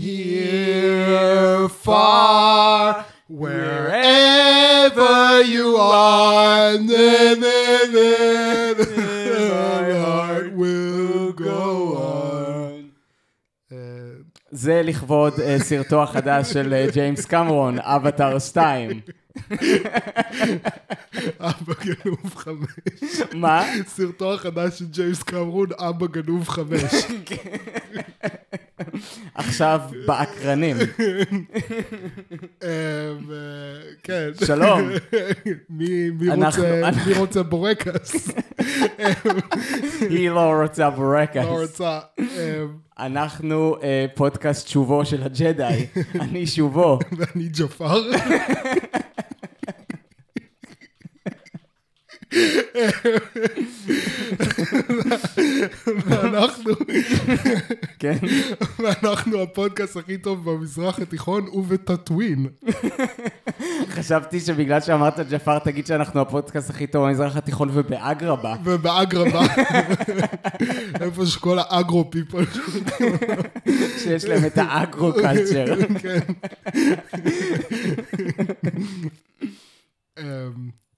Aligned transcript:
here, 0.00 1.68
far, 1.68 3.04
wherever 3.28 5.16
you 5.42 5.76
are, 5.76 6.78
then, 6.78 7.40
then, 7.40 7.92
then, 7.92 8.76
my 9.50 9.92
heart 10.04 10.52
will 10.54 11.32
go 11.32 11.96
on. 11.96 12.90
זה 14.52 14.82
לכבוד 14.84 15.40
אה, 15.40 15.58
סרטו 15.58 16.02
החדש 16.02 16.52
של 16.52 16.74
אה, 16.74 16.86
ג'יימס 16.92 17.24
קמרון, 17.24 17.78
אבטאר 17.78 18.38
2. 18.38 19.00
אבא 21.40 21.74
גנוב 21.84 22.34
חמש. 22.34 23.20
מה? 23.34 23.64
סרטו 23.86 24.34
החדש 24.34 24.78
של 24.78 24.84
ג'יימס 24.84 25.22
קמרון, 25.22 25.68
אבא 25.78 26.06
גנוב 26.06 26.48
חמש. 26.48 26.94
עכשיו 29.34 29.80
באקרנים. 30.06 30.76
אה, 32.62 32.68
ו- 33.28 33.80
כן. 34.02 34.28
שלום. 34.44 34.90
מי 35.70 36.10
רוצה- 37.18 37.42
בורקס? 37.42 38.28
היא 40.10 40.30
לא 40.30 40.52
רוצה 40.62 40.90
בורקס. 40.90 41.36
לא 41.36 41.60
רוצה. 41.62 41.98
אה, 42.20 42.64
אנחנו 42.98 43.76
אה, 43.82 44.06
פודקאסט 44.14 44.68
שובו 44.68 45.04
של 45.04 45.22
הג'די. 45.22 45.86
אני 46.20 46.46
שובו. 46.46 46.98
ואני 47.12 47.48
ג'פר. 47.48 48.00
ואנחנו, 56.06 56.72
כן? 57.98 58.16
ואנחנו 58.78 59.42
הפודקאסט 59.42 59.96
הכי 59.96 60.18
טוב 60.18 60.50
במזרח 60.50 60.98
התיכון 60.98 61.48
ובטטווין. 61.52 62.46
חשבתי 63.88 64.40
שבגלל 64.40 64.80
שאמרת 64.80 65.20
ג'פר, 65.30 65.58
תגיד 65.58 65.86
שאנחנו 65.86 66.20
הפודקאסט 66.20 66.70
הכי 66.70 66.86
טוב 66.86 67.06
במזרח 67.06 67.36
התיכון 67.36 67.68
ובאגרבה. 67.72 68.54
ובאגרבה, 68.64 69.42
איפה 71.00 71.26
שכל 71.26 71.58
האגרו 71.58 72.10
פיפול. 72.10 72.44
שיש 73.98 74.24
להם 74.24 74.44
את 74.46 74.58
האגרו-קלצ'ר. 74.58 75.76
כן. 75.98 76.20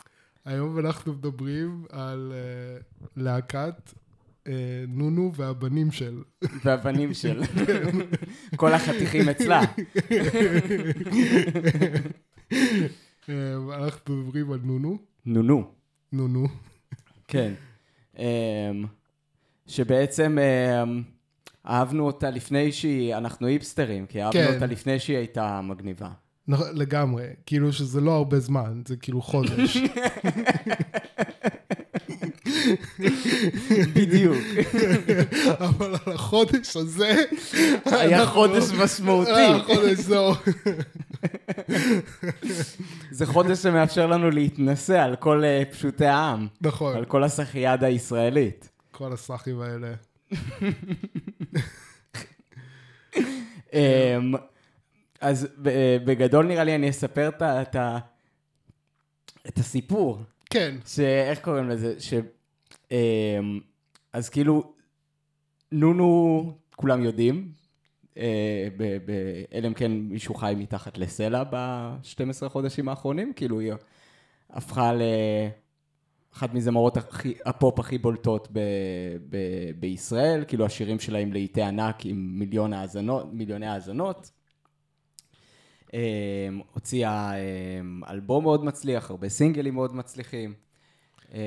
היום 0.45 0.79
אנחנו 0.79 1.13
מדברים 1.13 1.85
על 1.91 2.33
אה, 2.35 2.81
להקת 3.17 3.93
אה, 4.47 4.85
נונו 4.89 5.33
והבנים 5.35 5.93
של. 5.93 6.23
והבנים 6.65 7.15
של. 7.21 7.41
כל 8.57 8.73
החתיכים 8.73 9.29
אצלה. 9.29 9.61
אמ, 13.29 13.71
אנחנו 13.71 14.17
מדברים 14.17 14.53
על 14.53 14.59
נונו. 14.63 14.99
נו 15.27 15.43
נו. 15.43 15.65
נונו. 16.13 16.47
כן. 17.29 17.53
שבעצם 19.67 20.39
אהבנו 21.67 22.07
אותה 22.07 22.31
לפני 22.31 22.73
שהיא, 22.73 23.17
אנחנו 23.17 23.47
היפסטרים, 23.47 24.07
כי 24.07 24.23
אהבנו 24.23 24.33
כן. 24.33 24.55
אותה 24.55 24.67
לפני 24.67 24.99
שהיא 24.99 25.17
הייתה 25.17 25.61
מגניבה. 25.61 26.11
נכון, 26.49 26.67
לגמרי. 26.73 27.27
כאילו 27.47 27.73
שזה 27.73 28.01
לא 28.01 28.11
הרבה 28.13 28.41
זמן, 28.41 28.83
זה 28.87 28.97
כאילו 28.97 29.23
חודש. 29.23 29.77
בדיוק. 33.95 34.37
אבל 35.61 35.95
על 36.07 36.13
החודש 36.13 36.77
הזה... 36.77 37.15
היה 37.85 38.27
חודש 38.27 38.71
משמעותי. 38.71 39.31
היה 39.31 39.63
חודש 39.63 39.99
זהו. 39.99 40.35
זה 43.11 43.27
חודש 43.27 43.59
שמאפשר 43.59 44.07
לנו 44.07 44.31
להתנסה 44.31 45.05
על 45.05 45.17
כל 45.17 45.45
אה, 45.45 45.63
פשוטי 45.73 46.07
העם, 46.07 46.47
נכון, 46.61 46.97
על 46.97 47.05
כל 47.05 47.25
הסחיאדה 47.25 47.87
הישראלית. 47.87 48.69
כל 48.93 49.13
הסאחים 49.13 49.61
האלה. 49.61 49.95
אז 55.23 55.49
בגדול 56.05 56.47
נראה 56.47 56.65
לי 56.65 56.75
אני 56.75 56.91
אספר 56.91 57.29
את 57.29 57.43
ה- 57.43 57.63
את 57.63 57.77
את 59.49 59.59
הסיפור. 59.59 60.19
כן, 60.51 60.75
שאיך 60.87 61.41
קוראים 61.41 61.69
לזה? 61.69 62.01
ש... 62.01 62.15
אמ, 62.91 63.61
אז 64.13 64.29
כאילו, 64.29 64.73
נונו, 65.73 66.53
כולם 66.77 67.03
יודעים, 67.03 67.53
אה, 68.17 68.69
אלא 69.55 69.69
אם 69.69 69.75
כן 69.75 69.93
מישהו 69.93 70.35
חי 70.35 70.55
מתחת 70.57 70.99
לסלע 70.99 71.43
ב-12 71.51 72.49
חודשים 72.49 72.89
האחרונים, 72.89 73.33
כאילו 73.37 73.61
היא 73.61 73.73
הפכה 74.51 74.93
לאחת 76.33 76.55
מזמרות 76.55 76.97
הכי, 76.97 77.35
הפופ 77.47 77.79
הכי 77.81 77.99
בולטות 77.99 78.49
ב, 78.53 78.59
ב, 79.31 79.37
בישראל, 79.81 80.45
כאילו 80.49 80.65
השירים 80.67 81.01
שלה 81.01 81.19
עם 81.19 81.33
להיטי 81.33 81.63
ענק 81.63 82.07
עם 82.07 82.39
מיליון 82.39 82.73
האזנות, 82.73 83.27
מיליוני 83.33 83.67
האזנות. 83.67 84.31
אמ, 85.95 85.99
הוציאה 86.75 87.33
אמ, 87.35 88.01
אלבום 88.11 88.43
מאוד 88.45 88.65
מצליח, 88.65 89.11
הרבה 89.11 89.29
סינגלים 89.29 89.75
מאוד 89.75 89.97
מצליחים. 89.97 90.55
אמ, 91.35 91.39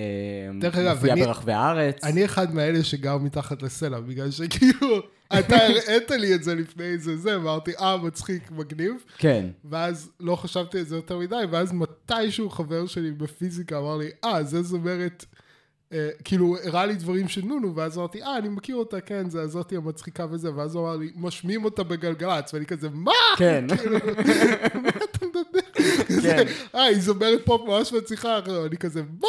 דרך 0.60 0.76
אגב, 0.78 0.96
מופיעה 0.96 1.14
אני- 1.16 1.26
ברחבי 1.26 1.54
הארץ. 1.54 2.04
אני 2.04 2.26
אחד 2.26 2.54
מאלה 2.56 2.84
שגר 2.84 3.18
מתחת 3.18 3.62
לסלע, 3.62 4.00
בגלל 4.00 4.32
שכאילו, 4.32 4.98
אתה 5.40 5.56
הראית 5.56 6.12
לי 6.12 6.36
את 6.36 6.44
זה 6.44 6.56
לפני 6.56 6.98
זה, 6.98 7.18
זה, 7.18 7.36
אמרתי, 7.36 7.72
אה, 7.80 7.98
מצחיק, 7.98 8.52
מגניב, 8.52 8.92
כן, 9.18 9.46
ואז 9.66 10.12
לא 10.20 10.36
חשבתי 10.36 10.78
על 10.80 10.84
זה 10.86 10.96
יותר 10.96 11.18
מדי, 11.20 11.36
ואז 11.52 11.74
מתישהו 11.74 12.50
חבר 12.50 12.86
שלי 12.88 13.12
בפיזיקה 13.12 13.78
אמר 13.80 13.98
לי, 13.98 14.10
אה, 14.24 14.44
זה 14.44 14.64
זמרת, 14.64 15.26
כאילו, 16.24 16.58
הראה 16.64 16.86
לי 16.86 16.96
דברים 16.96 17.28
של 17.28 17.42
נונו, 17.46 17.76
ואז 17.76 17.98
אמרתי, 17.98 18.24
אה, 18.24 18.38
אני 18.38 18.50
מכיר 18.50 18.76
אותה, 18.76 19.02
כן, 19.02 19.30
זה 19.30 19.42
הזאתי 19.42 19.76
המצחיקה 19.76 20.26
וזה, 20.30 20.56
ואז 20.56 20.76
הוא 20.76 20.84
אמר 20.84 20.96
לי, 20.96 21.12
משמיעים 21.16 21.66
אותה 21.66 21.84
בגלגלצ, 21.84 22.54
ואני 22.54 22.66
כזה, 22.66 22.90
מה? 22.94 23.12
כן, 23.38 23.66
מה 24.84 24.90
אתה 24.90 25.26
מדבר? 25.26 26.25
כזה, 26.34 26.44
אה, 26.76 26.84
היא 26.84 27.00
זמרת 27.00 27.40
פופ 27.46 27.62
ממש 27.68 27.94
מצליחה, 27.94 28.40
אני 28.66 28.78
כזה, 28.78 29.02
מה? 29.22 29.28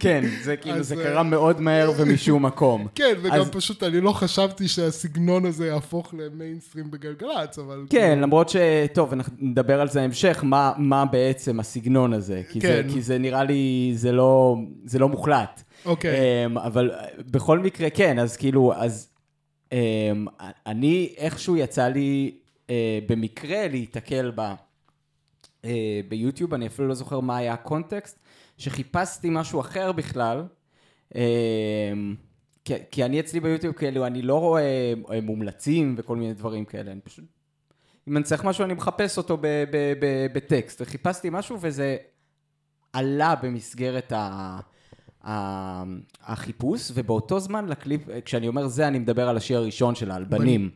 כן, 0.00 0.24
זה 0.42 0.56
כאילו, 0.56 0.82
זה 0.82 0.94
אה, 0.94 1.02
קרה 1.02 1.22
מאוד 1.22 1.60
מהר 1.60 1.92
ומשום 1.96 2.46
מקום. 2.46 2.86
כן, 2.94 3.14
וגם 3.22 3.44
פשוט 3.50 3.82
אני 3.82 4.00
לא 4.00 4.12
חשבתי 4.12 4.68
שהסגנון 4.68 5.46
הזה 5.46 5.66
יהפוך 5.66 6.14
למיינסטרים 6.18 6.90
בגלגלצ, 6.90 7.58
אבל... 7.58 7.86
כן, 7.90 8.18
למרות 8.22 8.48
ש... 8.48 8.56
טוב, 8.92 9.12
אנחנו 9.12 9.32
נדבר 9.38 9.80
על 9.80 9.88
זה 9.88 10.00
בהמשך, 10.04 10.44
מה, 10.78 11.04
בעצם 11.04 11.60
הסגנון 11.60 12.12
הזה. 12.12 12.42
כי, 12.50 12.60
כן. 12.60 12.68
זה, 12.68 12.94
כי 12.94 13.02
זה 13.02 13.18
נראה 13.18 13.44
לי, 13.44 13.92
זה 13.94 14.12
לא, 14.12 14.56
לא 14.98 15.08
מוחלט. 15.08 15.62
אוקיי. 15.86 16.46
אמ, 16.46 16.58
אבל 16.58 16.90
אה, 16.90 17.06
בכל 17.30 17.58
מקרה, 17.58 17.90
כן, 17.90 18.18
אז 18.18 18.36
כאילו, 18.36 18.72
אז 18.76 19.08
אמ, 19.72 20.26
אני, 20.66 21.14
איכשהו 21.16 21.56
יצא 21.56 21.88
לי 21.88 22.34
אה, 22.70 22.98
במקרה 23.08 23.68
להיתקל 23.68 24.32
ב, 24.34 24.40
אה, 24.40 24.54
ביוטיוב, 26.08 26.54
אני 26.54 26.66
אפילו 26.66 26.88
לא 26.88 26.94
זוכר 26.94 27.20
מה 27.20 27.36
היה 27.36 27.52
הקונטקסט, 27.52 28.18
שחיפשתי 28.58 29.28
משהו 29.30 29.60
אחר 29.60 29.92
בכלל. 29.92 30.44
אמ, 31.14 31.20
כי, 32.64 32.74
כי 32.90 33.04
אני 33.04 33.20
אצלי 33.20 33.40
ביוטיוב, 33.40 33.74
כאילו, 33.74 34.06
אני 34.06 34.22
לא 34.22 34.40
רואה 34.40 34.92
אה, 35.12 35.20
מומלצים 35.22 35.94
וכל 35.98 36.16
מיני 36.16 36.34
דברים 36.34 36.64
כאלה, 36.64 36.92
אני 36.92 37.00
פשוט... 37.00 37.24
אם 38.08 38.16
אני 38.16 38.24
צריך 38.24 38.44
משהו, 38.44 38.64
אני 38.64 38.74
מחפש 38.74 39.18
אותו 39.18 39.36
ב- 39.36 39.64
ב- 39.70 39.92
ב- 40.00 40.26
בטקסט, 40.32 40.80
וחיפשתי 40.80 41.28
משהו 41.32 41.58
וזה 41.60 41.96
עלה 42.92 43.34
במסגרת 43.42 44.12
ה... 44.12 44.60
ה- 45.26 45.84
החיפוש, 46.22 46.90
ובאותו 46.94 47.40
זמן 47.40 47.68
לקליפ, 47.68 48.00
כשאני 48.24 48.48
אומר 48.48 48.66
זה, 48.66 48.88
אני 48.88 48.98
מדבר 48.98 49.28
על 49.28 49.36
השיר 49.36 49.58
הראשון 49.58 49.94
שלה, 49.94 50.14
על 50.14 50.24
בנים. 50.24 50.70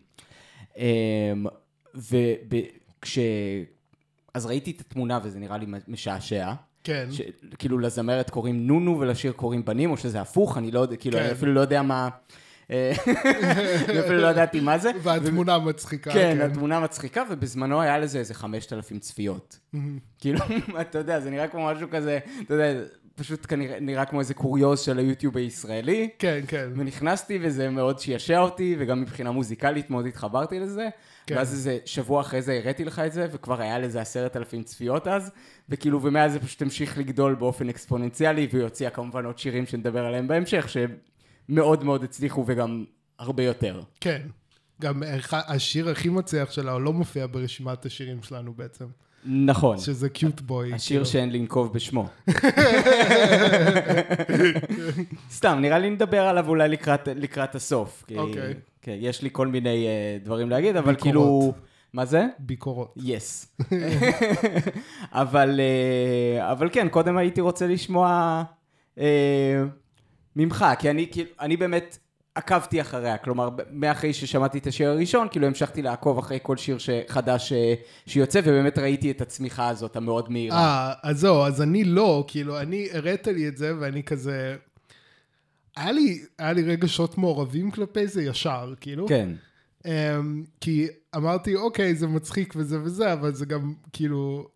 אז 4.38 4.46
ראיתי 4.46 4.70
את 4.70 4.80
התמונה 4.80 5.18
וזה 5.22 5.38
נראה 5.38 5.58
לי 5.58 5.66
משעשע. 5.88 6.52
כן. 6.84 7.08
ש... 7.10 7.20
כאילו 7.58 7.78
לזמרת 7.78 8.30
קוראים 8.30 8.66
נונו 8.66 9.00
ולשיר 9.00 9.32
קוראים 9.32 9.64
בנים, 9.64 9.90
או 9.90 9.96
שזה 9.96 10.20
הפוך, 10.20 10.58
אני 10.58 10.70
לא 10.70 10.80
יודע, 10.80 10.96
כאילו, 10.96 11.18
כן. 11.18 11.24
אני 11.24 11.32
אפילו 11.32 11.54
לא 11.54 11.60
יודע 11.60 11.82
מה... 11.82 12.08
אה, 12.70 12.92
אני 13.88 14.00
אפילו 14.00 14.20
לא 14.20 14.26
ידעתי 14.26 14.60
מה 14.60 14.78
זה. 14.78 14.90
והתמונה 15.02 15.58
מצחיקה, 15.58 16.12
כן, 16.12 16.40
התמונה 16.40 16.80
מצחיקה, 16.80 17.22
ובזמנו 17.30 17.80
היה 17.80 17.98
לזה 17.98 18.18
איזה 18.18 18.34
5,000 18.34 18.98
צפיות. 18.98 19.58
כאילו, 20.18 20.40
אתה 20.80 20.98
יודע, 20.98 21.20
זה 21.20 21.30
נראה 21.30 21.48
כמו 21.48 21.66
משהו 21.66 21.88
כזה, 21.90 22.18
אתה 22.42 22.54
יודע, 22.54 22.80
פשוט 23.18 23.46
כנראה 23.48 23.80
נראה 23.80 24.04
כמו 24.04 24.20
איזה 24.20 24.34
קוריוז 24.34 24.80
של 24.80 24.98
היוטיוב 24.98 25.36
הישראלי. 25.36 26.08
כן, 26.18 26.40
כן. 26.48 26.70
ונכנסתי 26.76 27.38
וזה 27.42 27.70
מאוד 27.70 27.98
שישע 27.98 28.38
אותי, 28.38 28.76
וגם 28.78 29.00
מבחינה 29.00 29.30
מוזיקלית 29.30 29.90
מאוד 29.90 30.06
התחברתי 30.06 30.60
לזה. 30.60 30.88
כן. 31.26 31.36
ואז 31.36 31.52
איזה 31.52 31.78
שבוע 31.84 32.20
אחרי 32.20 32.42
זה 32.42 32.52
הראיתי 32.62 32.84
לך 32.84 32.98
את 32.98 33.12
זה, 33.12 33.26
וכבר 33.32 33.60
היה 33.60 33.78
לזה 33.78 34.00
עשרת 34.00 34.36
אלפים 34.36 34.62
צפיות 34.62 35.08
אז, 35.08 35.30
וכאילו, 35.68 36.02
ומאז 36.02 36.32
זה 36.32 36.40
פשוט 36.40 36.62
המשיך 36.62 36.98
לגדול 36.98 37.34
באופן 37.34 37.68
אקספוננציאלי, 37.68 38.48
והיא 38.52 38.62
הוציאה 38.62 38.90
כמובן 38.90 39.24
עוד 39.24 39.38
שירים 39.38 39.66
שנדבר 39.66 40.04
עליהם 40.04 40.28
בהמשך, 40.28 40.66
שמאוד 40.68 41.84
מאוד 41.84 42.04
הצליחו 42.04 42.44
וגם 42.46 42.84
הרבה 43.18 43.42
יותר. 43.42 43.82
כן. 44.00 44.22
גם 44.80 45.02
השיר 45.32 45.88
הכי 45.88 46.08
מצליח 46.08 46.50
שלה, 46.50 46.78
לא 46.78 46.92
מופיע 46.92 47.26
ברשימת 47.30 47.86
השירים 47.86 48.22
שלנו 48.22 48.54
בעצם, 48.54 48.84
נכון. 49.28 49.78
שזה 49.78 50.08
קיוט 50.08 50.40
בוי. 50.40 50.74
השיר 50.74 51.04
שאין 51.04 51.32
לנקוב 51.32 51.72
בשמו. 51.72 52.08
סתם, 55.30 55.58
נראה 55.60 55.78
לי 55.78 55.90
נדבר 55.90 56.20
עליו 56.20 56.48
אולי 56.48 56.68
לקראת, 56.68 57.08
לקראת 57.08 57.54
הסוף. 57.54 58.04
אוקיי. 58.16 58.54
כן, 58.82 58.96
יש 59.00 59.22
לי 59.22 59.28
כל 59.32 59.46
מיני 59.46 59.86
uh, 59.86 60.24
דברים 60.24 60.50
להגיד, 60.50 60.76
אבל 60.76 60.94
ביקורות. 60.94 61.02
כאילו... 61.02 61.52
מה 61.92 62.04
זה? 62.04 62.26
ביקורות. 62.38 62.94
יס. 62.96 63.56
אבל, 65.12 65.60
אה, 65.60 66.52
אבל 66.52 66.68
כן, 66.72 66.88
קודם 66.88 67.16
הייתי 67.16 67.40
רוצה 67.40 67.66
לשמוע 67.66 68.42
אה, 68.98 69.62
ממך, 70.36 70.66
כי 70.78 70.90
אני, 70.90 71.06
כאילו, 71.12 71.30
אני 71.40 71.56
באמת 71.56 71.98
עקבתי 72.38 72.80
אחריה, 72.80 73.18
כלומר, 73.18 73.48
מאחרי 73.70 74.12
ששמעתי 74.12 74.58
את 74.58 74.66
השיר 74.66 74.90
הראשון, 74.90 75.28
כאילו 75.30 75.46
המשכתי 75.46 75.82
לעקוב 75.82 76.18
אחרי 76.18 76.38
כל 76.42 76.56
שיר 76.56 76.76
חדש 77.08 77.52
אה, 77.52 77.74
שיוצא, 78.06 78.40
ובאמת 78.44 78.78
ראיתי 78.78 79.10
את 79.10 79.20
הצמיחה 79.20 79.68
הזאת 79.68 79.96
המאוד 79.96 80.32
מהירה. 80.32 80.58
אה, 80.58 80.92
אז 81.02 81.20
זהו, 81.20 81.42
אז 81.42 81.62
אני 81.62 81.84
לא, 81.84 82.24
כאילו, 82.28 82.60
אני, 82.60 82.88
הראת 82.92 83.26
לי 83.26 83.48
את 83.48 83.56
זה, 83.56 83.72
ואני 83.80 84.02
כזה... 84.02 84.56
היה 85.76 85.92
לי, 85.92 86.20
היה 86.38 86.52
לי 86.52 86.62
רגשות 86.62 87.18
מעורבים 87.18 87.70
כלפי 87.70 88.06
זה 88.06 88.22
ישר, 88.22 88.74
כאילו. 88.80 89.08
כן, 89.08 89.30
Um, 89.78 89.90
כי 90.60 90.86
אמרתי, 91.16 91.56
אוקיי, 91.56 91.94
זה 91.94 92.06
מצחיק 92.06 92.54
וזה 92.56 92.80
וזה, 92.82 93.12
אבל 93.12 93.34
זה 93.34 93.46
גם, 93.46 93.74
כאילו... 93.92 94.48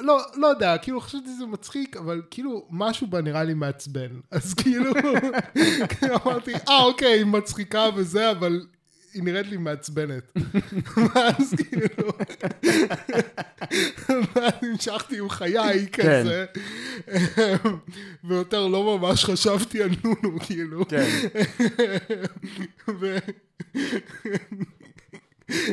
לא, 0.00 0.20
לא 0.34 0.46
יודע, 0.46 0.78
כאילו 0.78 1.00
חשבתי 1.00 1.28
שזה 1.36 1.46
מצחיק, 1.46 1.96
אבל 1.96 2.22
כאילו 2.30 2.66
משהו 2.70 3.06
בה 3.06 3.22
נראה 3.22 3.44
לי 3.44 3.54
מעצבן. 3.54 4.20
אז 4.30 4.54
כאילו, 4.54 4.92
אמרתי, 6.24 6.54
אה, 6.68 6.82
אוקיי, 6.82 7.12
היא 7.18 7.26
מצחיקה 7.26 7.88
וזה, 7.96 8.30
אבל 8.30 8.66
היא 9.14 9.22
נראית 9.22 9.46
לי 9.46 9.56
מעצבנת. 9.56 10.32
ואז 11.14 11.54
כאילו, 11.56 12.08
ואז 14.34 14.52
המשכתי 14.62 15.18
עם 15.18 15.28
חיי 15.28 15.86
כזה, 15.92 16.46
ויותר 18.24 18.66
לא 18.66 18.98
ממש 18.98 19.24
חשבתי 19.24 19.82
על 19.82 19.90
נונו, 20.04 20.38
כאילו. 20.40 20.84
כן. 20.88 21.08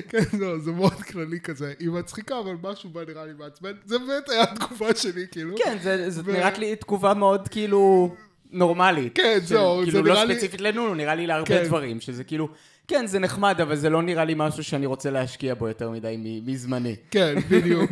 כן, 0.09 0.23
לא, 0.39 0.59
זה 0.59 0.71
מאוד 0.71 0.93
כללי 0.93 1.39
כזה. 1.39 1.73
היא 1.79 1.89
מצחיקה, 1.89 2.39
אבל 2.39 2.55
משהו 2.63 2.89
בה 2.89 3.01
נראה 3.07 3.25
לי 3.25 3.33
מעצבן. 3.39 3.71
זה 3.85 3.99
באמת 3.99 4.29
היה 4.29 4.43
התגובה 4.43 4.95
שלי, 4.95 5.25
כאילו. 5.31 5.55
כן, 5.57 5.77
זה, 5.81 6.09
זאת 6.09 6.27
נראית 6.27 6.57
לי 6.57 6.75
תגובה 6.75 7.13
מאוד 7.13 7.47
כאילו 7.47 8.15
נורמלית. 8.51 9.15
כן, 9.15 9.39
זהו, 9.43 9.79
זה 9.85 9.91
כאילו 9.91 10.03
לא 10.03 10.13
נראה 10.13 10.25
לי- 10.25 10.33
ספציפית 10.35 10.61
לנונו, 10.61 10.93
נראה 10.95 11.15
לי 11.15 11.27
להרבה 11.27 11.47
כן. 11.47 11.63
דברים, 11.65 11.99
שזה 12.01 12.23
כאילו, 12.23 12.49
כן, 12.87 13.07
זה 13.07 13.19
נחמד, 13.19 13.61
אבל 13.61 13.75
זה 13.75 13.89
לא 13.89 14.01
נראה 14.01 14.25
לי 14.25 14.33
משהו 14.37 14.63
שאני 14.63 14.85
רוצה 14.85 15.11
להשקיע 15.11 15.53
בו 15.55 15.67
יותר 15.67 15.89
מדי 15.89 16.41
מזמני. 16.45 16.95
כן, 17.11 17.35
בדיוק. 17.51 17.91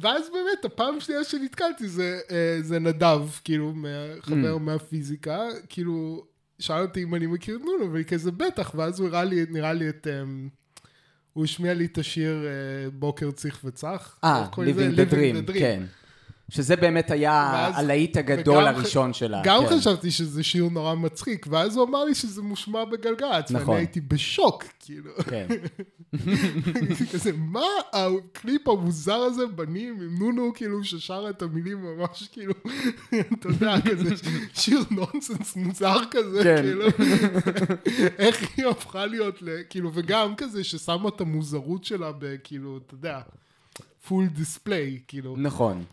ואז 0.00 0.22
באמת, 0.32 0.64
הפעם 0.64 1.00
שנייה 1.00 1.24
שנתקלתי 1.24 1.88
זה, 1.88 2.18
אה, 2.30 2.58
זה 2.60 2.78
נדב, 2.78 3.20
כאילו, 3.44 3.72
חבר 4.20 4.58
מהפיזיקה, 4.58 5.38
כאילו, 5.68 6.24
שאל 6.58 6.82
אותי 6.82 7.02
אם 7.02 7.14
אני 7.14 7.26
מכיר 7.26 7.56
את 7.56 7.60
נונו, 7.60 7.92
ואני 7.92 8.04
כזה 8.04 8.30
בטח, 8.30 8.72
ואז 8.74 9.00
הוא 9.00 9.08
הראה 9.08 9.24
לי, 9.24 9.44
נראה 9.50 9.72
לי 9.72 9.88
את... 9.88 10.06
הוא 11.40 11.44
השמיע 11.44 11.74
לי 11.74 11.84
את 11.84 11.98
השיר 11.98 12.46
אה, 12.46 12.90
בוקר 12.90 13.30
צריך 13.30 13.60
וצח. 13.64 14.16
אה? 14.24 14.46
Living 14.52 14.96
the 14.96 15.12
Dream, 15.12 15.52
כן. 15.58 15.82
שזה 16.50 16.76
באמת 16.76 17.10
היה 17.10 17.32
הלהיט 17.74 18.16
הגדול 18.16 18.56
וגם 18.64 18.74
ח- 18.74 18.76
הראשון 18.76 19.12
שלה. 19.12 19.42
גם 19.44 19.62
כן. 19.68 19.76
חשבתי 19.78 20.10
שזה 20.10 20.42
שיר 20.42 20.68
נורא 20.68 20.94
מצחיק, 20.94 21.46
ואז 21.50 21.76
הוא 21.76 21.86
אמר 21.88 22.04
לי 22.04 22.14
שזה 22.14 22.42
מושמע 22.42 22.84
בגלגלצ, 22.84 23.50
נכון. 23.50 23.68
ואני 23.68 23.80
הייתי 23.80 24.00
בשוק, 24.00 24.64
כאילו. 24.80 25.10
כן. 25.30 25.46
כזה, 27.12 27.30
מה 27.36 27.60
הקליפ 27.92 28.68
המוזר 28.68 29.14
הזה 29.16 29.46
בנים 29.46 29.94
עם 30.00 30.14
נונו, 30.18 30.52
כאילו, 30.54 30.84
ששר 30.84 31.26
את 31.30 31.42
המילים 31.42 31.78
ממש, 31.78 32.28
כאילו, 32.32 32.52
אתה 33.38 33.48
יודע, 33.48 33.74
כזה 33.90 34.14
שיר 34.54 34.80
נונסנס 34.90 35.56
מוזר 35.56 35.96
כזה, 36.10 36.40
כן. 36.42 36.62
כאילו, 36.62 36.84
איך 38.18 38.48
היא 38.56 38.66
הפכה 38.66 39.06
להיות, 39.06 39.38
כאילו, 39.70 39.90
וגם 39.94 40.34
כזה 40.36 40.64
ששמה 40.64 41.08
את 41.08 41.20
המוזרות 41.20 41.84
שלה 41.84 42.12
בכאילו, 42.18 42.78
אתה 42.86 42.94
יודע, 42.94 43.20
full 44.08 44.26
display, 44.26 44.98
כאילו. 45.08 45.34
נכון. 45.38 45.84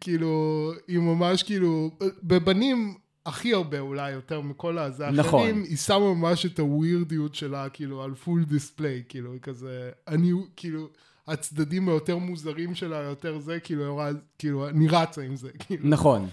כאילו, 0.00 0.72
היא 0.88 0.98
ממש 0.98 1.42
כאילו, 1.42 1.90
בבנים 2.22 2.94
הכי 3.26 3.54
הרבה 3.54 3.80
אולי, 3.80 4.10
יותר 4.12 4.40
מכל 4.40 4.78
הזה 4.78 5.10
נכון. 5.10 5.40
האחרים, 5.40 5.62
היא 5.62 5.76
שמה 5.76 6.14
ממש 6.14 6.46
את 6.46 6.58
ה 6.58 6.66
weirdיות 6.66 7.34
שלה, 7.34 7.68
כאילו, 7.68 8.02
על 8.02 8.14
full 8.14 8.44
display, 8.44 9.02
כאילו, 9.08 9.32
היא 9.32 9.40
כזה, 9.40 9.90
אני, 10.08 10.32
כאילו, 10.56 10.88
הצדדים 11.28 11.88
היותר 11.88 12.16
מוזרים 12.16 12.74
שלה, 12.74 12.96
יותר 12.96 13.38
זה, 13.38 13.60
כאילו, 13.60 14.00
כאילו, 14.38 14.68
אני 14.68 14.88
רצה 14.88 15.22
עם 15.22 15.36
זה, 15.36 15.50
כאילו. 15.58 15.88
נכון. 15.88 16.28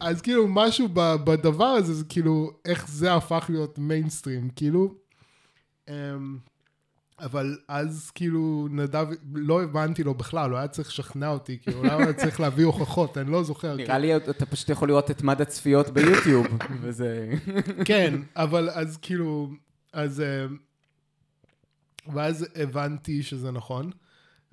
אז 0.00 0.22
כאילו, 0.22 0.48
משהו 0.48 0.88
ב, 0.92 1.14
בדבר 1.24 1.64
הזה, 1.64 1.94
זה 1.94 2.04
כאילו, 2.08 2.52
איך 2.64 2.88
זה 2.88 3.14
הפך 3.14 3.46
להיות 3.48 3.78
מיינסטרים, 3.78 4.48
כאילו. 4.56 4.94
אמ, 5.88 6.38
אבל 7.20 7.58
אז 7.68 8.10
כאילו 8.14 8.68
נדב, 8.70 9.06
לא 9.34 9.62
הבנתי 9.62 10.04
לו 10.04 10.14
בכלל, 10.14 10.50
הוא 10.50 10.58
היה 10.58 10.68
צריך 10.68 10.88
לשכנע 10.88 11.28
אותי, 11.28 11.58
כאילו, 11.62 11.78
אולי 11.78 11.92
הוא 11.92 12.02
היה 12.02 12.12
צריך 12.12 12.40
להביא 12.40 12.64
הוכחות, 12.64 13.18
אני 13.18 13.30
לא 13.30 13.42
זוכר. 13.42 13.76
נראה 13.76 13.98
לי 13.98 14.16
אתה 14.16 14.46
פשוט 14.46 14.68
יכול 14.68 14.88
לראות 14.88 15.10
את 15.10 15.22
מד 15.22 15.40
הצפיות 15.40 15.90
ביוטיוב, 15.90 16.46
וזה... 16.82 17.30
כן, 17.84 18.14
אבל 18.36 18.70
אז 18.70 18.98
כאילו, 19.02 19.50
אז... 19.92 20.20
אה, 20.20 20.46
ואז 22.14 22.46
הבנתי 22.54 23.22
שזה 23.22 23.50
נכון, 23.50 23.90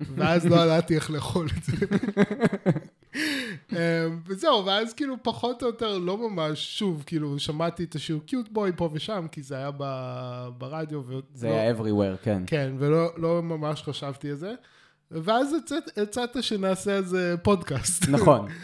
ואז 0.00 0.46
לא 0.46 0.56
ידעתי 0.56 0.94
איך 0.94 1.10
לאכול 1.10 1.48
את 1.58 1.64
זה. 1.64 1.86
אה, 3.72 3.78
וזהו, 4.26 4.66
ואז 4.66 4.94
כאילו 4.94 5.16
פחות 5.22 5.62
או 5.62 5.66
יותר 5.66 5.98
לא 5.98 6.16
ממש, 6.30 6.78
שוב, 6.78 7.02
כאילו 7.06 7.38
שמעתי 7.38 7.84
את 7.84 7.94
השיר 7.94 8.18
קיוט 8.26 8.48
בוי 8.48 8.70
פה 8.76 8.90
ושם, 8.92 9.26
כי 9.32 9.42
זה 9.42 9.56
היה 9.56 9.70
ב- 9.76 10.48
ברדיו. 10.58 11.02
ולא- 11.06 11.20
זה 11.34 11.46
היה 11.48 11.74
everywhere, 11.74 12.16
כן. 12.22 12.42
כן, 12.46 12.72
ולא 12.78 13.10
לא 13.16 13.42
ממש 13.42 13.82
חשבתי 13.82 14.30
על 14.30 14.36
זה. 14.36 14.54
ואז 15.10 15.54
הצעת- 15.54 15.98
הצעת 15.98 16.36
שנעשה 16.40 16.96
איזה 16.96 17.34
פודקאסט. 17.42 18.08
נכון. 18.08 18.46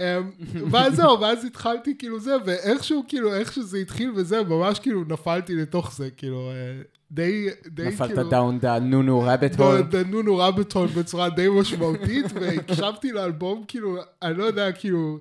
אמ, 0.00 0.30
ואז 0.70 0.94
זהו, 0.96 1.20
ואז 1.20 1.44
התחלתי 1.44 1.94
כאילו 1.98 2.20
זה, 2.20 2.36
ואיכשהו 2.44 3.04
כאילו, 3.08 3.34
איך 3.34 3.52
שזה 3.52 3.78
התחיל 3.78 4.12
וזה, 4.16 4.42
ממש 4.42 4.78
כאילו 4.78 5.04
נפלתי 5.08 5.54
לתוך 5.54 5.96
זה, 5.96 6.10
כאילו, 6.10 6.50
אה, 6.50 6.82
די, 7.14 7.48
די 7.66 7.84
נפלת 7.84 8.08
כאילו... 8.08 8.30
down 8.30 8.58
the 8.58 8.78
נונו 8.78 9.20
rabbit 9.26 9.54
hole. 9.60 9.82
the 9.82 10.22
נונו 10.22 10.50
rabbit 10.50 10.72
hole 10.72 10.86
בצורה 10.88 11.30
די 11.30 11.46
משמעותית, 11.60 12.26
והקשבתי 12.40 13.12
לאלבום, 13.12 13.64
כאילו, 13.68 13.96
אני 14.22 14.38
לא 14.38 14.44
יודע, 14.44 14.72
כאילו, 14.72 15.18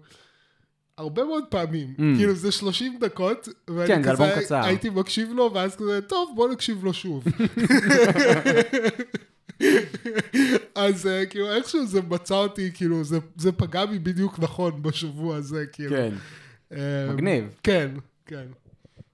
הרבה 0.97 1.23
מאוד 1.23 1.43
פעמים. 1.49 1.93
כאילו, 2.17 2.35
זה 2.35 2.51
30 2.51 2.97
דקות, 2.99 3.49
ואני 3.67 3.83
Mm. 3.85 3.87
כן, 3.87 4.03
זה 4.03 4.11
כזה 4.11 4.33
קצר. 4.41 4.63
הייתי 4.65 4.89
מקשיב 4.89 5.29
לו, 5.33 5.51
ואז 5.53 5.75
כזה, 5.75 5.99
טוב, 6.01 6.31
בוא 6.35 6.49
נקשיב 6.49 6.83
לו 6.83 6.93
שוב. 6.93 7.23
אז 10.75 11.07
אה, 11.07 11.25
כאילו, 11.25 11.51
איכשהו 11.55 11.85
זה 11.87 12.01
מצא 12.09 12.35
אותי, 12.35 12.71
כאילו, 12.73 13.03
זה- 13.03 13.17
זה 13.37 13.51
פגע 13.51 13.85
בי 13.85 13.99
בדיוק 13.99 14.39
נכון 14.39 14.81
בשבוע 14.83 15.35
הזה, 15.35 15.65
כאילו. 15.71 15.89
כן. 15.95 16.13
אה, 16.73 17.13
מגניב. 17.13 17.43
כן, 17.63 17.89
כן. 18.25 18.45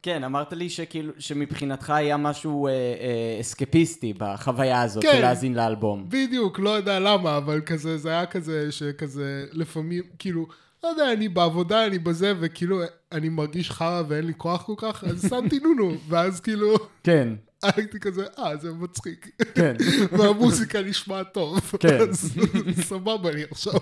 כן, 0.02 0.24
אמרת 0.24 0.54
לי 0.54 0.70
שכאילו, 0.70 1.14
שמבחינתך 1.20 1.90
היה 1.90 2.18
משהו 2.18 2.68
אה, 2.68 2.72
אה, 2.72 3.38
אסקפיסטי 3.42 4.14
בחוויה 4.18 4.82
הזאת 4.82 5.04
כן. 5.04 5.12
של 5.14 5.22
להאזין 5.22 5.54
לאלבום. 5.54 6.06
בדיוק, 6.10 6.60
לא 6.60 6.70
יודע 6.70 7.00
למה, 7.00 7.38
אבל 7.38 7.62
כזה, 7.66 7.98
זה 7.98 8.10
היה 8.10 8.26
כזה, 8.26 8.72
שכזה, 8.72 9.46
לפעמים, 9.54 10.04
כאילו, 10.20 10.48
לא 10.84 10.90
יודע, 10.90 11.14
אני 11.14 11.30
בעבודה, 11.30 11.86
אני 11.86 12.00
בזה, 12.00 12.34
וכאילו, 12.40 12.82
אני 13.12 13.30
מרגיש 13.30 13.72
חרא 13.72 14.04
ואין 14.08 14.26
לי 14.26 14.34
כוח 14.38 14.64
כל 14.64 14.74
כך, 14.78 15.04
אז 15.04 15.30
שמתי 15.30 15.60
נונו, 15.60 15.92
ואז 16.08 16.40
כאילו, 16.40 16.76
כן, 17.04 17.30
הייתי 17.64 18.00
כזה, 18.00 18.26
אה, 18.40 18.58
זה 18.58 18.74
מצחיק. 18.74 19.30
כן. 19.56 19.76
והמוזיקה 20.18 20.82
נשמעת 20.82 21.34
טוב. 21.34 21.72
כן. 21.80 21.98
אז 22.10 22.40
סבבה 22.90 23.32
לי 23.32 23.44
עכשיו. 23.52 23.80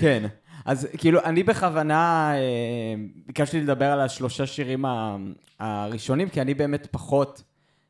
כן. 0.00 0.26
אז 0.68 0.88
כאילו, 0.98 1.20
אני 1.24 1.42
בכוונה 1.42 2.32
אה, 2.34 2.94
ביקשתי 3.26 3.60
לדבר 3.60 3.84
על 3.92 4.00
השלושה 4.00 4.46
שירים 4.46 4.84
ה- 4.84 5.16
הראשונים, 5.60 6.28
כי 6.28 6.40
אני 6.40 6.54
באמת 6.54 6.86
פחות 6.90 7.42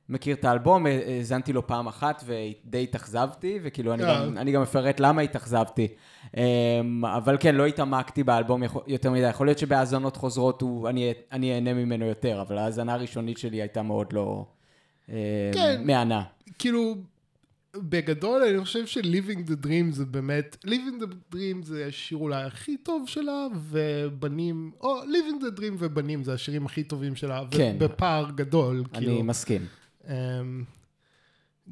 מכיר 0.09 0.37
את 0.37 0.45
האלבום, 0.45 0.87
אה, 0.87 1.01
האזנתי 1.07 1.53
לו 1.53 1.67
פעם 1.67 1.87
אחת 1.87 2.25
ודי 2.27 2.83
התאכזבתי, 2.83 3.59
וכאילו 3.63 3.95
אני, 3.95 4.05
אה. 4.05 4.25
גם, 4.27 4.39
אני 4.39 4.53
גם 4.53 4.63
אפרט 4.63 5.01
למה 5.01 5.23
התאכזבתי. 5.23 5.89
אה, 6.37 6.81
אבל 7.17 7.37
כן, 7.41 7.55
לא 7.55 7.67
התעמקתי 7.67 8.23
באלבום 8.25 8.63
יכול- 8.63 8.83
יותר 8.87 9.11
מדי, 9.11 9.29
יכול 9.29 9.47
להיות 9.47 9.59
שבהאזנות 9.59 10.17
חוזרות 10.17 10.63
הוא, 10.63 10.89
אני, 10.89 11.13
אני 11.33 11.55
אהנה 11.55 11.73
ממנו 11.75 12.05
יותר, 12.07 12.41
אבל 12.41 12.59
ההאזנה 12.59 12.95
הראשונית 12.95 13.39
שלי 13.39 13.57
הייתה 13.63 13.83
מאוד 13.83 14.13
לא 14.13 14.45
אה, 15.11 15.15
כן. 15.55 15.81
מהנה. 15.85 16.23
כאילו, 16.59 16.95
בגדול 17.77 18.43
אני 18.43 18.65
חושב 18.65 18.87
ש-Living 18.87 19.51
the 19.51 19.67
Dream 19.67 19.93
זה 19.93 20.05
באמת, 20.05 20.57
Living 20.67 21.03
the 21.03 21.35
Dream 21.35 21.65
זה 21.65 21.87
השיר 21.87 22.19
אולי 22.19 22.43
הכי 22.43 22.77
טוב 22.77 23.05
שלה, 23.07 23.47
ובנים, 23.71 24.71
או 24.81 25.03
Living 25.03 25.43
the 25.43 25.61
Dream 25.61 25.75
ובנים 25.79 26.25
זה 26.25 26.33
השירים 26.33 26.67
הכי 26.67 26.85
טובים 26.85 27.17
שלה, 27.17 27.43
כן. 27.51 27.77
בפער 27.79 28.31
גדול, 28.35 28.85
אני 28.95 29.07
כאילו. 29.07 29.23
מסכים. 29.23 29.67
אמ, 30.09 30.65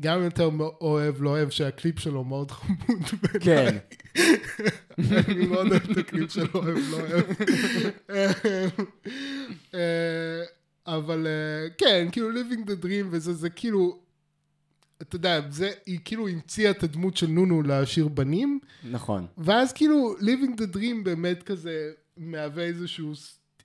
גם 0.00 0.22
יותר 0.22 0.50
אוהב, 0.80 1.22
לא 1.22 1.30
אוהב 1.30 1.50
שהקליפ 1.50 1.98
שלו 1.98 2.24
מאוד 2.24 2.50
חמוד. 2.50 2.78
כן. 3.40 3.76
אני 5.28 5.46
מאוד 5.46 5.66
אוהב 5.66 5.90
את 5.90 5.96
הקליפ 5.96 6.32
שלו, 6.32 6.46
אוהב, 6.54 6.78
לא 6.90 6.96
אוהב. 6.96 7.24
אה, 9.74 10.42
אבל 10.86 11.26
אה, 11.26 11.68
כן, 11.78 12.08
כאילו 12.12 12.30
living 12.30 12.66
the 12.66 12.84
dream 12.84 13.06
וזה, 13.10 13.32
זה 13.32 13.50
כאילו, 13.50 13.98
אתה 15.02 15.16
יודע, 15.16 15.40
זה, 15.50 15.70
היא 15.86 15.98
כאילו 16.04 16.28
המציאה 16.28 16.70
את 16.70 16.82
הדמות 16.82 17.16
של 17.16 17.26
נונו 17.26 17.62
לשיר 17.62 18.08
בנים, 18.08 18.58
נכון. 18.90 19.26
ואז 19.38 19.72
כאילו 19.72 20.14
living 20.20 20.60
the 20.60 20.76
dream 20.76 21.02
באמת 21.04 21.42
כזה 21.42 21.90
מהווה 22.16 22.64
איזשהו 22.64 23.12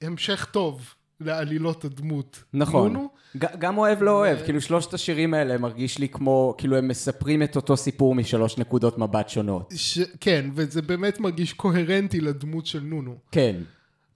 המשך 0.02 0.48
טוב 0.52 0.94
לעלילות 1.20 1.86
הדמות. 1.86 2.44
נכון. 2.54 2.94
נונו, 2.94 3.10
ג- 3.38 3.56
גם 3.60 3.78
אוהב 3.78 4.04
לא 4.04 4.12
אוהב, 4.12 4.38
כאילו 4.46 4.62
שלושת 4.62 4.94
השירים 4.94 5.34
האלה 5.34 5.58
מרגיש 5.58 5.98
לי 6.00 6.10
כמו, 6.10 6.56
כאילו 6.58 6.78
הם 6.78 6.88
מספרים 6.88 7.44
את 7.44 7.56
אותו 7.56 7.78
סיפור 7.78 8.16
משלוש 8.16 8.58
נקודות 8.58 8.98
מבט 8.98 9.30
שונות. 9.30 9.74
ש... 9.76 10.00
כן, 10.20 10.50
וזה 10.56 10.82
באמת 10.82 11.20
מרגיש 11.20 11.54
קוהרנטי 11.54 12.22
לדמות 12.22 12.66
של 12.66 12.80
נונו. 12.80 13.16
כן. 13.32 13.56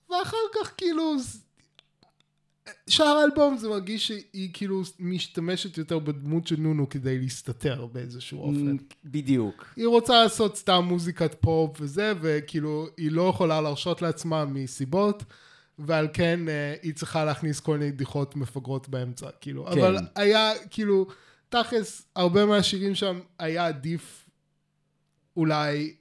ואחר 0.09 0.37
כך 0.55 0.73
כאילו, 0.77 1.15
שאר 2.89 3.05
האלבום 3.05 3.57
זה 3.57 3.69
מרגיש 3.69 4.07
שהיא 4.07 4.49
כאילו 4.53 4.81
משתמשת 4.99 5.77
יותר 5.77 5.99
בדמות 5.99 6.47
של 6.47 6.55
נונו 6.59 6.89
כדי 6.89 7.19
להסתתר 7.19 7.85
באיזשהו 7.85 8.41
אופן. 8.41 8.77
בדיוק. 9.05 9.65
היא 9.75 9.87
רוצה 9.87 10.23
לעשות 10.23 10.57
סתם 10.57 10.83
מוזיקת 10.87 11.35
פופ 11.41 11.77
וזה, 11.79 12.13
וכאילו 12.21 12.87
היא 12.97 13.11
לא 13.11 13.29
יכולה 13.29 13.61
להרשות 13.61 14.01
לעצמה 14.01 14.45
מסיבות, 14.45 15.23
ועל 15.79 16.07
כן 16.13 16.49
אה, 16.49 16.75
היא 16.81 16.93
צריכה 16.93 17.25
להכניס 17.25 17.59
כל 17.59 17.77
מיני 17.77 17.91
בדיחות 17.91 18.35
מפגרות 18.35 18.89
באמצע, 18.89 19.29
כאילו. 19.41 19.65
כן. 19.65 19.71
אבל 19.71 19.97
היה, 20.15 20.51
כאילו, 20.69 21.07
תכלס, 21.49 22.05
הרבה 22.15 22.45
מהשירים 22.45 22.95
שם 22.95 23.19
היה 23.39 23.67
עדיף 23.67 24.25
אולי, 25.37 25.93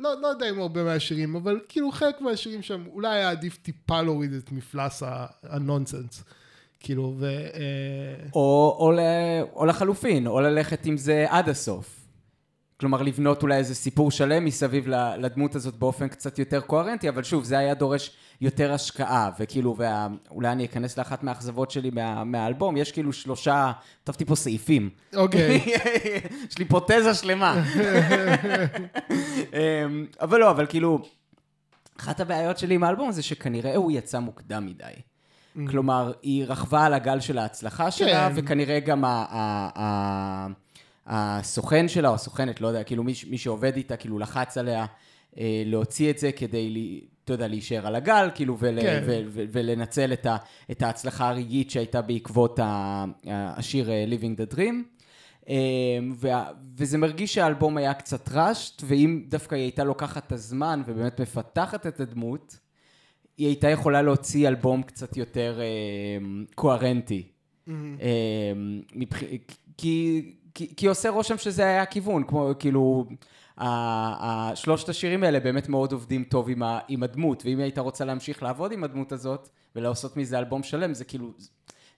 לא, 0.00 0.20
לא 0.20 0.26
יודע 0.26 0.50
אם 0.50 0.60
הרבה 0.60 0.84
מהשירים, 0.84 1.36
אבל 1.36 1.60
כאילו 1.68 1.92
חלק 1.92 2.20
מהשירים 2.20 2.62
שם 2.62 2.84
אולי 2.92 3.16
היה 3.16 3.30
עדיף 3.30 3.56
טיפה 3.56 4.02
להוריד 4.02 4.32
את 4.32 4.52
מפלס 4.52 5.02
הנונסנס. 5.42 6.24
כאילו, 6.80 7.14
ו... 7.18 7.26
אה, 7.26 8.28
או, 8.34 8.76
או, 8.78 8.92
ל, 8.92 8.98
או 9.54 9.66
לחלופין, 9.66 10.26
או 10.26 10.40
ללכת 10.40 10.86
עם 10.86 10.96
זה 10.96 11.26
עד 11.28 11.48
הסוף. 11.48 12.08
כלומר, 12.80 13.02
לבנות 13.02 13.42
אולי 13.42 13.56
איזה 13.56 13.74
סיפור 13.74 14.10
שלם 14.10 14.44
מסביב 14.44 14.88
לדמות 15.18 15.54
הזאת 15.54 15.74
באופן 15.74 16.08
קצת 16.08 16.38
יותר 16.38 16.60
קוהרנטי, 16.60 17.08
אבל 17.08 17.22
שוב, 17.22 17.44
זה 17.44 17.58
היה 17.58 17.74
דורש 17.74 18.10
יותר 18.40 18.72
השקעה, 18.72 19.30
וכאילו, 19.38 19.74
וה, 19.78 20.06
אולי 20.30 20.52
אני 20.52 20.64
אכנס 20.64 20.98
לאחת 20.98 21.22
מהאכזבות 21.22 21.70
שלי 21.70 21.90
מה, 21.90 22.24
מהאלבום, 22.24 22.76
יש 22.76 22.92
כאילו 22.92 23.12
שלושה, 23.12 23.72
כתבתי 24.04 24.24
פה 24.24 24.34
סעיפים. 24.36 24.90
אוקיי. 25.16 25.60
יש 26.50 26.58
לי 26.58 26.64
פה 26.64 26.80
תזה 26.86 27.14
שלמה. 27.14 27.64
אמ, 29.52 30.06
אבל 30.20 30.40
לא, 30.40 30.50
אבל 30.50 30.66
כאילו, 30.66 30.98
אחת 32.00 32.20
הבעיות 32.20 32.58
שלי 32.58 32.74
עם 32.74 32.84
האלבום 32.84 33.12
זה 33.12 33.22
שכנראה 33.22 33.76
הוא 33.76 33.92
יצא 33.92 34.18
מוקדם 34.18 34.66
מדי. 34.66 34.92
כלומר, 35.70 36.12
היא 36.22 36.44
רכבה 36.48 36.84
על 36.86 36.94
הגל 36.94 37.20
של 37.20 37.38
ההצלחה 37.38 37.90
שלה, 37.90 38.28
כן. 38.28 38.34
וכנראה 38.36 38.80
גם 38.80 39.04
ה- 39.04 39.26
ה- 39.30 39.68
ה- 39.82 40.46
הסוכן 41.06 41.88
שלה, 41.88 42.08
או 42.08 42.14
הסוכנת, 42.14 42.60
לא 42.60 42.68
יודע, 42.68 42.82
כאילו 42.84 43.02
מי, 43.04 43.12
מי 43.30 43.38
שעובד 43.38 43.76
איתה, 43.76 43.96
כאילו 43.96 44.18
לחץ 44.18 44.58
עליה 44.58 44.86
אה, 45.38 45.62
להוציא 45.66 46.10
את 46.10 46.18
זה 46.18 46.32
כדי, 46.32 46.70
לי- 46.70 47.00
אתה 47.28 47.34
יודע, 47.34 47.48
להישאר 47.48 47.86
על 47.86 47.94
הגל, 47.94 48.28
כאילו, 48.34 48.56
ול, 48.58 48.80
כן. 48.80 49.02
ו, 49.06 49.20
ו, 49.28 49.44
ולנצל 49.52 50.12
את, 50.12 50.26
ה, 50.26 50.36
את 50.70 50.82
ההצלחה 50.82 51.28
הרגעית 51.28 51.70
שהייתה 51.70 52.02
בעקבות 52.02 52.60
השיר 53.26 53.90
אה, 53.90 54.04
Living 54.08 54.40
the 54.40 54.54
Dream. 54.54 54.74
וה, 56.20 56.50
וזה 56.76 56.98
מרגיש 56.98 57.34
שהאלבום 57.34 57.76
היה 57.76 57.94
קצת 57.94 58.28
ראשט, 58.32 58.82
ואם 58.86 59.22
דווקא 59.28 59.54
היא 59.54 59.62
הייתה 59.62 59.84
לוקחת 59.84 60.26
את 60.26 60.32
הזמן 60.32 60.82
ובאמת 60.86 61.20
מפתחת 61.20 61.86
את 61.86 62.00
הדמות, 62.00 62.58
היא 63.38 63.46
הייתה 63.46 63.68
יכולה 63.68 64.02
להוציא 64.02 64.48
אלבום 64.48 64.82
קצת 64.82 65.16
יותר 65.16 65.60
אה, 65.60 65.66
קוהרנטי. 66.54 67.28
מבח... 68.94 69.18
כי, 69.78 70.22
כי, 70.54 70.76
כי 70.76 70.86
עושה 70.86 71.10
רושם 71.10 71.38
שזה 71.38 71.62
היה 71.62 71.82
הכיוון, 71.82 72.24
כמו 72.24 72.50
כאילו, 72.58 73.06
שלושת 74.54 74.88
השירים 74.88 75.22
האלה 75.22 75.40
באמת 75.40 75.68
מאוד 75.68 75.92
עובדים 75.92 76.24
טוב 76.24 76.48
עם, 76.50 76.62
ה, 76.62 76.78
עם 76.88 77.02
הדמות, 77.02 77.42
ואם 77.44 77.58
היא 77.58 77.64
הייתה 77.64 77.80
רוצה 77.80 78.04
להמשיך 78.04 78.42
לעבוד 78.42 78.72
עם 78.72 78.84
הדמות 78.84 79.12
הזאת, 79.12 79.48
ולעשות 79.76 80.16
מזה 80.16 80.38
אלבום 80.38 80.62
שלם, 80.62 80.94
זה 80.94 81.04
כאילו, 81.04 81.32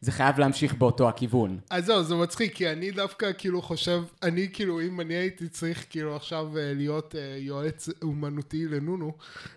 זה 0.01 0.13
חייב 0.13 0.39
להמשיך 0.39 0.75
באותו 0.75 1.09
הכיוון. 1.09 1.59
אז 1.71 1.85
זהו, 1.87 2.03
זה 2.03 2.15
מצחיק, 2.15 2.55
כי 2.55 2.73
אני 2.73 2.91
דווקא 2.91 3.31
כאילו 3.39 3.63
חושב, 3.63 4.03
אני 4.23 4.49
כאילו, 4.53 4.81
אם 4.81 5.01
אני 5.01 5.15
הייתי 5.15 5.49
צריך 5.49 5.87
כאילו 5.91 6.17
עכשיו 6.17 6.59
אה, 6.59 6.73
להיות 6.75 7.15
אה, 7.15 7.37
יועץ 7.39 7.89
אומנותי 8.03 8.69
לנונו, 8.69 9.13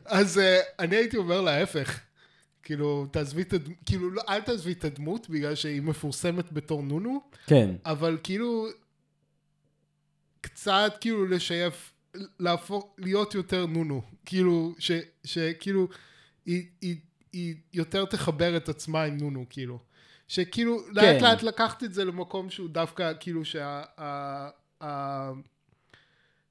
אז 0.06 0.40
אה, 0.40 0.60
אני 0.80 0.96
הייתי 0.96 1.18
אומר 1.18 1.42
להפך. 1.42 2.00
כאילו, 2.64 3.06
תעזבי 3.12 3.42
את 3.42 3.54
הדמות, 3.54 3.78
כאילו, 3.86 4.10
לא, 4.12 4.22
אל 4.30 4.42
תעזבי 4.42 4.72
את 4.72 4.86
הדמות, 4.86 5.30
בגלל 5.30 5.56
שהיא 5.56 5.82
מפורסמת 5.82 6.52
בתור 6.52 6.84
נונו, 6.84 7.22
כן. 7.48 7.70
אבל 7.86 8.18
כאילו, 8.24 8.68
קצת 10.42 10.94
כאילו 11.02 11.26
לשייף, 11.26 11.93
להפוך, 12.40 12.96
להיות 12.98 13.36
יותר 13.36 13.66
נונו. 13.66 14.02
כאילו, 14.26 14.74
ש, 14.80 14.92
שכאילו, 15.24 15.88
היא, 16.46 16.66
היא, 16.82 16.96
היא 17.34 17.56
יותר 17.74 18.06
תחבר 18.06 18.58
את 18.58 18.70
עצמה 18.70 19.04
עם 19.04 19.18
נונו, 19.18 19.46
כאילו. 19.50 19.80
שכאילו, 20.28 20.80
כן. 20.80 20.94
לאט 20.94 21.22
לאט 21.22 21.44
לקחת 21.44 21.84
את 21.84 21.94
זה 21.94 22.06
למקום 22.06 22.50
שהוא 22.50 22.70
דווקא, 22.70 23.12
כאילו, 23.20 23.46
שה... 23.46 23.84
ה, 23.98 24.50
ה, 24.84 25.32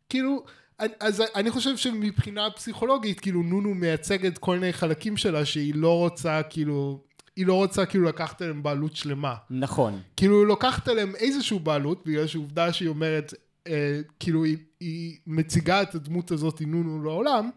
כאילו, 0.09 0.45
אז 0.78 1.23
אני 1.35 1.50
חושב 1.50 1.76
שמבחינה 1.76 2.50
פסיכולוגית, 2.50 3.21
כאילו, 3.21 3.42
נונו 3.42 3.75
מייצגת 3.75 4.38
כל 4.38 4.59
מיני 4.59 4.73
חלקים 4.73 5.16
שלה 5.16 5.45
שהיא 5.45 5.75
לא 5.75 5.99
רוצה, 5.99 6.42
כאילו, 6.42 7.00
היא 7.37 7.47
לא 7.47 7.54
רוצה 7.54 7.87
כאילו 7.87 8.04
לקחת 8.04 8.42
עליהם 8.42 8.62
בעלות 8.62 8.97
שלמה. 8.97 9.35
נכון. 9.50 10.00
כאילו 10.16 10.40
היא 10.40 10.47
לוקחת 10.47 10.88
עליהם 10.88 11.16
איזושהי 11.16 11.59
בעלות, 11.59 12.07
בגלל 12.07 12.26
שעובדה 12.26 12.73
שהיא 12.73 12.88
אומרת, 12.88 13.35
אה, 13.66 14.00
כאילו 14.21 14.45
היא, 14.45 14.57
היא 14.82 15.18
מציגה 15.26 15.82
את 15.82 15.94
הדמות 15.94 16.30
הזאת 16.30 16.60
נונו 16.60 17.02
לעולם, 17.02 17.50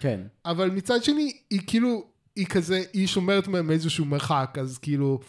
כן. 0.00 0.20
אבל 0.44 0.70
מצד 0.70 1.04
שני, 1.04 1.32
היא 1.50 1.60
כאילו, 1.66 2.04
היא 2.36 2.46
כזה, 2.46 2.82
היא 2.92 3.06
שומרת 3.06 3.48
מהם 3.48 3.70
איזשהו 3.70 4.04
מרחק, 4.04 4.56
אז 4.60 4.78
כאילו, 4.78 5.20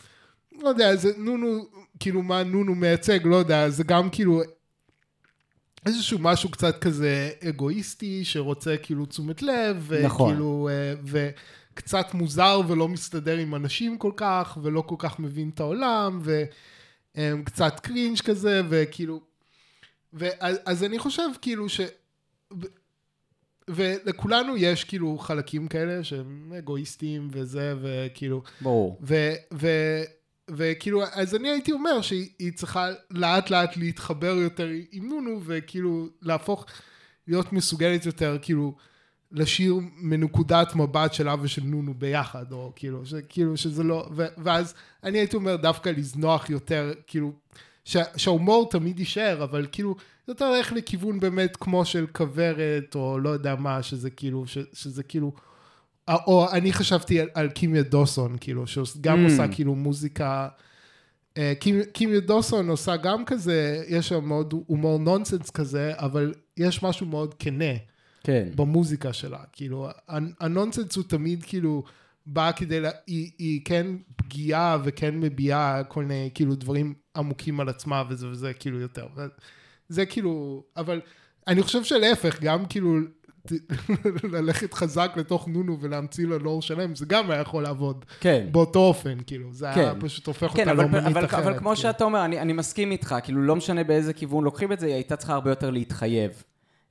לא 0.62 0.70
יודע, 0.70 0.96
זה 0.96 1.12
נונו, 1.18 1.66
כאילו 2.00 2.22
מה 2.22 2.44
נונו 2.44 2.76
מייצג, 2.76 3.20
לא 3.26 3.36
יודע, 3.36 3.70
זה 3.70 3.84
גם 3.84 4.10
כאילו 4.10 4.42
איזשהו 5.86 6.20
משהו 6.20 6.52
קצת 6.52 6.82
כזה 6.82 7.30
אגואיסטי, 7.50 8.26
שרוצה 8.26 8.76
כאילו 8.84 9.06
תשומת 9.06 9.42
לב, 9.42 9.92
נכון. 10.04 10.32
וכאילו, 10.32 10.70
אה, 10.72 10.94
וקצת 11.74 12.14
מוזר 12.14 12.62
ולא 12.68 12.88
מסתדר 12.88 13.38
עם 13.38 13.56
אנשים 13.56 13.98
כל 13.98 14.12
כך, 14.16 14.58
ולא 14.62 14.82
כל 14.82 14.96
כך 14.98 15.20
מבין 15.20 15.50
את 15.54 15.60
העולם, 15.60 16.22
וקצת 17.16 17.80
קרינג' 17.80 18.20
כזה, 18.20 18.62
וכאילו, 18.70 19.22
ואז, 20.14 20.58
אז 20.66 20.84
אני 20.84 21.00
חושב 21.00 21.30
כאילו 21.42 21.70
ש... 21.70 21.82
ולכולנו 23.68 24.58
יש 24.58 24.84
כאילו 24.84 25.18
חלקים 25.18 25.68
כאלה 25.68 26.04
שהם 26.04 26.54
אגואיסטים 26.58 27.28
וזה, 27.32 27.74
וכאילו, 27.82 28.42
ברור. 28.62 29.00
ו, 29.02 29.16
ו, 29.54 29.68
וכאילו, 30.52 31.04
אז 31.12 31.36
אני 31.36 31.50
הייתי 31.50 31.72
אומר 31.72 32.02
שהיא 32.02 32.54
צריכה 32.56 32.88
לאט 33.12 33.50
לאט 33.50 33.78
להתחבר 33.78 34.36
יותר 34.36 34.68
עם 34.92 35.10
נונו, 35.10 35.42
וכאילו 35.46 36.08
להפוך, 36.22 36.66
להיות 37.28 37.54
מסוגלת 37.54 38.06
יותר, 38.06 38.38
כאילו, 38.42 38.76
לשיר 39.32 39.76
מנקודת 39.96 40.76
מבט 40.76 41.14
שלה 41.14 41.36
ושל 41.42 41.64
נונו 41.64 41.94
ביחד, 41.94 42.52
או 42.52 42.72
כאילו, 42.76 43.06
שכאילו 43.06 43.58
שזה 43.58 43.84
לא, 43.84 44.10
ו, 44.16 44.26
ואז 44.38 44.74
אני 45.04 45.18
הייתי 45.18 45.36
אומר 45.36 45.56
דווקא 45.56 45.90
לזנוח 45.90 46.50
יותר, 46.50 46.94
כאילו, 47.08 47.32
ש, 47.32 47.73
שההומור 47.86 48.70
תמיד 48.70 49.00
יישאר, 49.00 49.44
אבל 49.44 49.68
כאילו, 49.72 49.96
יותר 50.28 50.52
ללכת 50.52 50.76
לכיוון 50.76 51.20
באמת 51.20 51.56
כמו 51.58 51.86
של 51.86 52.06
כוורת, 52.08 52.96
או 52.96 53.20
לא 53.20 53.30
יודע 53.30 53.56
מה, 53.56 53.84
שזה 53.84 54.10
כאילו, 54.10 54.48
ש, 54.48 54.58
שזה 54.74 55.04
כאילו, 55.04 55.34
או 56.10 56.52
אני 56.52 56.74
חשבתי 56.74 57.20
על, 57.20 57.28
על 57.34 57.50
קימיה 57.50 57.84
דוסון, 57.84 58.36
כאילו, 58.40 58.68
שגם 58.68 59.26
Mm. 59.26 59.30
עושה 59.32 59.48
כאילו 59.48 59.76
מוזיקה, 59.76 60.48
אה, 61.38 61.54
קימ- 61.60 61.86
קימיה 61.94 62.20
דוסון 62.20 62.70
עושה 62.70 62.96
גם 62.98 63.26
כזה, 63.26 63.84
יש 63.88 64.08
שם 64.10 64.26
מאוד 64.26 64.54
הומור 64.68 65.00
נונסנס 65.00 65.50
כזה, 65.50 65.92
אבל 65.96 66.34
יש 66.58 66.84
משהו 66.84 67.06
מאוד 67.06 67.34
כנה 67.34 67.74
כן. 68.24 68.50
במוזיקה 68.56 69.14
שלה, 69.14 69.40
כאילו, 69.54 69.88
הנ- 70.08 70.34
הנונסנס 70.40 70.96
הוא 70.96 71.04
תמיד 71.08 71.44
כאילו, 71.44 71.84
בא 72.26 72.52
כדי, 72.56 72.80
לה, 72.80 72.90
היא, 73.08 73.32
היא 73.38 73.62
כן 73.66 73.88
פגיעה 74.16 74.78
וכן 74.84 75.20
מביעה 75.20 75.84
כל 75.84 76.04
מיני 76.06 76.30
כאילו 76.34 76.56
דברים 76.56 76.94
עמוקים 77.16 77.60
על 77.60 77.70
עצמה 77.70 78.04
וזה 78.10 78.28
וזה 78.28 78.54
כאילו 78.54 78.80
יותר. 78.80 79.08
זה 79.90 80.06
כאילו, 80.06 80.64
אבל 80.78 81.02
אני 81.48 81.64
חושב 81.64 81.84
שלהפך, 81.84 82.42
גם 82.42 82.66
כאילו 82.66 83.00
ללכת 84.34 84.74
חזק 84.74 85.12
לתוך 85.16 85.48
נונו 85.48 85.78
ולהמציא 85.82 86.28
לה 86.28 86.38
לור 86.38 86.62
שלם, 86.62 86.96
זה 86.96 87.06
גם 87.06 87.32
היה 87.32 87.42
יכול 87.42 87.64
לעבוד 87.64 88.06
כן. 88.20 88.48
באותו 88.52 88.80
אופן, 88.80 89.18
כאילו, 89.28 89.54
זה 89.54 89.66
היה 89.66 89.76
כן. 89.76 90.00
פשוט 90.00 90.28
הופך 90.28 90.52
כן, 90.56 90.70
אותה 90.70 90.74
לאומנית 90.74 91.18
אחרת. 91.18 91.34
אבל 91.34 91.58
כמו 91.58 91.70
כאילו. 91.70 91.76
שאתה 91.76 92.04
אומר, 92.04 92.26
אני, 92.26 92.40
אני 92.40 92.54
מסכים 92.54 92.92
איתך, 92.92 93.16
כאילו 93.24 93.42
לא 93.42 93.56
משנה 93.56 93.84
באיזה 93.84 94.14
כיוון 94.14 94.44
לוקחים 94.44 94.72
את 94.72 94.80
זה, 94.80 94.86
היא 94.86 94.96
הייתה 94.96 95.16
צריכה 95.16 95.34
הרבה 95.34 95.50
יותר 95.50 95.70
להתחייב 95.70 96.44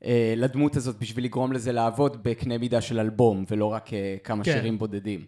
אה, 0.04 0.34
לדמות 0.36 0.76
הזאת 0.76 0.98
בשביל 0.98 1.24
לגרום 1.24 1.52
לזה 1.52 1.72
לעבוד 1.72 2.22
בקנה 2.22 2.58
מידה 2.58 2.80
של 2.80 3.00
אלבום, 3.00 3.44
ולא 3.50 3.66
רק 3.66 3.92
אה, 3.92 4.16
כמה 4.24 4.44
כן. 4.44 4.52
שירים 4.52 4.78
בודדים. 4.78 5.24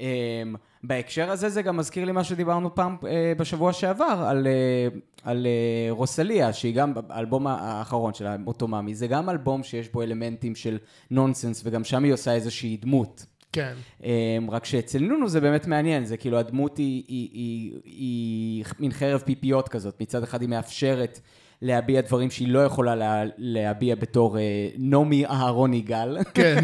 אה, 0.00 0.42
בהקשר 0.84 1.30
הזה 1.30 1.48
זה 1.48 1.62
גם 1.62 1.76
מזכיר 1.76 2.04
לי 2.04 2.12
מה 2.12 2.24
שדיברנו 2.24 2.74
פעם 2.74 2.96
אה, 3.06 3.32
בשבוע 3.38 3.72
שעבר, 3.72 4.24
על, 4.26 4.46
אה, 4.46 4.88
על 5.24 5.46
אה, 5.46 5.90
רוסליה, 5.90 6.52
שהיא 6.52 6.74
גם, 6.74 6.92
האלבום 7.08 7.46
האחרון 7.46 8.14
שלה, 8.14 8.36
אוטוממי, 8.46 8.94
זה 8.94 9.06
גם 9.06 9.30
אלבום 9.30 9.62
שיש 9.62 9.88
בו 9.88 10.02
אלמנטים 10.02 10.54
של 10.54 10.78
נונסנס, 11.10 11.62
וגם 11.64 11.84
שם 11.84 12.04
היא 12.04 12.12
עושה 12.12 12.34
איזושהי 12.34 12.76
דמות. 12.76 13.26
כן, 13.52 13.74
Um, 14.00 14.04
רק 14.50 14.64
שאצל 14.64 14.98
נונו 14.98 15.28
זה 15.28 15.40
באמת 15.40 15.66
מעניין, 15.66 16.04
זה 16.04 16.16
כאילו 16.16 16.38
הדמות 16.38 16.78
היא, 16.78 17.04
היא, 17.08 17.28
היא, 17.32 17.72
היא 17.84 18.64
מין 18.78 18.92
חרב 18.92 19.20
פיפיות 19.20 19.68
כזאת, 19.68 20.02
מצד 20.02 20.22
אחד 20.22 20.40
היא 20.40 20.48
מאפשרת 20.48 21.20
להביע 21.62 22.00
דברים 22.00 22.30
שהיא 22.30 22.48
לא 22.48 22.64
יכולה 22.64 22.94
לה, 22.94 23.22
להביע 23.38 23.94
בתור 23.94 24.36
uh, 24.36 24.40
נעמי 24.78 25.26
אהרון 25.26 25.74
יגאל, 25.74 26.18
כן, 26.34 26.56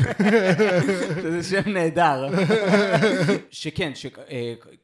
שזה 1.22 1.42
שם 1.42 1.70
נהדר. 1.70 2.28
שכן, 3.50 3.92
ש, 3.94 4.06
uh, 4.06 4.08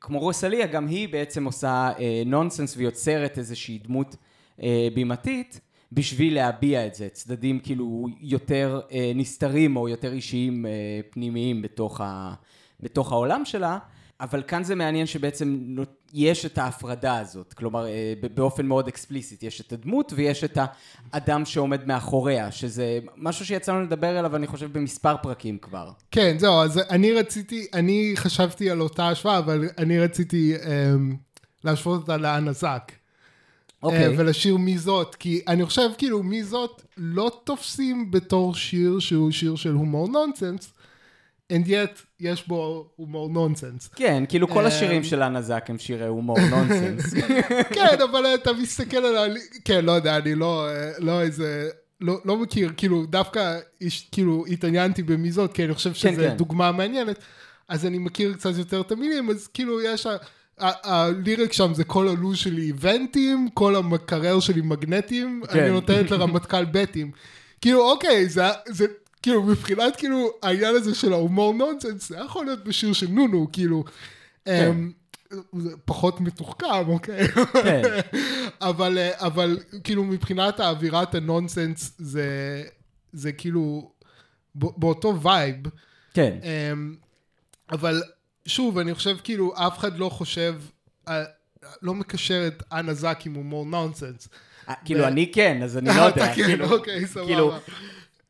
כמו 0.00 0.18
רוסליה, 0.18 0.66
גם 0.66 0.86
היא 0.86 1.08
בעצם 1.08 1.44
עושה 1.44 1.90
uh, 1.96 2.00
נונסנס 2.26 2.76
ויוצרת 2.76 3.38
איזושהי 3.38 3.78
דמות 3.78 4.16
uh, 4.58 4.62
בימתית. 4.94 5.60
בשביל 5.94 6.34
להביע 6.34 6.86
את 6.86 6.94
זה, 6.94 7.08
צדדים 7.08 7.58
כאילו 7.58 8.06
יותר 8.20 8.80
אה, 8.92 9.12
נסתרים 9.14 9.76
או 9.76 9.88
יותר 9.88 10.12
אישיים 10.12 10.66
אה, 10.66 10.70
פנימיים 11.10 11.62
בתוך, 11.62 12.00
ה, 12.00 12.34
בתוך 12.80 13.12
העולם 13.12 13.44
שלה, 13.44 13.78
אבל 14.20 14.42
כאן 14.42 14.64
זה 14.64 14.74
מעניין 14.74 15.06
שבעצם 15.06 15.58
נו- 15.60 15.82
יש 16.14 16.46
את 16.46 16.58
ההפרדה 16.58 17.18
הזאת, 17.18 17.52
כלומר 17.52 17.86
אה, 17.86 18.14
באופן 18.34 18.66
מאוד 18.66 18.88
אקספליסיט, 18.88 19.42
יש 19.42 19.60
את 19.60 19.72
הדמות 19.72 20.12
ויש 20.16 20.44
את 20.44 20.58
האדם 21.12 21.44
שעומד 21.44 21.86
מאחוריה, 21.86 22.52
שזה 22.52 22.98
משהו 23.16 23.46
שיצא 23.46 23.72
לנו 23.72 23.82
לדבר 23.82 24.18
עליו 24.18 24.36
אני 24.36 24.46
חושב 24.46 24.78
במספר 24.78 25.16
פרקים 25.22 25.58
כבר. 25.58 25.90
כן, 26.10 26.38
זהו, 26.38 26.54
אז 26.54 26.80
אני 26.90 27.12
רציתי, 27.12 27.66
אני 27.72 28.12
חשבתי 28.16 28.70
על 28.70 28.80
אותה 28.80 29.08
השוואה, 29.08 29.38
אבל 29.38 29.68
אני 29.78 29.98
רציתי 29.98 30.54
אמ, 30.56 31.16
להשוות 31.64 32.00
אותה 32.00 32.16
לאנה 32.16 32.52
זק. 32.52 32.92
אוקיי. 33.82 34.06
אה, 34.06 34.12
ולשיר 34.16 34.56
מי 34.56 34.78
זאת, 34.78 35.14
כי 35.14 35.42
אני 35.48 35.64
חושב 35.64 35.90
כאילו 35.98 36.22
מי 36.22 36.44
זאת 36.44 36.82
לא 36.96 37.40
תופסים 37.44 38.10
בתור 38.10 38.54
שיר 38.54 38.98
שהוא 38.98 39.30
שיר 39.30 39.56
של 39.56 39.72
הומור 39.72 40.08
נונסנס, 40.08 40.73
and 41.52 41.66
yet 41.66 42.00
יש 42.20 42.48
בו 42.48 42.90
הומור 42.96 43.28
נונסנס. 43.28 43.88
כן, 43.88 44.24
כאילו 44.28 44.48
כל 44.48 44.62
אה, 44.62 44.66
השירים 44.66 45.04
של 45.04 45.22
אנה 45.22 45.42
זק 45.42 45.64
הם 45.68 45.78
שירי 45.78 46.06
הומור 46.06 46.36
נונסנס. 46.50 47.14
כן, 47.70 47.96
אבל 48.10 48.26
אתה 48.34 48.52
מסתכל 48.52 48.96
על 48.96 49.16
ה... 49.16 49.34
כן, 49.64 49.84
לא 49.84 49.92
יודע, 49.92 50.16
אני 50.16 50.34
לא, 50.34 50.68
אה, 50.68 50.90
לא 50.98 51.20
איזה... 51.20 51.68
לא, 52.00 52.20
לא 52.24 52.36
מכיר, 52.36 52.72
כאילו, 52.76 53.06
דווקא, 53.06 53.58
יש, 53.80 54.08
כאילו, 54.12 54.44
התעניינתי 54.46 55.02
במי 55.02 55.32
זאת, 55.32 55.52
כי 55.52 55.64
אני 55.64 55.74
חושב 55.74 55.94
שזו 55.94 56.08
כן, 56.08 56.16
כן. 56.16 56.36
דוגמה 56.36 56.72
מעניינת, 56.72 57.18
אז 57.68 57.86
אני 57.86 57.98
מכיר 57.98 58.34
קצת 58.34 58.50
יותר 58.58 58.80
את 58.80 58.92
המילים, 58.92 59.30
אז 59.30 59.46
כאילו, 59.46 59.82
יש... 59.82 60.06
הליריק 60.58 61.52
שם 61.52 61.74
זה 61.74 61.84
כל 61.84 62.08
הלו"ז 62.08 62.38
שלי 62.38 62.62
איבנטים, 62.62 63.48
כל 63.54 63.76
המקרר 63.76 64.40
שלי 64.40 64.60
מגנטים, 64.60 65.42
כן. 65.52 65.58
אני 65.58 65.70
נותנת 65.70 66.10
לרמטכ"ל 66.10 66.64
בטים. 66.72 67.10
כאילו, 67.60 67.90
אוקיי, 67.90 68.28
זה, 68.28 68.42
זה, 68.68 68.86
כאילו, 69.24 69.42
מבחינת, 69.42 69.96
כאילו, 69.96 70.30
העניין 70.42 70.74
הזה 70.74 70.94
של 70.94 71.12
ההומור 71.12 71.54
נונסנס, 71.54 72.08
זה 72.08 72.16
יכול 72.16 72.46
להיות 72.46 72.64
בשיר 72.64 72.92
של 72.92 73.06
נונו, 73.08 73.46
כאילו, 73.52 73.84
כן. 74.44 74.70
אמ, 74.70 74.92
פחות 75.84 76.20
מתוחכם, 76.20 76.88
אוקיי? 76.88 77.28
כן. 77.28 77.82
אבל, 78.60 78.98
אה, 78.98 79.26
אבל 79.26 79.58
כאילו 79.84 80.04
מבחינת 80.04 80.60
האווירת 80.60 81.14
הנונסנס 81.14 81.94
זה, 81.98 82.62
זה 83.12 83.32
כאילו 83.32 83.90
באותו 84.54 85.20
vibe. 85.22 85.56
כן. 86.14 86.38
אמ, 86.42 86.94
אבל 87.72 88.02
שוב, 88.46 88.78
אני 88.78 88.94
חושב 88.94 89.16
כאילו 89.24 89.52
אף 89.56 89.78
אחד 89.78 89.98
לא 89.98 90.08
חושב, 90.08 90.54
אה, 91.08 91.24
לא 91.82 91.94
מקשר 91.94 92.46
את 92.46 92.62
אנה 92.72 92.94
זק 92.94 93.18
עם 93.26 93.34
הומור 93.34 93.66
נונסנס. 93.66 94.28
אה, 94.68 94.74
כאילו 94.84 95.06
אני 95.06 95.32
כן, 95.34 95.62
אז 95.62 95.76
אני 95.78 95.88
לא 95.96 96.02
יודע. 96.02 96.24
אתה 96.24 96.34
כן, 96.34 96.44
כאילו- 96.46 96.70
אוקיי, 96.72 97.06
סבבה. 97.06 97.58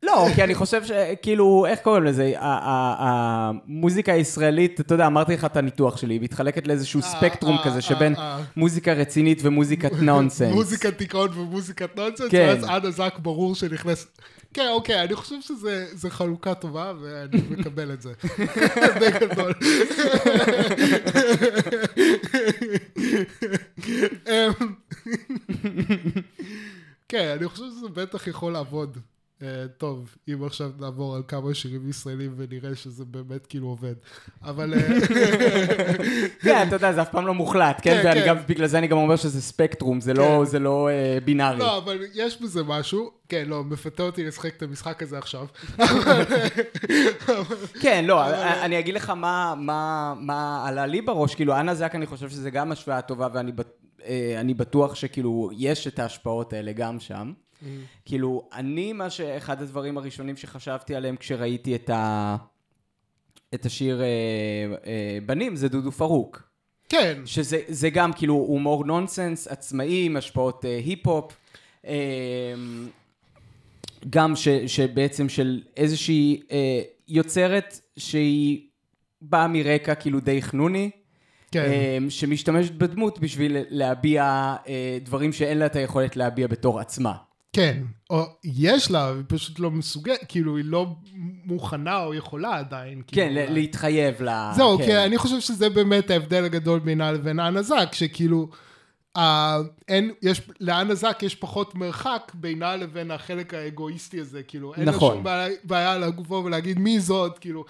לא, 0.05 0.27
כי 0.35 0.43
אני 0.43 0.55
חושב 0.55 0.83
שכאילו, 0.83 1.65
איך 1.65 1.79
קוראים 1.79 2.03
לזה? 2.03 2.33
המוזיקה 2.39 4.13
הישראלית, 4.13 4.79
אתה 4.79 4.93
יודע, 4.93 5.07
אמרתי 5.07 5.33
לך 5.33 5.45
את 5.45 5.57
הניתוח 5.57 5.97
שלי, 5.97 6.13
היא 6.13 6.21
מתחלקת 6.21 6.67
לאיזשהו 6.67 7.01
אה, 7.01 7.05
ספקטרום 7.05 7.57
אה, 7.57 7.63
כזה 7.63 7.75
אה, 7.75 7.81
שבין. 7.81 8.15
מוזיקה 8.57 8.93
רצינית 8.93 9.39
ומוזיקת 9.43 9.91
נונסנס. 9.91 10.53
מוזיקת 10.53 10.97
דיכאון 10.97 11.29
ומוזיקת 11.33 11.95
נונסנס, 11.95 12.31
כן. 12.31 12.45
ואז 12.47 12.63
אנה 12.63 12.91
זק 12.91 13.13
ברור 13.19 13.55
שנכנס... 13.55 14.07
כן, 14.53 14.67
אוקיי, 14.71 15.03
אני 15.03 15.15
חושב 15.15 15.35
שזו 15.41 16.09
חלוקה 16.09 16.53
טובה, 16.53 16.93
ואני 17.01 17.41
מקבל 17.49 17.93
את 17.93 18.01
זה. 18.01 18.13
בגדול. 19.01 19.53
אמ, 24.27 24.73
כן, 27.09 27.35
אני 27.37 27.47
חושב 27.47 27.63
שזה 27.77 27.87
בטח 27.93 28.27
יכול 28.27 28.53
לעבוד. 28.53 28.97
אה, 29.41 29.47
טוב, 29.77 30.15
אם 30.27 30.43
עכשיו 30.43 30.71
נעבור 30.79 31.15
על 31.15 31.21
כמה 31.27 31.53
שירים 31.53 31.89
ישראלים 31.89 32.33
ונראה 32.37 32.75
שזה 32.75 33.05
באמת 33.05 33.47
כאילו 33.47 33.67
עובד. 33.67 33.93
אבל... 34.43 34.73
אה, 34.73 34.79
כן, 36.43 36.65
אתה 36.67 36.75
יודע, 36.75 36.93
זה 36.93 37.01
אף 37.01 37.09
פעם 37.11 37.27
לא 37.27 37.33
מוחלט, 37.33 37.79
כן? 37.81 37.99
כן, 38.03 38.13
כן. 38.13 38.23
גם, 38.27 38.37
בגלל 38.47 38.67
זה 38.67 38.77
אני 38.77 38.87
גם 38.87 38.97
אומר 38.97 39.15
שזה 39.15 39.41
ספקטרום, 39.41 40.01
זה 40.01 40.13
לא- 40.13 40.37
כן. 40.39 40.45
זה 40.45 40.59
לא 40.59 40.89
אה, 40.89 41.17
בינארי. 41.25 41.59
לא, 41.59 41.77
אבל 41.77 41.97
יש 42.13 42.41
בזה 42.41 42.63
משהו. 42.63 43.11
כן, 43.29 43.43
לא, 43.47 43.63
מפתה 43.63 44.03
אותי 44.03 44.23
לשחק 44.23 44.55
את 44.57 44.63
המשחק 44.63 45.03
הזה 45.03 45.17
עכשיו. 45.17 45.45
כן, 47.81 48.05
לא, 48.07 48.25
אני 48.65 48.79
אגיד 48.79 48.93
לך 48.95 49.09
מה, 49.09 49.53
מה, 49.57 50.13
מה 50.19 50.67
עלה 50.67 50.85
לי 50.85 51.01
בראש, 51.01 51.35
כאילו, 51.35 51.55
אנה 51.59 51.75
זק, 51.75 51.91
אני 51.95 52.05
חושב 52.05 52.29
שזה 52.29 52.49
גם 52.49 52.71
השוואה 52.71 53.01
טובה, 53.01 53.27
ואני 53.33 53.51
בט- 53.51 53.81
אני 54.39 54.53
בטוח 54.53 54.95
שכאילו, 54.95 55.49
יש 55.57 55.87
את 55.87 55.99
ההשפעות 55.99 56.53
האלה 56.53 56.71
גם 56.71 56.99
שם. 56.99 57.33
כאילו, 58.05 58.49
אני, 58.53 58.93
מה 58.93 59.09
שאחד 59.09 59.61
הדברים 59.61 59.97
הראשונים 59.97 60.37
שחשבתי 60.37 60.95
עליהם 60.95 61.15
כשראיתי 61.15 61.75
את, 61.75 61.89
ה... 61.89 62.35
את 63.53 63.65
השיר 63.65 64.01
אה, 64.01 64.05
אה, 64.85 65.17
בנים, 65.25 65.55
זה 65.55 65.69
דודו 65.69 65.91
פרוק. 65.91 66.49
כן, 66.89 67.21
שזה 67.25 67.59
זה 67.67 67.89
גם 67.89 68.13
כאילו 68.13 68.33
הומור 68.33 68.85
נונסנס 68.85 69.47
עצמאי 69.47 70.05
עם 70.05 70.17
השפעות 70.17 70.65
אה, 70.65 70.77
היפ-הופ. 70.85 71.37
אה, 71.85 71.93
גם 74.09 74.35
ש, 74.35 74.47
שבעצם 74.47 75.29
של 75.29 75.61
איזושהי 75.77 76.41
אה, 76.51 76.81
יוצרת 77.07 77.79
שהיא 77.97 78.61
באה 79.21 79.47
מרקע 79.47 79.95
כאילו 79.95 80.19
די 80.19 80.41
חנוני. 80.41 80.89
כן. 81.51 81.59
אה, 81.61 81.97
שמשתמשת 82.09 82.71
בדמות 82.71 83.19
בשביל 83.19 83.57
להביע 83.69 84.55
אה, 84.67 84.97
דברים 85.01 85.33
שאין 85.33 85.57
לה 85.57 85.65
את 85.65 85.75
היכולת 85.75 86.15
להביע 86.15 86.47
בתור 86.47 86.79
עצמה. 86.79 87.13
כן. 87.55 87.77
או 88.09 88.23
יש 88.43 88.91
לה, 88.91 89.07
היא 89.07 89.23
פשוט 89.27 89.59
לא 89.59 89.71
מסוגלת, 89.71 90.19
כאילו, 90.27 90.57
היא 90.57 90.65
לא 90.65 90.87
מוכנה 91.45 92.03
או 92.03 92.13
יכולה 92.13 92.57
עדיין. 92.57 93.01
כן, 93.07 93.27
כאילו, 93.27 93.51
ל- 93.51 93.53
להתחייב 93.53 94.21
ל... 94.21 94.29
זהו, 94.55 94.77
כן. 94.77 94.85
כי 94.85 94.97
אני 94.97 95.17
חושב 95.17 95.39
שזה 95.39 95.69
באמת 95.69 96.09
ההבדל 96.09 96.45
הגדול 96.45 96.79
בינה 96.79 97.11
לבין 97.11 97.39
האנה 97.39 97.61
זק, 97.61 97.89
שכאילו, 97.93 98.49
אה, 99.17 99.57
אין, 99.87 100.11
יש, 100.21 100.41
לאנה 100.59 100.95
זק 100.95 101.19
יש 101.23 101.35
פחות 101.35 101.75
מרחק 101.75 102.31
בינה 102.33 102.75
לבין 102.75 103.11
החלק 103.11 103.53
האגואיסטי 103.53 104.19
הזה, 104.19 104.43
כאילו, 104.43 104.73
אין 104.73 104.89
נכון. 104.89 105.09
לה 105.09 105.15
שום 105.15 105.23
בעיה, 105.23 105.55
בעיה 105.63 105.97
לבוא 105.97 106.43
ולהגיד 106.43 106.79
מי 106.79 106.99
זאת, 106.99 107.39
כאילו, 107.39 107.65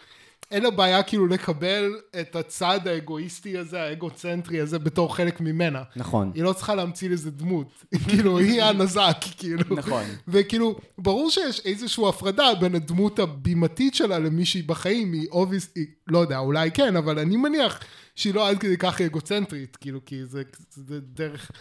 אין 0.52 0.64
לה 0.64 0.72
בעיה 0.72 1.04
כאילו 1.04 1.28
לקבל 1.28 2.00
את 2.22 2.36
הצד 2.36 2.80
האגואיסטי 2.88 3.58
הזה, 3.58 3.82
האגוצנטרי 3.82 4.60
הזה, 4.60 4.80
בתור 4.80 5.16
חלק 5.16 5.42
ממנה. 5.42 5.84
נכון. 5.96 6.32
היא 6.36 6.44
לא 6.44 6.54
צריכה 6.54 6.76
להמציא 6.76 7.10
לזה 7.10 7.32
דמות, 7.32 7.86
כאילו, 8.10 8.40
היא 8.40 8.64
אנה 8.64 8.91
זק, 8.91 9.18
כאילו. 9.38 9.76
נכון. 9.76 10.04
וכאילו, 10.28 10.80
ברור 10.98 11.32
שיש 11.32 11.62
איזושהי 11.66 12.10
הפרדה 12.10 12.56
בין 12.60 12.76
הדמות 12.76 13.20
הבימתית 13.20 13.96
שלה 13.96 14.20
למישהי 14.20 14.62
בחיים, 14.62 15.14
היא 15.14 15.28
obvious, 15.32 15.74
לא 16.08 16.20
יודע, 16.20 16.38
אולי 16.38 16.72
כן, 16.72 16.96
אבל 16.96 17.20
אני 17.20 17.38
מניח 17.38 17.80
שהיא 18.16 18.34
לא 18.34 18.50
עד 18.50 18.58
כדי 18.58 18.78
כך 18.78 19.02
אגוצנטרית, 19.02 19.76
כאילו, 19.76 20.00
כי 20.06 20.26
זה, 20.26 20.44
זה 20.70 21.00
דרך 21.00 21.52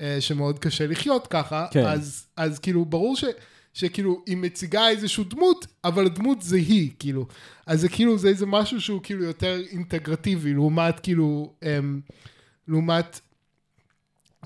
אה, 0.00 0.16
שמאוד 0.20 0.58
קשה 0.58 0.86
לחיות 0.86 1.26
ככה, 1.26 1.66
כן. 1.70 1.86
אז, 1.86 2.26
אז 2.36 2.58
כאילו, 2.58 2.84
ברור 2.84 3.16
ש... 3.16 3.24
שכאילו 3.74 4.22
היא 4.26 4.36
מציגה 4.36 4.88
איזושהי 4.88 5.24
דמות, 5.24 5.66
אבל 5.84 6.06
הדמות 6.06 6.42
זה 6.42 6.56
היא, 6.56 6.90
כאילו. 6.98 7.26
אז 7.66 7.80
זה 7.80 7.88
כאילו, 7.88 8.18
זה 8.18 8.28
איזה 8.28 8.46
משהו 8.46 8.80
שהוא 8.80 9.00
כאילו 9.02 9.24
יותר 9.24 9.60
אינטגרטיבי, 9.70 10.54
לעומת 10.54 11.00
כאילו, 11.00 11.52
אמ, 11.62 12.00
לעומת 12.68 13.20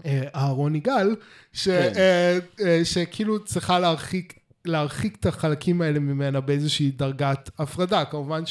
אה, 0.07 0.23
אהרון 0.35 0.75
יגאל, 0.75 1.17
ש- 1.53 1.69
כן. 1.69 1.93
אה, 1.97 2.39
אה, 2.61 2.85
שכאילו 2.85 3.45
צריכה 3.45 3.79
להרחיק, 3.79 4.39
להרחיק 4.65 5.17
את 5.21 5.27
החלקים 5.27 5.81
האלה 5.83 5.99
ממנה 5.99 6.41
באיזושהי 6.41 6.91
דרגת 6.91 7.51
הפרדה. 7.59 8.05
כמובן 8.05 8.43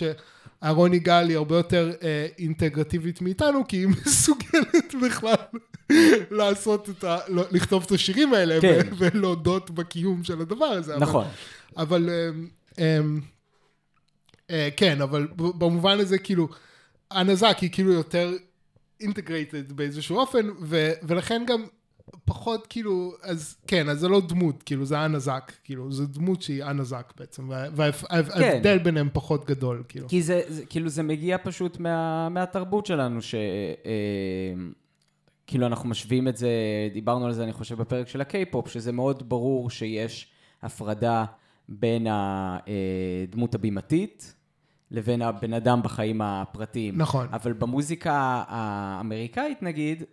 שאהרון 0.64 0.94
יגאל 0.94 1.30
היא 1.30 1.38
הרבה 1.38 1.58
יותר 1.58 1.92
אה, 2.04 2.28
אינטגרטיבית 2.38 3.22
מאיתנו, 3.22 3.68
כי 3.68 3.78
היא 3.78 3.88
מסוגלת 4.06 4.96
בכלל 5.06 5.36
לעשות 6.40 6.90
את 6.90 7.04
ה... 7.04 7.18
לא- 7.28 7.46
לכתוב 7.52 7.84
את 7.86 7.92
השירים 7.92 8.34
האלה, 8.34 8.62
כן. 8.62 8.80
ו- 8.92 8.96
ולהודות 8.98 9.72
בקיום 9.72 10.24
של 10.24 10.42
הדבר 10.42 10.66
הזה. 10.66 10.94
אבל- 10.96 11.02
נכון. 11.04 11.26
אבל 11.78 12.10
אמ, 12.10 12.48
אמ, 12.80 13.20
אה, 14.50 14.70
כן, 14.78 15.02
אבל 15.02 15.28
במובן 15.36 16.00
הזה 16.00 16.18
כאילו, 16.18 16.48
הנזק 17.12 17.58
היא 17.62 17.70
כאילו 17.72 17.92
יותר 17.94 18.34
אינטגרייטד 19.02 19.72
באיזשהו 19.72 20.18
אופן, 20.18 20.50
ו- 20.62 20.92
ולכן 21.04 21.44
גם 21.48 21.64
פחות 22.26 22.68
כאילו, 22.68 23.14
אז 23.24 23.58
כן, 23.68 23.90
אז 23.90 24.00
זה 24.00 24.08
לא 24.08 24.22
דמות, 24.28 24.64
כאילו 24.64 24.86
זה 24.86 25.00
הנזק, 25.00 25.52
כאילו 25.64 25.92
זה 25.92 26.06
דמות 26.06 26.42
שהיא 26.42 26.64
הנזק 26.64 27.14
בעצם, 27.20 27.50
וההבדל 27.50 28.78
כן. 28.78 28.84
ביניהם 28.84 29.10
פחות 29.14 29.46
גדול, 29.46 29.84
כאילו. 29.88 30.08
כי 30.08 30.22
זה, 30.22 30.42
זה, 30.48 30.66
כאילו, 30.66 30.90
זה 30.90 31.04
מגיע 31.04 31.38
פשוט 31.44 31.80
מה, 31.80 32.30
מהתרבות 32.30 32.86
שלנו, 32.86 33.22
ש... 33.22 33.36
אה, 33.36 34.54
כאילו, 35.48 35.66
אנחנו 35.68 35.90
משווים 35.90 36.28
את 36.28 36.38
זה, 36.38 36.50
דיברנו 36.94 37.26
על 37.26 37.34
זה, 37.34 37.44
אני 37.44 37.54
חושב, 37.54 37.82
בפרק 37.82 38.08
של 38.08 38.22
הקיי-פופ, 38.22 38.68
שזה 38.68 38.92
מאוד 38.92 39.30
ברור 39.30 39.70
שיש 39.70 40.28
הפרדה 40.62 41.26
בין 41.70 42.08
הדמות 42.10 43.56
הבימתית 43.56 44.36
לבין 44.92 45.22
הבן 45.22 45.54
אדם 45.54 45.82
בחיים 45.84 46.22
הפרטיים. 46.22 46.98
נכון. 46.98 47.28
אבל 47.32 47.54
במוזיקה 47.54 48.44
האמריקאית, 48.48 49.64
נגיד, 49.64 50.04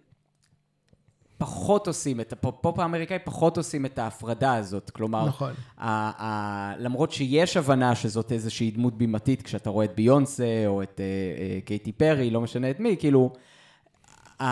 פחות 1.40 1.86
עושים 1.86 2.20
את, 2.20 2.32
הפופ 2.32 2.78
האמריקאי 2.78 3.18
פחות 3.24 3.56
עושים 3.56 3.86
את 3.86 3.98
ההפרדה 3.98 4.54
הזאת. 4.54 4.90
כלומר, 4.90 5.26
נכון. 5.26 5.52
ה- 5.78 6.24
ה- 6.24 6.74
למרות 6.78 7.12
שיש 7.12 7.56
הבנה 7.56 7.94
שזאת 7.94 8.32
איזושהי 8.32 8.70
דמות 8.70 8.98
בימתית, 8.98 9.42
כשאתה 9.42 9.70
רואה 9.70 9.84
את 9.84 9.94
ביונסה 9.94 10.44
או 10.66 10.82
את 10.82 11.00
אה, 11.00 11.04
אה, 11.54 11.60
קייטי 11.60 11.92
פרי, 11.92 12.30
לא 12.30 12.40
משנה 12.40 12.70
את 12.70 12.80
מי, 12.80 12.96
כאילו, 12.98 13.32
ה- 14.40 14.44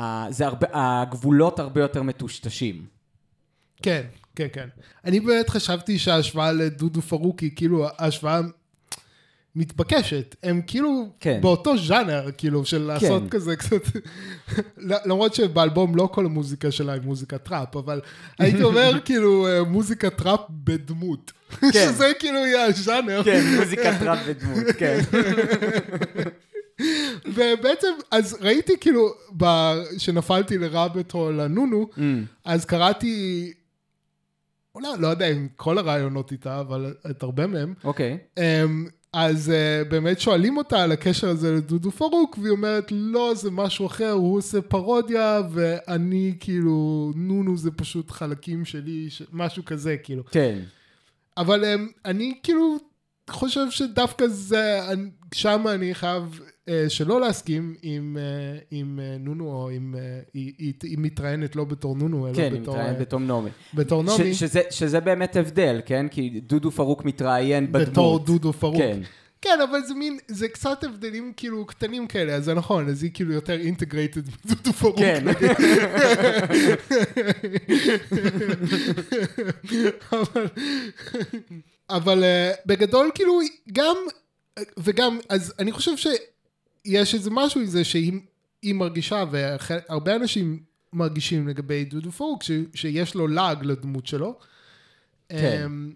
ה- 0.00 0.26
זה 0.30 0.46
הרבה, 0.46 0.66
הגבולות 0.72 1.58
הרבה 1.58 1.80
יותר 1.80 2.02
מטושטשים. 2.02 2.86
כן, 3.82 4.02
כן, 4.36 4.46
כן. 4.52 4.68
אני 5.04 5.20
באמת 5.20 5.48
חשבתי 5.50 5.98
שההשוואה 5.98 6.52
לדודו 6.52 7.02
פרוקי, 7.02 7.54
כאילו, 7.56 7.86
ההשוואה 7.98 8.40
מתבקשת. 9.56 10.36
הם 10.42 10.60
כאילו 10.66 11.08
כן. 11.20 11.38
באותו 11.42 11.78
ז'אנר, 11.78 12.30
כאילו, 12.38 12.64
של 12.64 12.82
לעשות 12.82 13.22
כן. 13.22 13.28
כזה 13.28 13.56
קצת... 13.56 13.82
למרות 14.78 15.34
שבאלבום 15.34 15.96
לא 15.96 16.08
כל 16.12 16.26
המוזיקה 16.26 16.70
שלה 16.70 16.92
היא 16.92 17.02
מוזיקה 17.02 17.38
טראפ, 17.38 17.76
אבל 17.76 18.00
הייתי 18.38 18.62
אומר, 18.68 18.92
כאילו, 19.04 19.46
אה, 19.46 19.62
מוזיקה 19.64 20.10
טראפ 20.10 20.40
בדמות. 20.50 21.32
כן. 21.60 21.70
שזה 21.92 22.12
כאילו 22.18 22.38
יהיה 22.38 22.64
הז'אנר. 22.64 23.22
כן, 23.24 23.42
מוזיקה 23.58 23.98
טראפ 23.98 24.18
ודמות, 24.26 24.64
כן. 24.78 25.00
ובעצם, 27.34 27.88
אז 28.10 28.36
ראיתי 28.40 28.72
כאילו, 28.80 29.08
כשנפלתי 29.96 30.58
ל 30.58 30.66
rabbit 30.66 31.12
hole 31.12 31.40
הנונו, 31.40 31.88
Mm. 31.96 32.00
אז 32.44 32.64
קראתי, 32.64 33.52
אולי, 34.74 34.88
לא 34.98 35.08
יודע 35.08 35.26
אם 35.26 35.48
כל 35.56 35.78
הרעיונות 35.78 36.32
איתה, 36.32 36.60
אבל 36.60 36.94
את 37.10 37.22
הרבה 37.22 37.46
מהם. 37.46 37.74
אוקיי. 37.84 38.18
אמ, 38.38 38.86
אז 39.16 39.52
uh, 39.52 39.88
באמת 39.88 40.20
שואלים 40.20 40.56
אותה 40.56 40.82
על 40.82 40.92
הקשר 40.92 41.28
הזה 41.28 41.52
לדודו 41.52 41.90
פרוק, 41.90 42.38
והיא 42.38 42.50
אומרת, 42.50 42.88
לא, 42.90 43.32
זה 43.34 43.50
משהו 43.50 43.86
אחר, 43.86 44.10
הוא 44.10 44.38
עושה 44.38 44.62
פרודיה, 44.62 45.40
ואני 45.52 46.34
כאילו, 46.40 47.12
נונו 47.16 47.56
זה 47.56 47.70
פשוט 47.70 48.10
חלקים 48.10 48.64
שלי, 48.64 49.10
ש... 49.10 49.22
משהו 49.32 49.64
כזה, 49.64 49.96
כאילו. 49.96 50.24
כן. 50.24 50.58
אבל 51.36 51.64
um, 51.64 51.92
אני 52.04 52.34
כאילו 52.42 52.76
חושב 53.30 53.70
שדווקא 53.70 54.26
זה, 54.26 54.80
שם 55.34 55.64
אני 55.68 55.94
חייב 55.94 56.40
שלא 56.88 57.20
להסכים 57.20 57.74
עם, 57.82 58.16
uh, 58.20 58.64
עם 58.70 58.98
uh, 59.02 59.22
נונו, 59.24 59.44
או 59.48 59.70
עם, 59.70 59.94
היא, 60.34 60.52
היא, 60.58 60.72
היא 60.82 60.98
מתראיינת 60.98 61.56
לא 61.56 61.64
בתור 61.64 61.96
נונו, 61.96 62.26
אלא 62.28 62.34
כן, 62.36 62.42
היא 62.52 62.60
בתור, 62.60 62.74
מתראיינת 62.74 62.98
uh, 62.98 63.00
בתור 63.00 63.20
נעמי. 63.20 63.50
בתור 63.74 64.02
נעמי, 64.02 64.34
ש- 64.34 64.40
שזה- 64.40 64.60
שזה 64.70 65.00
באמת 65.00 65.36
הבדל, 65.36 65.80
כן? 65.86 66.06
כי 66.10 66.40
דודו 66.46 66.70
פרוק 66.70 67.04
מתראיין 67.04 67.72
בדמות. 67.72 67.88
בתור 67.88 68.18
דודו 68.18 68.52
פרוק. 68.52 68.76
כן. 68.76 69.00
כן, 69.42 69.58
אבל 69.70 69.80
זה 69.86 69.94
מין, 69.94 70.18
זה 70.28 70.48
קצת 70.48 70.84
הבדלים 70.84 71.32
כאילו 71.36 71.66
קטנים 71.66 72.06
כאלה, 72.06 72.34
אז 72.34 72.44
זה 72.44 72.54
נכון, 72.54 72.88
אז 72.88 73.02
היא 73.02 73.10
כאילו 73.14 73.32
יותר 73.32 73.60
integrated 73.60 74.22
מדודו 74.44 74.72
פרוק. 74.80 74.98
כן. 74.98 75.24
אבל, 80.12 80.46
אבל 81.90 82.24
אה, 82.24 82.52
בגדול 82.66 83.10
כאילו 83.14 83.38
גם, 83.72 83.96
וגם, 84.78 85.18
אז 85.28 85.54
אני 85.58 85.72
חושב 85.72 85.96
שיש 86.86 87.14
איזה 87.14 87.30
משהו 87.30 87.60
עם 87.60 87.66
זה 87.66 87.84
שהיא 87.84 88.12
היא 88.62 88.74
מרגישה, 88.74 89.24
והרבה 89.30 90.16
אנשים 90.16 90.62
מרגישים 90.92 91.48
לגבי 91.48 91.84
דודו 91.84 92.12
פרוק, 92.12 92.42
ש, 92.42 92.50
שיש 92.74 93.14
לו 93.14 93.28
לעג 93.28 93.64
לדמות 93.64 94.06
שלו. 94.06 94.38
כן. 95.28 95.62
אמ, 95.64 95.92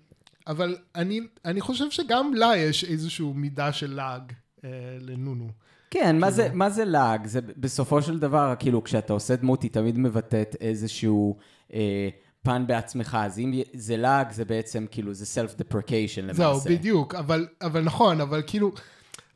אבל 0.46 0.76
אני, 0.94 1.20
אני 1.44 1.60
חושב 1.60 1.90
שגם 1.90 2.34
לה 2.34 2.56
יש 2.56 2.84
איזושהי 2.84 3.26
מידה 3.34 3.72
של 3.72 3.94
לעג 3.94 4.32
אה, 4.64 4.70
לנונו. 5.00 5.48
כן, 5.90 6.18
מה 6.18 6.30
זה, 6.30 6.48
מה 6.52 6.70
זה 6.70 6.84
לעג? 6.84 7.26
זה 7.26 7.40
בסופו 7.56 8.02
של 8.02 8.18
דבר, 8.18 8.54
כאילו, 8.58 8.84
כשאתה 8.84 9.12
עושה 9.12 9.36
דמות, 9.36 9.62
היא 9.62 9.70
תמיד 9.70 9.98
מבטאת 9.98 10.56
איזשהו 10.60 11.36
אה, 11.74 12.08
פן 12.42 12.64
בעצמך, 12.66 13.18
אז 13.20 13.38
אם 13.38 13.62
זה 13.74 13.96
לעג, 13.96 14.32
זה 14.32 14.44
בעצם, 14.44 14.86
כאילו, 14.90 15.14
זה 15.14 15.42
self-deprecation 15.42 16.20
למעשה. 16.22 16.34
זהו, 16.34 16.60
בדיוק, 16.60 17.14
אבל, 17.14 17.46
אבל 17.60 17.80
נכון, 17.80 18.20
אבל 18.20 18.42
כאילו, 18.46 18.72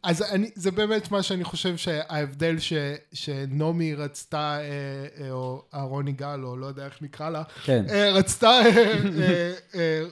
אז 0.02 0.22
אני, 0.22 0.50
זה 0.54 0.70
באמת 0.70 1.10
מה 1.10 1.22
שאני 1.22 1.44
חושב 1.44 1.76
שההבדל 1.76 2.58
ש, 2.58 2.72
שנעמי 3.12 3.94
רצתה, 3.94 4.58
אה, 4.60 5.24
אה, 5.24 5.30
או 5.30 5.62
אהרון 5.74 6.08
יגאל, 6.08 6.44
או 6.44 6.56
לא 6.56 6.66
יודע 6.66 6.84
איך 6.84 7.02
נקרא 7.02 7.30
לה, 7.30 7.42
כן. 7.64 7.84
אה, 7.90 8.10
רצתה, 8.10 8.60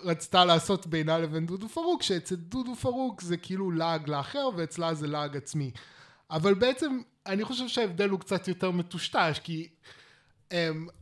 רצתה 0.04 0.44
לעשות 0.44 0.86
בינה 0.86 1.18
לבין 1.18 1.46
דודו 1.46 1.68
פרוק, 1.68 2.02
שאצל 2.02 2.34
דודו 2.34 2.74
פרוק 2.74 3.22
זה 3.22 3.36
כאילו 3.36 3.70
לעג 3.70 4.08
לאחר, 4.08 4.48
ואצלה 4.56 4.94
זה 4.94 5.06
לעג 5.06 5.36
עצמי. 5.36 5.70
אבל 6.30 6.54
בעצם, 6.54 7.00
אני 7.26 7.44
חושב 7.44 7.68
שההבדל 7.68 8.08
הוא 8.08 8.20
קצת 8.20 8.48
יותר 8.48 8.70
מטושטש, 8.70 9.40
כי 9.44 9.68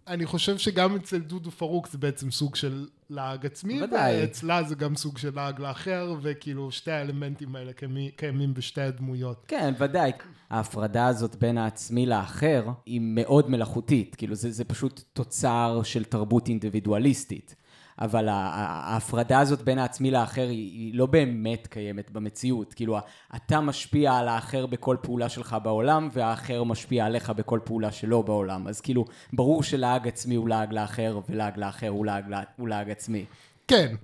אני 0.08 0.26
חושב 0.26 0.58
שגם 0.58 0.96
אצל 0.96 1.18
דודו 1.18 1.50
פרוק 1.50 1.88
זה 1.88 1.98
בעצם 1.98 2.30
סוג 2.30 2.56
של 2.56 2.86
לעג 3.10 3.46
עצמי. 3.46 3.80
ואצלה 3.92 4.62
זה 4.62 4.74
גם 4.74 4.96
סוג 4.96 5.18
של 5.18 5.34
לעג 5.34 5.60
לאחר, 5.60 6.14
וכאילו 6.22 6.70
שתי 6.70 6.90
האלמנטים 6.90 7.56
האלה 7.56 7.72
קיימים 8.16 8.54
בשתי 8.54 8.80
הדמויות. 8.80 9.44
כן, 9.48 9.74
ודאי. 9.78 10.12
ההפרדה 10.50 11.06
הזאת 11.06 11.36
בין 11.36 11.58
העצמי 11.58 12.06
לאחר 12.06 12.64
היא 12.86 13.00
מאוד 13.02 13.50
מלאכותית. 13.50 14.14
כאילו, 14.14 14.34
זה, 14.34 14.50
זה 14.50 14.64
פשוט 14.64 15.02
תוצר 15.12 15.80
של 15.84 16.04
תרבות 16.04 16.48
אינדיבידואליסטית. 16.48 17.54
אבל 18.00 18.28
ההפרדה 18.30 19.40
הזאת 19.40 19.62
בין 19.62 19.78
העצמי 19.78 20.10
לאחר 20.10 20.48
היא, 20.48 20.94
לא 20.94 21.06
באמת 21.06 21.66
קיימת 21.66 22.10
במציאות. 22.10 22.74
כאילו, 22.74 22.98
אתה 23.36 23.60
משפיע 23.60 24.12
על 24.12 24.28
האחר 24.28 24.66
בכל 24.66 24.96
פעולה 25.02 25.28
שלך 25.28 25.56
בעולם, 25.62 26.08
והאחר 26.12 26.64
משפיע 26.64 27.06
עליך 27.06 27.30
בכל 27.30 27.60
פעולה 27.64 27.92
שלו 27.92 28.22
בעולם. 28.22 28.68
אז 28.68 28.80
כאילו, 28.80 29.04
ברור 29.32 29.62
שלעג 29.62 30.08
עצמי 30.08 30.34
הוא 30.34 30.48
לעג 30.48 30.72
לאחר, 30.72 31.20
ולעג 31.28 31.58
לאחר 31.58 31.88
הוא 31.88 32.06
לעג, 32.06 32.24
הוא 32.56 32.68
לעג 32.68 32.90
עצמי. 32.90 33.24
כן, 33.68 33.94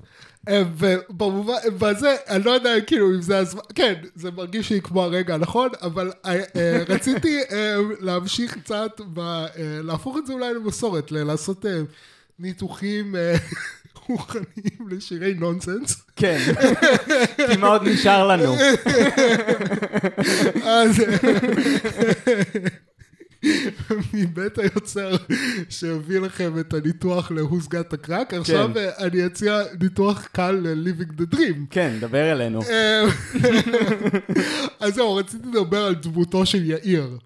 אה, 0.48 0.62
ובמובן, 0.76 1.54
בזה, 1.78 2.16
אני 2.28 2.44
לא 2.44 2.50
יודע 2.50 2.80
כאילו 2.86 3.10
אם 3.14 3.22
זה 3.22 3.38
הזמן, 3.38 3.62
כן, 3.74 3.94
זה 4.14 4.30
מרגיש 4.30 4.70
לי 4.70 4.80
כמו 4.80 5.02
הרגע 5.02 5.34
הנכון, 5.34 5.68
אבל 5.82 6.12
אה, 6.24 6.40
אה, 6.56 6.82
רציתי 6.88 7.40
להמשיך 8.00 8.58
קצת, 8.58 9.00
ב, 9.14 9.46
להפוך 9.58 10.16
את 10.18 10.26
זה 10.26 10.32
אולי 10.32 10.54
למסורת, 10.54 11.12
לעשות 11.12 11.64
ניתוחים 12.38 13.14
רוחניים 14.08 14.88
לשירי 14.90 15.34
נונסנס. 15.34 16.02
כן. 16.16 16.38
כי 17.36 17.56
מה 17.56 17.66
עוד 17.66 17.88
נשאר 17.88 18.26
לנו? 18.26 18.56
אז 20.64 21.02
מבית 24.14 24.58
היוצר 24.58 25.16
שהביא 25.68 26.18
לכם 26.18 26.58
את 26.60 26.74
הניתוח 26.74 27.30
ל-Who's 27.30 27.66
Got 27.66 27.94
the 27.94 28.08
Crack, 28.08 28.36
עכשיו 28.36 28.70
אני 28.98 29.26
אציע 29.26 29.62
ניתוח 29.80 30.28
קל 30.32 30.50
ל-Living 30.50 31.20
the 31.20 31.34
Dream. 31.34 31.56
כן, 31.70 31.96
דבר 32.00 32.32
אלינו. 32.32 32.62
אה, 32.62 33.04
אז 34.80 34.94
זהו, 34.94 35.14
רציתי 35.14 35.48
לדבר 35.48 35.84
על 35.84 35.94
דמותו 35.94 36.46
של 36.46 36.64
יאיר. 36.70 37.18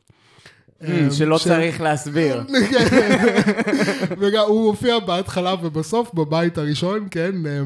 אה, 0.83 1.09
שלא 1.11 1.39
צריך 1.39 1.81
להסביר. 1.81 2.43
וגם 4.21 4.45
הוא 4.47 4.71
מופיע 4.71 4.99
בהתחלה 4.99 5.55
ובסוף 5.63 6.15
בבית 6.15 6.59
הראשון, 6.59 7.09
כן? 7.11 7.33
אה, 7.47 7.63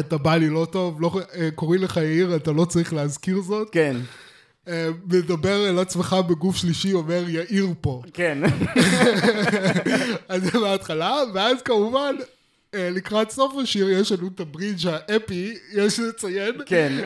אתה 0.00 0.18
בא 0.18 0.36
לי 0.36 0.48
לא 0.48 0.66
טוב, 0.70 1.00
לא, 1.00 1.20
אה, 1.34 1.48
קוראים 1.54 1.82
לך 1.82 1.96
יאיר, 1.96 2.36
אתה 2.36 2.52
לא 2.52 2.64
צריך 2.64 2.92
להזכיר 2.92 3.40
זאת. 3.40 3.68
כן. 3.72 3.96
אה, 4.68 4.88
מדבר 5.06 5.68
אל 5.68 5.78
עצמך 5.78 6.16
בגוף 6.28 6.56
שלישי, 6.56 6.92
אומר 6.92 7.24
יאיר 7.28 7.66
פה. 7.80 8.02
כן. 8.14 8.38
אז 10.28 10.42
זה 10.42 10.58
מההתחלה, 10.58 11.14
ואז 11.34 11.62
כמובן, 11.62 12.14
לקראת 12.76 13.30
סוף 13.30 13.52
השיר 13.62 13.90
יש 13.90 14.12
לנו 14.12 14.28
את 14.34 14.40
הברידג' 14.40 14.86
האפי, 14.86 15.54
יש 15.72 15.98
לציין, 16.00 16.54
כן. 16.66 16.92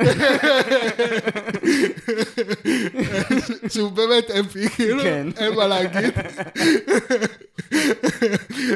שהוא 3.72 3.90
באמת 3.90 4.31
אפי, 4.31 4.68
כאילו, 4.68 5.02
כן. 5.02 5.26
אין 5.37 5.55
מה 5.55 5.66
להגיד. 5.66 6.14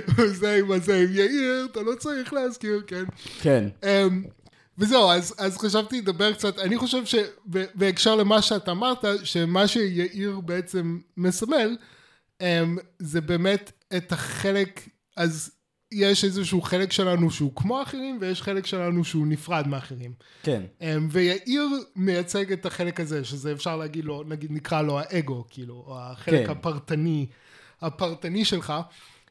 וזה 0.17 0.57
עם 0.57 0.73
הזה 0.73 0.97
עם 0.97 1.09
יאיר, 1.11 1.69
אתה 1.73 1.83
לא 1.83 1.95
צריך 1.95 2.33
להזכיר, 2.33 2.83
כן. 2.87 3.05
כן. 3.41 3.69
אמ, 3.85 4.25
וזהו, 4.79 5.11
אז, 5.11 5.35
אז 5.39 5.59
חשבתי 5.59 6.01
לדבר 6.01 6.33
קצת, 6.33 6.59
אני 6.59 6.77
חושב 6.77 7.03
שבהקשר 7.05 8.17
למה 8.17 8.43
שאתה 8.43 8.71
אמרת, 8.71 9.05
שמה 9.25 9.69
שיאיר 9.69 10.41
בעצם 10.41 10.99
מסמל, 11.17 11.77
אמ, 12.41 12.79
זה 12.99 13.21
באמת 13.21 13.73
את 13.97 14.13
החלק, 14.13 14.81
אז 15.17 15.51
יש 15.93 16.25
איזשהו 16.25 16.63
חלק 16.63 16.93
שלנו 16.93 17.31
שהוא 17.31 17.53
כמו 17.57 17.83
אחרים, 17.83 18.19
ויש 18.21 18.43
חלק 18.43 18.67
שלנו 18.67 19.05
שהוא 19.05 19.27
נפרד 19.27 19.69
מאחרים. 19.69 20.13
כן. 20.43 20.63
אמ, 20.81 21.09
ויאיר 21.11 21.69
מייצג 21.97 22.53
את 22.53 22.67
החלק 22.67 23.01
הזה, 23.01 23.25
שזה 23.25 23.53
אפשר 23.53 23.77
להגיד 23.77 24.05
לו, 24.05 24.23
נגיד 24.27 24.53
נקרא 24.53 24.83
לו 24.83 24.99
האגו, 25.01 25.45
כאילו, 25.51 25.75
או 25.87 25.99
החלק 26.01 26.47
כן. 26.47 26.51
הפרטני, 26.51 27.27
הפרטני 27.81 28.45
שלך. 28.45 28.73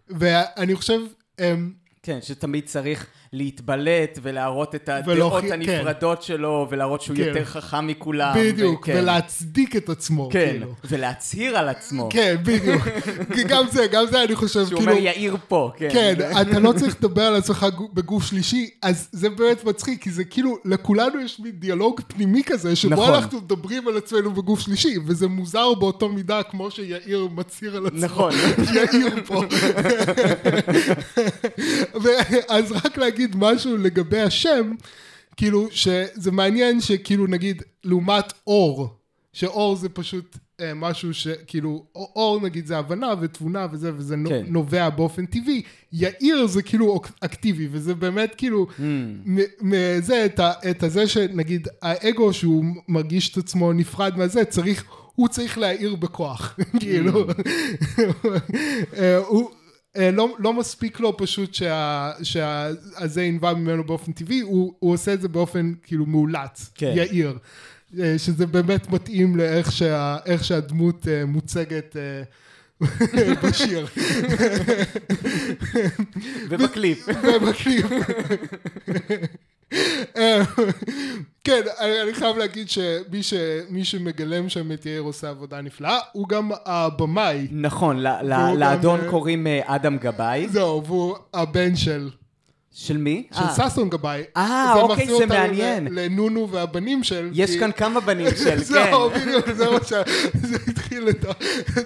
ואני 0.10 0.76
חושב, 0.76 1.00
אמ, 1.40 1.74
כן, 2.10 2.20
שתמיד 2.22 2.66
צריך 2.66 3.06
להתבלט 3.34 4.20
ולהראות 4.22 4.76
את 4.76 4.90
הדעות 4.90 5.18
ולהוכיח- 5.18 5.52
הנפרדות 5.54 6.24
שלו, 6.24 6.68
ולהראות 6.70 7.02
שהוא 7.02 7.18
כן. 7.18 7.24
יותר 7.24 7.46
חכם 7.46 7.88
מכולם. 7.88 8.34
בדיוק, 8.40 8.82
וכן. 8.82 8.98
ולהצדיק 8.98 9.76
את 9.76 9.90
עצמו, 9.90 10.30
כן, 10.32 10.48
כאילו. 10.52 10.74
ולהצהיר 10.90 11.58
על 11.58 11.70
עצמו. 11.70 12.10
כן, 12.12 12.36
בדיוק. 12.44 12.82
כי 13.36 13.44
גם 13.44 13.64
זה, 13.72 13.88
גם 13.92 14.06
זה 14.12 14.24
אני 14.24 14.36
חושב, 14.36 14.66
שהוא 14.68 14.78
כאילו... 14.80 14.92
אומר 14.92 15.04
יאיר 15.04 15.38
פה, 15.48 15.72
כן. 15.78 15.88
כן, 15.92 16.14
אתה 16.42 16.60
לא 16.60 16.74
צריך 16.74 16.96
לדבר 17.00 17.22
על 17.22 17.36
עצמך 17.36 17.66
גו- 17.76 17.90
בגוף 17.94 18.24
שלישי, 18.26 18.70
אז 18.82 19.10
זה 19.12 19.30
באמת 19.30 19.64
מצחיק, 19.64 20.04
כי 20.04 20.12
זה 20.12 20.24
כאילו, 20.24 20.58
לכולנו 20.66 21.22
יש 21.22 21.40
מין 21.40 21.52
דיאלוג 21.52 22.02
פנימי 22.08 22.44
כזה, 22.46 22.76
שבו 22.76 22.92
נכון. 22.94 23.14
אנחנו 23.14 23.38
מדברים 23.38 23.88
על 23.88 23.98
עצמנו 23.98 24.32
בגוף 24.34 24.60
שלישי, 24.60 24.96
וזה 25.08 25.28
מוזר 25.28 25.74
באותו 25.74 26.10
מידה 26.10 26.44
כמו 26.44 26.72
שיאיר 26.72 27.28
מצהיר 27.36 27.78
על 27.78 27.86
עצמו. 27.88 28.00
נכון. 28.00 28.32
יאיר 28.76 29.24
פה. 29.28 29.42
ו- 32.04 32.10
אז 32.50 32.72
רק 32.72 32.98
להגיד 32.98 33.36
משהו 33.36 33.78
לגבי 33.78 34.20
השם, 34.20 34.72
כאילו, 35.38 35.68
שזה 35.72 36.32
מעניין 36.32 36.82
שכאילו 36.82 37.28
נגיד, 37.28 37.64
לעומת 37.84 38.34
אור, 38.48 38.88
שאור 39.34 39.76
זה 39.76 39.90
פשוט 39.90 40.38
אה, 40.62 40.74
משהו 40.74 41.14
שכאילו, 41.14 41.86
אור- 41.96 42.40
נגיד 42.44 42.66
זה 42.68 42.78
הבנה 42.78 43.14
ותבונה 43.22 43.68
וזה, 43.72 43.92
וזה 43.96 44.16
כן. 44.28 44.44
נובע 44.48 44.90
באופן 44.90 45.26
טבעי, 45.26 45.62
יאיר 45.94 46.48
זה 46.48 46.62
כאילו 46.62 46.98
אק- 46.98 47.12
אקטיבי, 47.22 47.68
וזה 47.72 47.96
באמת 47.96 48.36
כאילו, 48.38 48.68
Hmm. 48.78 48.82
מ- 49.26 49.40
מזה, 49.62 50.26
את, 50.26 50.40
ה, 50.40 50.52
את 50.72 50.84
הזה 50.84 51.08
שנגיד, 51.08 51.68
האגו 51.82 52.34
שהוא 52.34 52.66
מרגיש 52.88 53.30
את 53.32 53.38
עצמו 53.38 53.74
נפרד 53.74 54.18
מהזה, 54.18 54.46
צריך, 54.46 54.84
הוא 55.16 55.28
צריך 55.28 55.58
להעיר 55.58 55.96
בכוח, 55.96 56.58
כאילו, 56.82 57.26
אה, 58.98 59.18
הוא... 59.18 59.50
אה, 59.98 60.12
לא, 60.12 60.36
לא 60.40 60.54
מספיק 60.54 61.00
לו 61.00 61.18
פשוט 61.18 61.54
שה- 61.54 62.12
שהזה 62.24 63.24
ינבע 63.24 63.54
ממנו 63.54 63.84
באופן 63.84 64.12
טבעי, 64.12 64.40
הוא, 64.40 64.74
הוא 64.80 64.94
עושה 64.94 65.14
את 65.14 65.22
זה 65.22 65.28
באופן 65.28 65.74
כאילו 65.84 66.06
מאולץ, 66.06 66.70
כן. 66.76 66.94
יאיר. 66.96 67.38
אה, 68.00 68.16
שזה 68.18 68.46
באמת 68.48 68.90
מתאים 68.90 69.36
לאיך 69.36 69.72
שה, 69.72 70.18
שהדמות 70.42 71.08
אה, 71.08 71.26
מוצגת 71.26 71.96
בשיר. 73.44 73.88
ובקליפ. 76.50 77.08
ומקליף. 77.24 77.86
כן, 81.44 81.62
אני 81.80 82.02
אני 82.02 82.14
חייב 82.14 82.38
להגיד 82.38 82.70
שמי 82.70 83.24
ש- 83.24 83.34
שמגלם 83.84 84.50
שם 84.50 84.72
את 84.72 84.86
יאיר 84.86 85.02
עושה 85.02 85.30
עבודה 85.30 85.62
נפלאה, 85.62 86.00
הוא 86.12 86.28
גם 86.30 86.52
הבמאי. 86.66 87.48
נכון, 87.52 88.00
גם, 88.00 88.54
לאדון 88.58 89.00
אה, 89.00 89.10
קוראים 89.10 89.48
אה, 89.48 89.62
אדם 89.66 89.98
גבאי. 89.98 90.48
זהו, 90.48 90.84
והוא 90.86 91.16
הבן 91.34 91.76
של, 91.76 92.10
של 92.74 92.98
מי? 92.98 93.28
של 93.34 93.40
אה, 93.62 93.70
ששון 93.70 93.90
גבאי. 93.90 94.24
אה, 94.38 94.72
זה 94.76 94.82
אוקיי, 94.82 95.08
זה 95.18 95.26
מעניין. 95.26 95.88
ל- 95.88 96.00
לנונו 96.00 96.50
והבנים 96.52 97.04
של... 97.04 97.30
יש 97.34 97.52
כי- 97.52 97.60
כאן 97.60 97.72
כמה 97.72 98.00
בנים 98.00 98.28
של, 98.36 98.44
כן. 98.50 98.58
זהו, 98.58 99.10
בדיוק, 99.10 99.52
זה 99.52 99.70
מה 99.70 99.78
ש... 99.84 99.94
זה 100.42 100.58
התחיל 100.68 101.10
את 101.10 101.26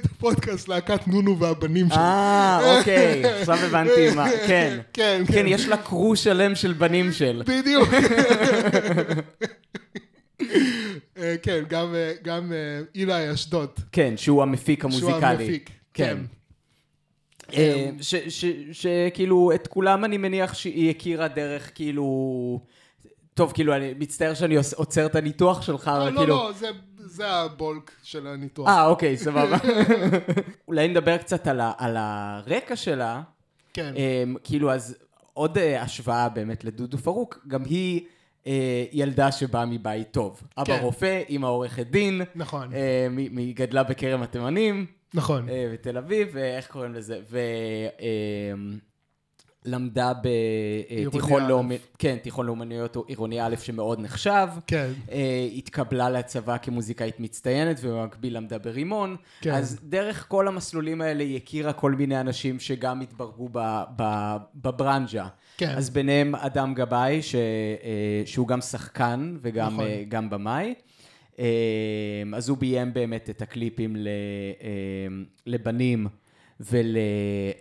הפודקאסט 0.06 0.68
להקת 0.68 1.08
נונו 1.08 1.40
והבנים 1.40 1.90
של... 1.90 1.96
אה, 1.96 2.78
אוקיי, 2.78 3.26
עכשיו 3.40 3.56
הבנתי 3.58 4.16
מה, 4.16 4.26
כן. 4.48 4.80
כן, 4.94 5.22
כן, 5.28 5.46
יש 5.48 5.68
לה 5.68 5.78
קרו 5.78 6.16
שלם 6.16 6.56
של 6.56 6.74
בנים 6.74 7.12
של. 7.12 7.44
בדיוק. 7.46 7.90
אה, 11.18 11.36
כן, 11.44 11.64
גם, 11.70 11.96
אה, 11.96 12.12
גם 12.24 12.52
אה, 12.54 12.58
אילי 12.96 13.34
אשדוד. 13.34 13.70
כן, 13.92 14.14
שהוא 14.18 14.42
המפיק 14.44 14.80
שהוא 14.90 14.92
המוזיקלי. 14.92 15.28
המפיק. 15.44 15.70
כן. 15.94 16.04
כן. 16.04 16.18
אה, 17.58 17.90
ש- 18.02 18.16
ש- 18.16 18.46
שכאילו, 18.72 19.52
את 19.56 19.68
כולם 19.68 20.06
אני 20.06 20.18
מניח 20.18 20.54
שהיא 20.54 20.90
הכירה 20.90 21.28
דרך 21.28 21.72
כאילו... 21.76 22.60
טוב, 23.34 23.52
כאילו, 23.52 23.76
אני 23.76 23.94
מצטער 24.00 24.34
שאני 24.34 24.56
עוצר 24.76 25.06
את 25.06 25.16
הניתוח 25.16 25.62
שלך, 25.62 25.88
אה, 25.88 25.98
אבל 25.98 26.10
לא, 26.14 26.20
כאילו... 26.20 26.36
לא, 26.36 26.52
זה- 26.60 26.68
זה 26.98 27.30
הבולק 27.30 27.92
של 28.04 28.28
הניתוח. 28.28 28.68
אה, 28.68 28.86
אוקיי, 28.86 29.18
סבבה. 29.18 29.58
אולי 30.68 30.88
נדבר 30.88 31.18
קצת 31.18 31.48
על, 31.48 31.60
ה- 31.60 31.72
על 31.78 31.96
הרקע 32.00 32.76
שלה. 32.76 33.22
כן. 33.74 33.94
Um, 33.96 34.40
כאילו, 34.44 34.72
אז 34.72 34.96
עוד 35.34 35.58
uh, 35.58 35.62
השוואה 35.80 36.30
באמת 36.30 36.64
לדודו 36.64 36.98
פרוק, 36.98 37.46
גם 37.48 37.64
היא 37.66 38.02
uh, 38.44 38.48
ילדה 38.92 39.32
שבאה 39.32 39.66
מבית 39.66 40.12
טוב. 40.12 40.42
אבא 40.58 40.66
כן. 40.66 40.80
רופא, 40.84 41.22
אמא 41.30 41.48
עורכת 41.48 41.88
דין, 41.88 42.22
נכון, 42.36 42.68
uh, 42.68 42.76
מ- 43.12 43.38
היא 43.38 43.56
גדלה 43.56 43.84
בכרם 43.84 44.22
התימנים, 44.24 44.86
נכון. 45.14 45.48
בתל 45.74 45.98
אביב, 45.98 46.28
ואיך 46.34 46.68
קוראים 46.68 46.94
לזה? 46.94 47.20
ולמדה 49.66 50.14
בתיכון 50.14 51.22
עירוני 51.22 51.46
א'. 51.46 51.50
לאומי, 51.50 51.78
כן, 52.00 52.18
תיכון 52.22 52.46
לאומנויות 52.46 52.98
עירוני 53.08 53.42
א' 53.42 53.56
שמאוד 53.62 54.00
נחשב. 54.00 54.48
כן. 54.68 54.92
Uh, 55.08 55.12
התקבלה 55.56 56.10
לצבא 56.10 56.58
כמוזיקאית 56.58 57.20
מצטיינת, 57.20 57.80
ובמקביל 57.82 58.38
למדה 58.38 58.58
ברימון. 58.58 59.16
כן. 59.42 59.54
אז 59.54 59.80
דרך 59.84 60.26
כל 60.28 60.48
המסלולים 60.48 61.02
האלה 61.02 61.24
היא 61.24 61.38
הכירה 61.38 61.74
כל 61.74 61.92
מיני 61.92 62.20
אנשים 62.20 62.60
שגם 62.60 63.02
התברגו 63.02 63.50
ב, 63.52 63.82
ב, 63.96 64.36
בברנז'ה. 64.56 65.28
כן. 65.58 65.70
אז 65.78 65.90
ביניהם 65.90 66.36
אדם 66.36 66.74
גבאי, 66.74 67.22
ש, 67.22 67.36
אה, 67.36 68.22
שהוא 68.26 68.48
גם 68.48 68.62
שחקן 68.62 69.38
וגם 69.42 69.74
נכון. 69.74 69.86
אה, 69.86 70.04
גם 70.10 70.30
במאי. 70.30 70.74
אה, 71.40 72.24
אז 72.36 72.50
הוא 72.50 72.58
ביים 72.58 72.94
באמת 72.94 73.30
את 73.30 73.42
הקליפים 73.42 73.96
אה, 73.96 74.02
לבנים 75.46 76.08
ול... 76.60 76.98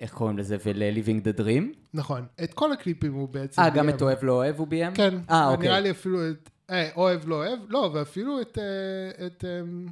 איך 0.01 0.13
קוראים 0.15 0.39
לזה? 0.39 0.57
ול-Living 0.65 1.27
the 1.27 1.41
Dream. 1.41 1.77
נכון. 1.95 2.27
את 2.45 2.55
כל 2.55 2.73
הקליפים 2.73 3.15
הוא 3.15 3.29
בעצם... 3.29 3.63
אה, 3.63 3.71
גם 3.71 3.87
ביים. 3.87 3.97
את 3.97 4.03
אוהב 4.03 4.25
לא 4.25 4.33
אוהב 4.33 4.59
הוא 4.59 4.67
ביים? 4.67 4.95
כן. 4.95 5.15
אה, 5.31 5.49
אוקיי. 5.49 5.69
נראה 5.69 5.81
לי 5.81 5.91
אפילו 5.91 6.31
את... 6.31 6.51
אה, 6.71 6.89
אוהב, 6.97 7.29
לא 7.29 7.35
אוהב. 7.35 7.59
לא, 7.69 7.91
ואפילו 7.95 8.41
את... 8.41 8.59
אה, 8.59 9.27
את... 9.27 9.45
אמ, 9.45 9.87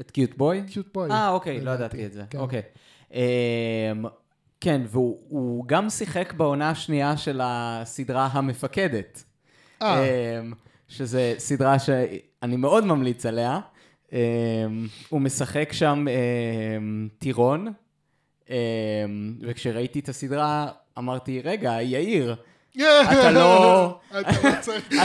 את 0.00 0.10
קיוט 0.10 0.34
בוי? 0.36 0.62
קיוט 0.66 0.88
בוי. 0.94 1.10
אה, 1.10 1.28
אוקיי, 1.28 1.60
לא. 1.60 1.70
ידעתי 1.70 2.06
את 2.06 2.12
זה. 2.12 2.22
כן. 2.30 2.38
אוקיי. 2.38 2.62
אמ, 3.12 3.18
כן, 4.60 4.82
והוא 4.86 5.18
הוא 5.28 5.64
גם 5.68 5.90
שיחק 5.90 6.32
בעונה 6.32 6.70
השנייה 6.70 7.16
של 7.16 7.40
הסדרה 7.42 8.26
המפקדת. 8.32 9.24
אה, 9.82 10.04
אמ, 10.40 10.52
שזה 10.88 11.34
סדרה 11.38 11.76
שאני 12.46 12.56
מאוד 12.56 12.84
ממליץ 12.84 13.26
עליה. 13.26 13.60
אמ, 14.12 14.18
הוא 15.08 15.20
משחק 15.20 15.68
שם 15.72 16.06
אמ, 16.08 17.08
טירון, 17.18 17.72
אמ, 18.50 18.54
וכשראיתי 19.42 19.98
את 19.98 20.08
הסדרה 20.08 20.66
אמרתי, 20.98 21.40
רגע, 21.44 21.82
יאיר, 21.82 22.36
אתה 22.76 23.30
לא- 23.30 23.98
לא. 24.12 24.20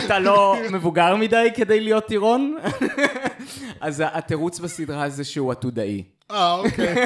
אתה 0.06 0.20
לא 0.20 0.56
מבוגר 0.72 1.16
מדי 1.16 1.48
כדי 1.56 1.80
להיות 1.80 2.06
טירון? 2.08 2.56
אז 3.82 4.04
התירוץ 4.06 4.60
בסדרה 4.60 5.10
זה 5.10 5.24
שהוא 5.24 5.52
עתודאי. 5.52 6.04
אה, 6.32 6.54
אוקיי. 6.54 6.96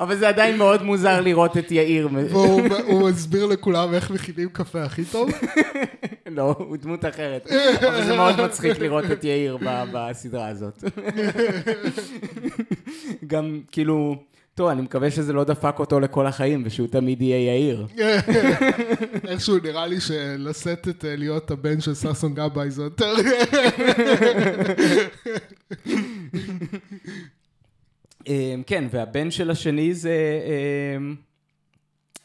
אבל 0.00 0.16
זה 0.16 0.28
עדיין 0.28 0.58
מאוד 0.58 0.82
מוזר 0.82 1.20
לראות 1.20 1.58
את 1.58 1.72
יאיר. 1.72 2.08
והוא 2.12 2.62
הוא 2.86 3.10
מסביר 3.10 3.46
לכולם 3.46 3.94
איך 3.94 4.10
מכינים 4.10 4.48
קפה 4.48 4.82
הכי 4.82 5.04
טוב. 5.04 5.30
לא, 6.36 6.54
הוא 6.58 6.76
דמות 6.76 7.04
אחרת. 7.04 7.46
אבל 7.88 8.04
זה 8.04 8.16
מאוד 8.16 8.40
מצחיק 8.40 8.78
לראות 8.78 9.04
את 9.12 9.24
יאיר 9.24 9.58
בסדרה 9.92 10.48
הזאת. 10.48 10.84
גם 13.26 13.60
כאילו, 13.72 14.16
טוב, 14.54 14.68
אני 14.68 14.82
מקווה 14.82 15.10
שזה 15.10 15.32
לא 15.32 15.44
דפק 15.44 15.78
אותו 15.78 16.00
לכל 16.00 16.26
החיים, 16.26 16.62
ושהוא 16.66 16.88
תמיד 16.88 17.22
יהיה 17.22 17.54
יאיר. 17.54 17.86
איכשהו 19.28 19.58
נראה 19.62 19.86
לי 19.86 20.00
שלשאת 20.00 20.88
את 20.88 21.04
אה, 21.04 21.16
להיות 21.16 21.50
הבן 21.50 21.80
של 21.80 21.94
ששון 21.94 22.34
גבאי 22.34 22.70
זה 22.70 22.82
יותר... 22.82 23.14
אמ, 28.26 28.62
כן, 28.66 28.84
והבן 28.90 29.30
של 29.30 29.50
השני 29.50 29.94
זה... 29.94 30.16
אמ, 30.96 31.14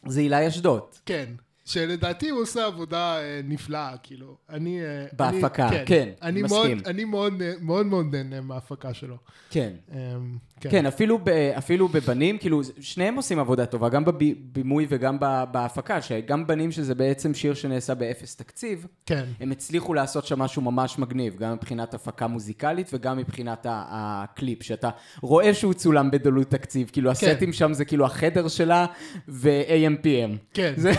זה 0.07 0.19
אילאי 0.21 0.47
אשדות. 0.47 0.83
כן. 1.05 1.25
שלדעתי 1.67 2.29
הוא 2.29 2.41
עושה 2.41 2.65
עבודה 2.65 3.17
אה, 3.17 3.41
נפלאה, 3.43 3.93
כאילו. 4.03 4.37
אני... 4.49 4.81
אה, 4.81 5.05
בהפקה, 5.13 5.69
אני, 5.69 5.85
כן, 5.85 6.09
אני 6.21 6.41
מסכים. 6.41 6.77
מאוד, 6.77 6.87
אני 6.87 7.05
מאוד 7.05 7.33
מאוד 7.61 7.85
מאוד 7.85 8.15
נהנה 8.15 8.41
מההפקה 8.41 8.93
שלו. 8.93 9.17
כן. 9.49 9.73
אמ, 9.91 10.37
כן. 10.59 10.69
כן, 10.71 10.85
אפילו, 10.85 11.17
ב, 11.23 11.29
אפילו 11.57 11.87
בבנים, 11.87 12.37
כאילו, 12.37 12.61
שניהם 12.79 13.15
עושים 13.15 13.39
עבודה 13.39 13.65
טובה, 13.65 13.89
גם 13.89 14.05
בבימוי 14.05 14.85
וגם 14.89 15.17
בהפקה, 15.51 16.01
שגם 16.01 16.47
בנים 16.47 16.71
שזה 16.71 16.95
בעצם 16.95 17.33
שיר 17.33 17.53
שנעשה 17.53 17.95
באפס 17.95 18.35
תקציב, 18.35 18.87
כן. 19.05 19.25
הם 19.39 19.51
הצליחו 19.51 19.93
לעשות 19.93 20.25
שם 20.25 20.39
משהו 20.39 20.61
ממש 20.61 20.99
מגניב, 20.99 21.35
גם 21.37 21.53
מבחינת 21.53 21.93
הפקה 21.93 22.27
מוזיקלית 22.27 22.89
וגם 22.93 23.17
מבחינת 23.17 23.65
הקליפ, 23.69 24.63
שאתה 24.63 24.89
רואה 25.21 25.53
שהוא 25.53 25.73
צולם 25.73 26.11
בדלות 26.11 26.49
תקציב, 26.49 26.89
כאילו 26.93 27.15
כן. 27.15 27.31
הסטים 27.31 27.53
שם 27.53 27.73
זה 27.73 27.85
כאילו 27.85 28.05
החדר 28.05 28.47
שלה 28.47 28.85
ו-AMPM. 29.27 30.37
כן. 30.53 30.73
זה... 30.77 30.91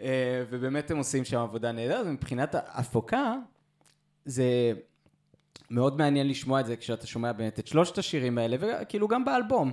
אה, 0.00 0.42
ובאמת 0.50 0.90
הם 0.90 0.96
עושים 0.96 1.24
שם 1.24 1.38
עבודה 1.38 1.72
נהדרת, 1.72 2.06
ומבחינת 2.06 2.54
ההפקה, 2.54 3.34
זה 4.24 4.72
מאוד 5.70 5.98
מעניין 5.98 6.28
לשמוע 6.28 6.60
את 6.60 6.66
זה 6.66 6.76
כשאתה 6.76 7.06
שומע 7.06 7.32
באמת 7.32 7.58
את 7.58 7.66
שלושת 7.66 7.98
השירים 7.98 8.38
האלה, 8.38 8.56
וכאילו 8.60 9.08
גם 9.08 9.24
באלבום. 9.24 9.72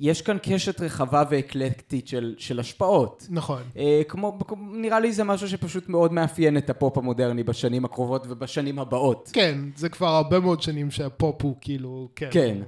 יש 0.00 0.22
כאן 0.22 0.36
קשת 0.42 0.80
רחבה 0.80 1.22
ואקלקטית 1.30 2.08
של, 2.08 2.34
של 2.38 2.60
השפעות. 2.60 3.26
נכון. 3.30 3.62
אה, 3.76 4.02
כמו, 4.08 4.38
נראה 4.58 5.00
לי 5.00 5.12
זה 5.12 5.24
משהו 5.24 5.48
שפשוט 5.48 5.88
מאוד 5.88 6.12
מאפיין 6.12 6.56
את 6.56 6.70
הפופ 6.70 6.98
המודרני 6.98 7.42
בשנים 7.42 7.84
הקרובות 7.84 8.26
ובשנים 8.28 8.78
הבאות. 8.78 9.30
כן, 9.32 9.58
זה 9.76 9.88
כבר 9.88 10.08
הרבה 10.08 10.40
מאוד 10.40 10.62
שנים 10.62 10.90
שהפופ 10.90 11.42
הוא 11.42 11.56
כאילו, 11.60 12.08
כן. 12.16 12.28
כן. 12.30 12.58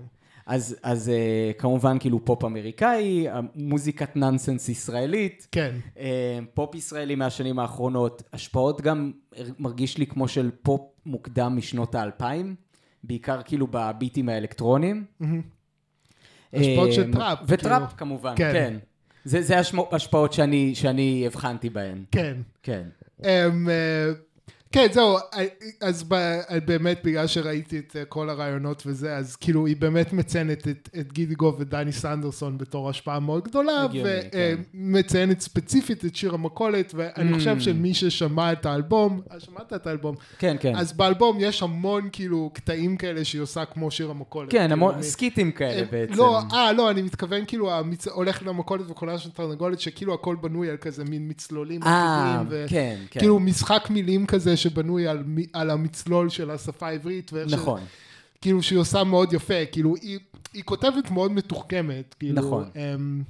אז, 0.50 0.76
אז 0.82 1.08
אה, 1.08 1.50
כמובן 1.58 1.98
כאילו 1.98 2.24
פופ 2.24 2.44
אמריקאי, 2.44 3.26
מוזיקת 3.54 4.16
נונסנס 4.16 4.68
ישראלית, 4.68 5.48
כן. 5.52 5.74
אה, 5.98 6.38
פופ 6.54 6.74
ישראלי 6.74 7.14
מהשנים 7.14 7.58
האחרונות, 7.58 8.22
השפעות 8.32 8.80
גם 8.80 9.12
מרגיש 9.58 9.98
לי 9.98 10.06
כמו 10.06 10.28
של 10.28 10.50
פופ 10.62 10.80
מוקדם 11.06 11.56
משנות 11.56 11.94
האלפיים, 11.94 12.54
בעיקר 13.04 13.42
כאילו 13.42 13.66
בביטים 13.70 14.28
האלקטרוניים. 14.28 15.04
השפעות 16.52 16.88
אה, 16.88 16.92
של 16.92 17.12
טראפ, 17.12 17.38
וטראפ 17.46 17.82
כאילו. 17.82 17.96
כמובן, 17.96 18.34
כן. 18.36 18.52
כן. 18.52 18.76
זה, 19.24 19.42
זה 19.42 19.58
השמו- 19.60 19.88
השפעות 19.94 20.32
שאני, 20.32 20.74
שאני 20.74 21.22
הבחנתי 21.26 21.70
בהן. 21.70 22.04
כן. 22.12 22.36
כן. 22.62 22.82
אמ, 23.24 23.68
אה, 23.68 24.10
כן, 24.72 24.86
זהו, 24.92 25.16
אה, 25.16 25.44
אז 25.80 26.04
אה, 26.12 26.60
באמת 26.60 27.00
בגלל 27.04 27.26
שראיתי 27.26 27.78
את 27.78 27.96
אה, 27.96 28.04
כל 28.04 28.30
הרעיונות 28.30 28.82
וזה, 28.86 29.16
אז 29.16 29.36
כאילו 29.36 29.66
היא 29.66 29.76
באמת 29.76 30.12
מציינת 30.12 30.68
את, 30.68 30.88
את 31.00 31.12
גידי 31.12 31.34
גוב 31.34 31.56
ודני 31.60 31.92
סנדרסון 31.92 32.58
בתור 32.58 32.90
השפעה 32.90 33.20
מאוד 33.20 33.44
גדולה, 33.44 33.82
הגיוני, 33.82 34.10
כן. 34.32 34.56
ומציינת 34.74 35.40
ספציפית 35.40 36.04
את 36.04 36.16
שיר 36.16 36.34
המכולת, 36.34 36.92
ואני 36.96 37.30
Mm. 37.30 37.34
חושב 37.34 37.60
שמי 37.60 37.94
ששמע 37.94 38.52
את 38.52 38.66
האלבום, 38.66 39.20
שמעת 39.38 39.72
את 39.72 39.86
האלבום, 39.86 40.14
כן, 40.38 40.56
כן. 40.60 40.76
אז 40.76 40.92
באלבום 40.92 41.36
יש 41.40 41.62
המון 41.62 42.08
כאילו 42.12 42.50
קטעים 42.54 42.96
כאלה 42.96 43.24
שהיא 43.24 43.42
עושה 43.42 43.64
כמו 43.64 43.90
שיר 43.90 44.10
המכולת. 44.10 44.50
כן, 44.50 44.58
כאילו, 44.58 44.72
המון 44.72 44.94
אני- 44.94 45.02
סקיטים 45.02 45.52
כאלה 45.52 45.86
בעצם. 45.90 46.14
לא, 46.14 46.40
אה, 46.52 46.72
לא, 46.72 46.90
אני 46.90 47.02
מתכוון 47.02 47.44
כאילו, 47.46 47.72
המצ... 47.72 48.08
הולך 48.08 48.42
למכולת 48.46 48.90
וקולה 48.90 49.18
של 49.18 49.30
תרנגולת, 49.30 49.80
שכאילו 49.80 50.14
הכל 50.14 50.36
בנוי 50.40 50.70
על 50.70 50.76
כזה 50.76 51.04
מין 51.04 51.28
מצלולים 51.28 51.82
אה. 51.82 52.42
כן, 52.68 52.96
כן. 53.10 53.20
כאילו 53.20 53.40
משחק 53.40 53.86
מילים 53.90 54.26
כזה 54.26 54.56
שבנוי 54.62 55.08
על, 55.08 55.24
על 55.52 55.70
המצלול 55.70 56.28
של 56.28 56.50
השפה 56.50 56.86
העברית, 56.86 57.32
נכון. 57.32 57.80
ש... 57.80 57.84
כאילו 58.40 58.62
שהיא 58.62 58.78
עושה 58.78 59.04
מאוד 59.04 59.32
יפה, 59.32 59.66
כאילו 59.72 59.94
היא, 59.96 60.18
היא 60.52 60.62
כותבת 60.64 61.10
מאוד 61.10 61.32
מתוחכמת, 61.32 62.14
כאילו, 62.18 62.34
נכון. 62.42 62.70
אמ, 62.76 63.22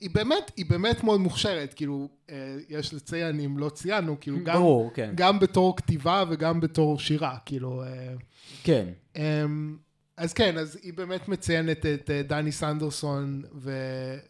היא 0.00 0.10
באמת, 0.14 0.50
היא 0.56 0.66
באמת 0.68 1.04
מאוד 1.04 1.20
מוכשרת, 1.20 1.74
כאילו, 1.74 2.08
אה, 2.30 2.56
יש 2.68 2.94
לציין, 2.94 3.40
אם 3.40 3.58
לא 3.58 3.68
ציינו, 3.68 4.16
כאילו, 4.20 4.38
גם, 4.44 4.54
ברור, 4.54 4.90
כן. 4.94 5.12
גם 5.14 5.38
בתור 5.38 5.76
כתיבה 5.76 6.24
וגם 6.30 6.60
בתור 6.60 6.98
שירה, 6.98 7.36
כאילו, 7.46 7.82
אה, 7.82 8.14
כן. 8.64 8.88
אמ, 9.16 9.76
אז 10.16 10.32
כן, 10.32 10.58
אז 10.58 10.78
היא 10.82 10.92
באמת 10.94 11.28
מציינת 11.28 11.86
את 11.86 12.10
אה, 12.10 12.22
דני 12.22 12.52
סנדרסון 12.52 13.42
ו, 13.54 13.72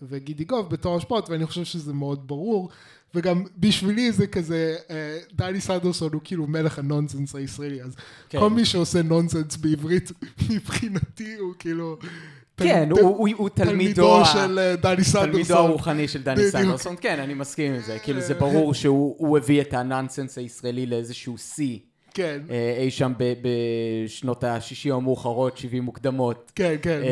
וגידי 0.03 0.45
גוב 0.45 0.71
בתור 0.71 0.97
השפעות, 0.97 1.31
ואני 1.31 1.47
חושב 1.47 1.65
שזה 1.65 1.93
מאוד 1.93 2.29
ברור, 2.29 2.69
וגם 3.15 3.43
בשבילי 3.59 4.13
זה 4.13 4.27
כזה, 4.27 4.77
אה, 4.91 4.97
דני 5.33 5.61
סנדרסון 5.61 6.13
הוא 6.13 6.21
כאילו 6.25 6.47
מלך 6.47 6.79
הנונסנס 6.79 7.35
הישראלי, 7.35 7.83
אז 7.83 7.95
כן. 8.29 8.39
כל 8.39 8.51
מי 8.51 8.65
שעושה 8.65 9.03
נונסנס 9.03 9.57
בעברית, 9.57 10.13
מבחינתי 10.51 11.35
הוא 11.39 11.53
כאילו... 11.59 11.97
כן, 12.57 12.89
תל- 12.95 13.01
הוא- 13.01 13.11
הוא 13.17 13.29
הוא 13.37 13.49
תלמידו 13.49 13.75
תלמידו 14.03 14.25
של 14.25 14.59
אה, 14.59 14.77
דני 14.77 15.05
סנדרסון. 15.05 15.31
תלמידו 15.31 15.55
הרוחני 15.59 16.09
של 16.09 16.23
דני. 16.23 16.51
סנדרסון, 16.51 16.97
כן, 17.01 17.19
אני 17.21 17.35
מסכים 17.35 17.75
עם 17.75 17.81
זה. 17.83 17.99
כאילו, 18.03 18.21
זה 18.21 18.35
ברור 18.35 18.75
שהוא 18.75 19.15
הוא 19.19 19.39
הביא 19.39 19.61
את 19.61 19.75
הנונסנס 19.75 20.39
הישראלי 20.39 20.87
לאיזשהו 20.87 21.39
שיא. 21.39 21.79
כן, 22.15 22.41
אה, 22.51 22.77
אי 22.79 22.91
שם 22.91 23.13
ב- 23.19 23.33
בשנות 24.05 24.45
ה-60 24.45 24.93
המאוחרות, 24.95 25.57
70 25.57 25.83
מוקדמות. 25.83 26.53
כן, 26.55 26.75
כן. 26.83 27.01
אה, 27.03 27.11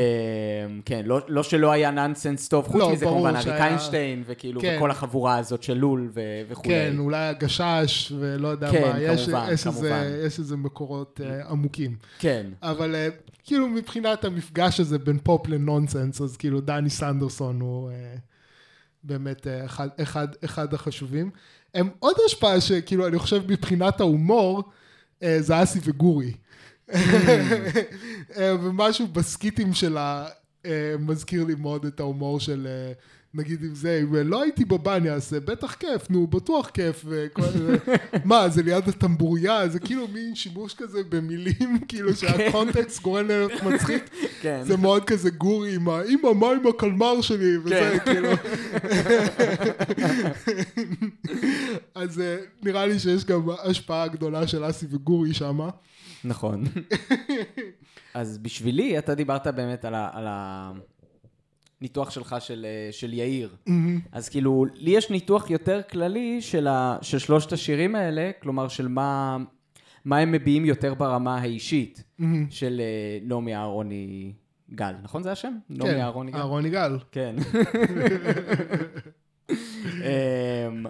כן, 0.84 1.02
לא, 1.04 1.20
לא 1.28 1.42
שלא 1.42 1.70
היה 1.72 1.90
נונסנס 1.90 2.48
טוב, 2.48 2.66
חוץ 2.66 2.80
לא, 2.80 2.92
מזה 2.92 3.04
כמובן 3.06 3.34
אריק 3.34 3.44
שהיה- 3.44 3.66
איינשטיין, 3.66 4.22
וכאילו, 4.26 4.60
כן. 4.60 4.74
וכל 4.76 4.90
החבורה 4.90 5.36
הזאת 5.38 5.62
של 5.62 5.74
לול 5.74 6.08
ו- 6.14 6.20
וכולי. 6.48 6.68
כן, 6.68 6.94
אולי 6.98 7.18
הגשש 7.28 8.12
ולא 8.18 8.48
יודע 8.48 8.70
כן, 8.70 8.82
מה, 8.92 9.00
יש, 9.00 9.24
כמובן, 9.24 9.48
יש, 9.52 9.62
כמובן. 9.64 9.84
איזה, 9.92 10.22
יש 10.26 10.38
איזה 10.38 10.56
מקורות 10.56 11.20
אה, 11.24 11.48
עמוקים. 11.50 11.96
כן, 12.18 12.46
אבל 12.62 12.94
אה, 12.94 13.08
כאילו 13.44 13.68
מבחינת 13.68 14.24
המפגש 14.24 14.80
הזה 14.80 14.98
בין 14.98 15.18
פופ 15.18 15.48
לנונסנס, 15.48 16.20
אז 16.20 16.36
כאילו 16.36 16.60
דני 16.60 16.90
סנדרסון 16.90 17.60
הוא 17.60 17.90
אה, 17.90 17.94
באמת 19.04 19.46
אה, 19.46 19.64
אחד, 19.64 19.88
אחד, 20.02 20.28
אחד 20.44 20.74
החשובים. 20.74 21.30
הם 21.74 21.88
עוד 21.98 22.16
השפעה 22.26 22.60
שכאילו 22.60 23.06
אני 23.06 23.18
חושב 23.18 23.42
מבחינת 23.48 24.00
ההומור, 24.00 24.62
זה 25.40 25.62
אסי 25.62 25.78
וגורי. 25.84 26.32
אה, 28.36 28.54
ומשהו 28.62 29.06
בסקיטים 29.06 29.74
שלה 29.74 30.28
אה, 30.66 30.94
מזכיר 30.98 31.44
לי 31.44 31.54
מאוד 31.54 31.84
את 31.84 32.00
ההומור 32.00 32.40
של... 32.40 32.68
נגיד 33.34 33.64
אם 33.64 33.74
זה, 33.74 34.00
אם 34.02 34.14
לא 34.14 34.42
הייתי 34.42 34.64
אז 35.12 35.28
זה 35.30 35.40
בטח 35.40 35.74
כיף, 35.74 36.10
נו, 36.10 36.26
בטוח 36.26 36.68
כיף. 36.68 37.04
וכל. 37.08 37.42
מה, 38.24 38.48
זה 38.48 38.62
ליד 38.62 38.88
הטמבוריה, 38.88 39.68
זה 39.68 39.78
כאילו 39.78 40.08
מין 40.08 40.34
שימוש 40.34 40.74
כזה 40.74 40.98
במילים, 41.08 41.78
כאילו 41.88 42.14
שהקונטקסט 42.14 43.02
גורם 43.02 43.26
להיות 43.26 43.52
מצחיק. 43.62 44.10
כן. 44.40 44.62
זה 44.64 44.76
מאוד 44.76 45.04
כזה 45.04 45.30
גורי 45.30 45.74
עם 45.74 45.88
ה... 45.88 46.00
מה 46.34 46.50
עם 46.50 46.66
הקלמר 46.66 47.20
שלי? 47.20 47.58
וזה 47.58 47.98
כן. 48.04 48.12
כאילו... 48.12 48.28
אז 51.94 52.20
אה, 52.20 52.36
נראה 52.62 52.86
לי 52.86 52.98
שיש 52.98 53.24
גם 53.24 53.48
השפעה 53.64 54.08
גדולה 54.08 54.46
של 54.46 54.70
אסי 54.70 54.86
וגורי 54.90 55.34
שמה. 55.34 55.70
נכון. 56.24 56.64
אז 58.14 58.38
בשבילי, 58.38 58.98
אתה 58.98 59.14
דיברת 59.14 59.46
באמת 59.46 59.84
על, 59.84 59.94
ה, 59.94 60.10
על 60.12 60.26
הניתוח 61.82 62.10
שלך 62.10 62.36
של, 62.40 62.66
אה, 62.68 62.92
של 62.92 63.12
יאיר. 63.12 63.56
אז 64.12 64.28
כאילו, 64.28 64.66
לי 64.74 64.90
יש 64.90 65.10
ניתוח 65.10 65.50
יותר 65.50 65.80
כללי 65.90 66.40
של, 66.40 66.66
ה, 66.66 66.96
של 67.02 67.18
שלושת 67.18 67.52
השירים 67.52 67.94
האלה, 67.94 68.30
כלומר 68.42 68.68
של 68.68 68.88
מה, 68.88 69.36
מה 70.04 70.18
הם 70.18 70.32
מביעים 70.32 70.64
יותר 70.64 70.94
ברמה 70.94 71.38
האישית 71.38 72.04
של 72.50 72.80
אה, 72.80 73.18
נעמי 73.22 73.54
אהרוני 73.56 74.32
גל, 74.74 74.94
נכון 75.02 75.22
זה 75.22 75.32
השם? 75.32 75.52
נעמי 75.70 75.90
כן, 75.90 76.00
אהרוני 76.00 76.30
גל? 76.30 76.38
אהרון 76.38 76.66
יגאל. 76.66 76.98
כן. 77.12 77.36
אמ, 79.50 80.86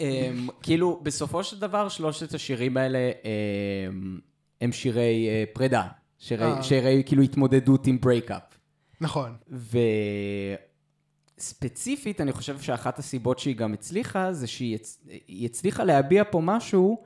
אמ, 0.00 0.48
כאילו, 0.62 1.00
בסופו 1.02 1.44
של 1.44 1.60
דבר, 1.60 1.88
שלושת 1.88 2.34
השירים 2.34 2.76
האלה 2.76 3.10
אמ, 3.88 4.18
הם 4.60 4.72
שירי 4.72 5.28
אה, 5.28 5.44
פרידה. 5.52 5.86
שירי. 6.18 6.62
שירי 6.62 7.02
כאילו 7.06 7.22
התמודדות 7.22 7.86
עם 7.86 8.00
breakup. 8.00 8.59
נכון. 9.00 9.36
וספציפית, 11.38 12.20
אני 12.20 12.32
חושב 12.32 12.60
שאחת 12.60 12.98
הסיבות 12.98 13.38
שהיא 13.38 13.56
גם 13.56 13.72
הצליחה, 13.72 14.32
זה 14.32 14.46
שהיא 14.46 14.74
הצ... 14.74 14.98
הצליחה 15.28 15.84
להביע 15.84 16.22
פה 16.30 16.40
משהו, 16.40 17.02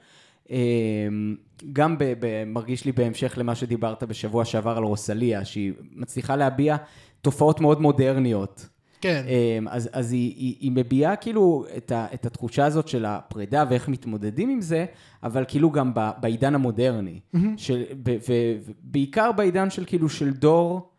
אמ, 0.50 1.36
גם 1.72 1.98
ב... 1.98 2.04
ב... 2.20 2.44
מרגיש 2.44 2.84
לי 2.84 2.92
בהמשך 2.92 3.34
למה 3.36 3.54
שדיברת 3.54 4.02
בשבוע 4.02 4.44
שעבר 4.44 4.76
על 4.76 4.84
רוסליה, 4.84 5.44
שהיא 5.44 5.72
מצליחה 5.92 6.36
להביע 6.36 6.76
תופעות 7.22 7.60
מאוד 7.60 7.80
מודרניות. 7.80 8.68
כן. 9.00 9.24
אמ, 9.28 9.68
אז, 9.68 9.90
אז 9.92 10.12
היא, 10.12 10.34
היא, 10.36 10.56
היא 10.60 10.72
מביעה 10.74 11.16
כאילו 11.16 11.64
את, 11.76 11.92
ה, 11.92 12.06
את 12.14 12.26
התחושה 12.26 12.64
הזאת 12.64 12.88
של 12.88 13.04
הפרידה 13.04 13.64
ואיך 13.70 13.88
מתמודדים 13.88 14.48
עם 14.48 14.60
זה, 14.60 14.86
אבל 15.22 15.44
כאילו 15.48 15.70
גם 15.70 15.94
ב, 15.94 16.10
בעידן 16.20 16.54
המודרני. 16.54 17.20
של, 17.56 17.84
ב, 18.02 18.16
ו, 18.28 18.32
ובעיקר 18.66 19.32
בעידן 19.32 19.70
של 19.70 19.84
כאילו 19.84 20.08
של 20.08 20.30
דור 20.30 20.90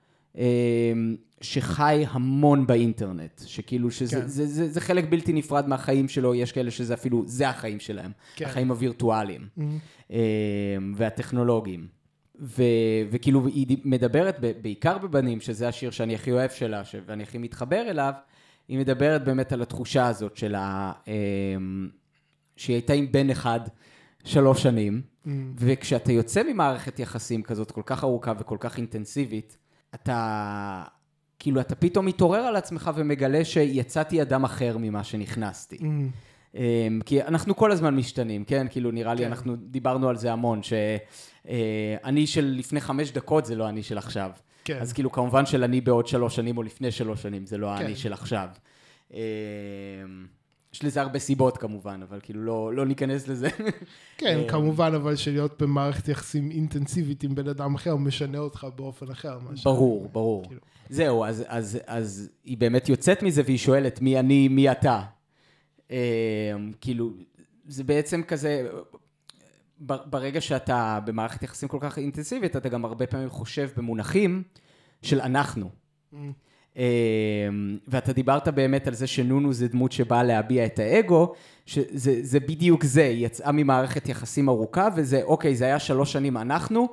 שחי 1.41 2.05
המון 2.09 2.67
באינטרנט, 2.67 3.41
שכאילו 3.45 3.91
שזה 3.91 4.21
כן. 4.21 4.27
זה, 4.27 4.45
זה, 4.45 4.69
זה 4.69 4.81
חלק 4.81 5.05
בלתי 5.09 5.33
נפרד 5.33 5.67
מהחיים 5.67 6.07
שלו, 6.07 6.35
יש 6.35 6.51
כאלה 6.51 6.71
שזה 6.71 6.93
אפילו, 6.93 7.23
זה 7.25 7.49
החיים 7.49 7.79
שלהם, 7.79 8.11
כן. 8.35 8.45
החיים 8.45 8.69
הווירטואליים 8.71 9.47
אמ, 10.09 10.15
והטכנולוגיים. 10.95 11.87
ו, 12.39 12.63
וכאילו 13.11 13.47
היא 13.47 13.77
מדברת 13.85 14.39
בעיקר 14.61 14.97
בבנים, 14.97 15.41
שזה 15.41 15.67
השיר 15.67 15.91
שאני 15.91 16.15
הכי 16.15 16.31
אוהב 16.31 16.49
שלה, 16.49 16.81
ואני 17.05 17.23
הכי 17.23 17.37
מתחבר 17.37 17.81
אליו, 17.89 18.13
היא 18.67 18.79
מדברת 18.79 19.23
באמת 19.23 19.51
על 19.51 19.61
התחושה 19.61 20.07
הזאת 20.07 20.37
של 20.37 20.55
ה... 20.55 20.91
אמ, 21.07 21.89
שהיא 22.55 22.73
הייתה 22.73 22.93
עם 22.93 23.11
בן 23.11 23.29
אחד 23.29 23.59
שלוש 24.23 24.63
שנים, 24.63 25.01
וכשאתה 25.57 26.11
יוצא 26.11 26.43
ממערכת 26.43 26.99
יחסים 26.99 27.43
כזאת 27.43 27.71
כל 27.71 27.81
כך 27.85 28.03
ארוכה 28.03 28.33
וכל 28.39 28.57
כך 28.59 28.77
אינטנסיבית, 28.77 29.57
אתה... 29.95 30.83
כאילו, 31.39 31.61
אתה 31.61 31.75
פתאום 31.75 32.05
מתעורר 32.05 32.39
על 32.39 32.55
עצמך 32.55 32.91
ומגלה 32.95 33.45
שיצאתי 33.45 34.21
אדם 34.21 34.43
אחר 34.43 34.77
ממה 34.77 35.03
שנכנסתי. 35.03 35.77
אמ, 36.55 36.99
כי 37.05 37.21
אנחנו 37.21 37.55
כל 37.55 37.71
הזמן 37.71 37.95
משתנים, 37.95 38.43
כן? 38.43 38.67
כאילו, 38.69 38.91
נראה 38.91 39.13
לי, 39.13 39.21
כן. 39.21 39.27
אנחנו 39.27 39.55
דיברנו 39.55 40.09
על 40.09 40.17
זה 40.17 40.31
המון, 40.31 40.61
שאני 40.63 42.27
של 42.27 42.55
לפני 42.57 42.81
חמש 42.81 43.11
דקות 43.11 43.45
זה 43.45 43.55
לא 43.55 43.69
אני 43.69 43.83
של 43.83 43.97
עכשיו. 43.97 44.31
כן. 44.63 44.77
אז 44.81 44.93
כאילו, 44.93 45.11
כמובן 45.11 45.45
של 45.45 45.63
אני 45.63 45.81
בעוד 45.81 46.07
שלוש 46.07 46.35
שנים 46.35 46.57
או 46.57 46.63
לפני 46.63 46.91
שלוש 46.91 47.21
שנים, 47.21 47.45
זה 47.45 47.57
לא 47.57 47.67
כן. 47.67 47.83
האני 47.83 47.95
של 47.95 48.13
עכשיו. 48.13 48.47
יש 50.75 50.83
לזה 50.83 51.01
הרבה 51.01 51.19
סיבות 51.19 51.57
כמובן, 51.57 51.99
אבל 52.09 52.19
כאילו, 52.23 52.43
לא, 52.43 52.73
לא 52.73 52.85
ניכנס 52.85 53.27
לזה. 53.27 53.49
כן, 54.17 54.39
אה, 54.39 54.49
כמובן, 54.49 54.93
אבל 54.95 55.15
שלהיות 55.15 55.61
במערכת 55.61 56.07
יחסים 56.07 56.51
אינטנסיבית 56.51 57.23
עם 57.23 57.35
בן 57.35 57.47
אדם 57.47 57.75
אחר 57.75 57.95
משנה 57.95 58.37
אותך 58.37 58.67
באופן 58.75 59.11
אחר. 59.11 59.39
ברור, 59.63 60.09
ברור. 60.11 60.45
כאילו. 60.47 60.61
זהו, 60.89 61.25
אז, 61.25 61.43
אז, 61.47 61.79
אז 61.87 62.29
היא 62.43 62.57
באמת 62.57 62.89
יוצאת 62.89 63.23
מזה 63.23 63.41
והיא 63.45 63.57
שואלת 63.57 64.01
מי 64.01 64.19
אני, 64.19 64.47
מי 64.47 64.71
אתה. 64.71 65.01
אמ, 65.89 65.95
כאילו, 66.81 67.11
זה 67.67 67.83
בעצם 67.83 68.23
כזה, 68.23 68.67
ברגע 69.79 70.41
שאתה 70.41 70.99
במערכת 71.05 71.43
יחסים 71.43 71.69
כל 71.69 71.77
כך 71.81 71.97
אינטנסיבית, 71.97 72.55
אתה 72.55 72.69
גם 72.69 72.85
הרבה 72.85 73.07
פעמים 73.07 73.29
חושב 73.29 73.69
במונחים 73.77 74.43
של 75.01 75.21
אנחנו. 75.21 75.69
אמ, 76.77 77.77
ואתה 77.87 78.13
דיברת 78.13 78.47
באמת 78.47 78.87
על 78.87 78.93
זה 78.93 79.07
שנונו 79.07 79.53
זה 79.53 79.67
דמות 79.67 79.91
שבאה 79.91 80.23
להביע 80.23 80.65
את 80.65 80.79
האגו, 80.79 81.33
שזה 81.65 82.19
זה 82.21 82.39
בדיוק 82.39 82.83
זה, 82.83 83.03
היא 83.03 83.25
יצאה 83.25 83.51
ממערכת 83.51 84.09
יחסים 84.09 84.49
ארוכה, 84.49 84.87
וזה, 84.95 85.23
אוקיי, 85.23 85.55
זה 85.55 85.65
היה 85.65 85.79
שלוש 85.79 86.13
שנים 86.13 86.37
אנחנו, 86.37 86.87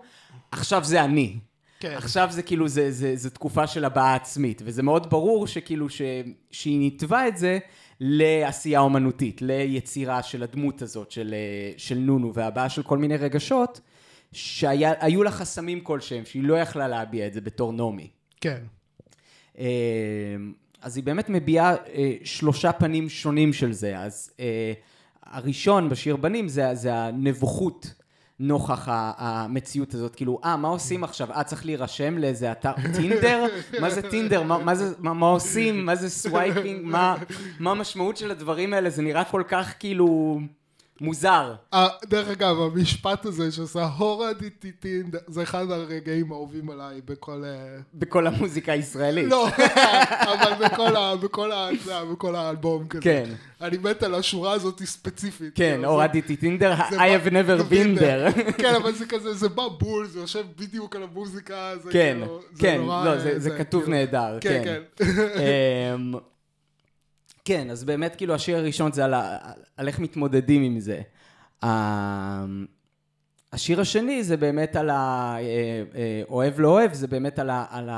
עכשיו 0.50 0.84
זה 0.84 1.04
אני. 1.04 1.38
כן. 1.80 1.94
עכשיו 1.96 2.28
זה 2.30 2.42
כאילו, 2.42 2.68
זה, 2.68 2.90
זה, 2.90 3.16
זה 3.16 3.30
תקופה 3.30 3.66
של 3.66 3.84
הבעה 3.84 4.14
עצמית, 4.14 4.62
וזה 4.64 4.82
מאוד 4.82 5.10
ברור 5.10 5.46
שכאילו, 5.46 5.88
ש, 5.88 6.02
שהיא 6.50 6.78
ניתבה 6.78 7.28
את 7.28 7.36
זה 7.36 7.58
לעשייה 8.00 8.80
אומנותית, 8.80 9.42
ליצירה 9.42 10.22
של 10.22 10.42
הדמות 10.42 10.82
הזאת 10.82 11.10
של, 11.10 11.34
אה, 11.34 11.72
של 11.76 11.98
נונו, 11.98 12.34
והבעה 12.34 12.68
של 12.68 12.82
כל 12.82 12.98
מיני 12.98 13.16
רגשות, 13.16 13.80
שהיו 14.32 15.22
לה 15.22 15.30
חסמים 15.30 15.80
כלשהם, 15.80 16.24
שהיא 16.24 16.42
לא 16.42 16.54
יכלה 16.54 16.88
להביע 16.88 17.26
את 17.26 17.32
זה 17.32 17.40
בתור 17.40 17.72
נעמי. 17.72 18.08
כן. 18.40 18.62
אה, 19.58 19.64
אז 20.82 20.96
היא 20.96 21.04
באמת 21.04 21.28
מביעה 21.28 21.74
אה, 21.74 22.14
שלושה 22.24 22.72
פנים 22.72 23.08
שונים 23.08 23.52
של 23.52 23.72
זה. 23.72 23.98
אז 23.98 24.30
אה, 24.40 24.72
הראשון 25.22 25.88
בשיר 25.88 26.16
בנים 26.16 26.48
זה, 26.48 26.74
זה 26.74 26.94
הנבוכות 26.94 27.94
נוכח 28.40 28.88
המציאות 28.90 29.94
הזאת. 29.94 30.16
כאילו, 30.16 30.40
אה, 30.44 30.56
מה 30.56 30.68
עושים 30.68 31.04
עכשיו? 31.04 31.32
אה, 31.32 31.44
צריך 31.44 31.66
להירשם 31.66 32.18
לאיזה 32.18 32.52
אתר 32.52 32.72
טינדר? 32.96 33.46
מה 33.80 33.90
זה 33.90 34.10
טינדר? 34.10 34.42
מה, 34.42 34.58
מה, 34.58 34.74
זה, 34.74 34.94
מה, 34.98 35.14
מה 35.14 35.26
עושים? 35.26 35.86
מה 35.86 35.94
זה 35.96 36.10
swiping? 36.10 36.80
מה, 36.84 37.16
מה 37.60 37.70
המשמעות 37.70 38.16
של 38.16 38.30
הדברים 38.30 38.74
האלה? 38.74 38.90
זה 38.90 39.02
נראה 39.02 39.24
כל 39.24 39.42
כך 39.48 39.74
כאילו 39.78 40.38
מוזר. 41.00 41.54
אה, 41.74 41.88
דרך 42.04 42.28
אגב, 42.28 42.56
המשפט 42.60 43.26
הזה 43.26 43.52
שעושה 43.52 43.84
הורדתי 43.84 44.32
טינדר, 44.32 45.02
זה 45.26 45.42
אחד 45.42 45.70
הרגעים 45.70 46.32
האהובים 46.32 46.70
עליי 46.70 47.00
בכל... 47.04 47.42
אה, 47.44 47.50
בכל 47.94 48.26
המוזיקה 48.26 48.72
הישראלית. 48.72 49.26
לא, 49.30 49.48
אבל 50.22 50.66
בכל 50.66 50.96
ה- 50.96 51.16
בכל 51.16 51.52
ה- 51.52 51.68
בכל 52.12 52.34
האלבום 52.36 52.86
כזה. 52.88 53.02
כן. 53.02 53.24
אני 53.60 53.76
מת 53.78 54.02
על 54.02 54.14
השורה 54.14 54.52
הזאת 54.52 54.82
ספציפית. 54.84 55.52
כן, 55.54 55.72
כאילו, 55.74 55.88
הורדתי 55.88 56.36
טינדר, 56.36 56.74
זה 56.90 56.96
I 56.96 57.20
have 57.20 57.28
never 57.30 57.72
been 57.72 57.98
there. 58.00 58.42
כן, 58.62 58.74
אבל 58.74 58.92
זה 58.92 59.06
כזה, 59.06 59.34
זה 59.34 59.48
בא 59.48 59.68
בול, 59.78 60.06
זה 60.06 60.20
יושב 60.20 60.44
בדיוק 60.58 60.96
על 60.96 61.02
המוזיקה, 61.02 61.72
זה 61.82 61.92
כן, 61.92 62.16
כאילו, 62.20 62.40
כן, 62.58 62.80
נורא, 62.80 63.04
לא, 63.04 63.18
זה, 63.18 63.38
זה, 63.38 63.50
כתוב 63.58 63.82
כאילו, 63.82 63.96
נהדר, 63.96 64.38
כן, 64.40 64.62
כן. 64.64 64.82
כן. 64.96 65.96
כן, 67.44 67.70
אז 67.70 67.84
באמת, 67.84 68.16
כאילו, 68.16 68.34
השיר 68.34 68.56
הראשון 68.56 68.92
זה 68.92 69.04
על, 69.04 69.14
ה- 69.14 69.38
על 69.76 69.88
איך 69.88 69.98
מתמודדים 69.98 70.62
עם 70.62 70.80
זה. 70.80 71.00
אמ, 71.64 72.66
השיר 73.52 73.80
השני 73.80 74.24
זה 74.24 74.36
באמת 74.36 74.76
על 74.76 74.90
ה... 74.90 75.34
אה, 75.38 75.82
אה, 75.94 76.50
לא 76.58 76.68
אוהב, 76.68 76.92
זה 76.92 77.06
באמת 77.06 77.38
על, 77.38 77.50
ה, 77.50 77.64
על 77.70 77.88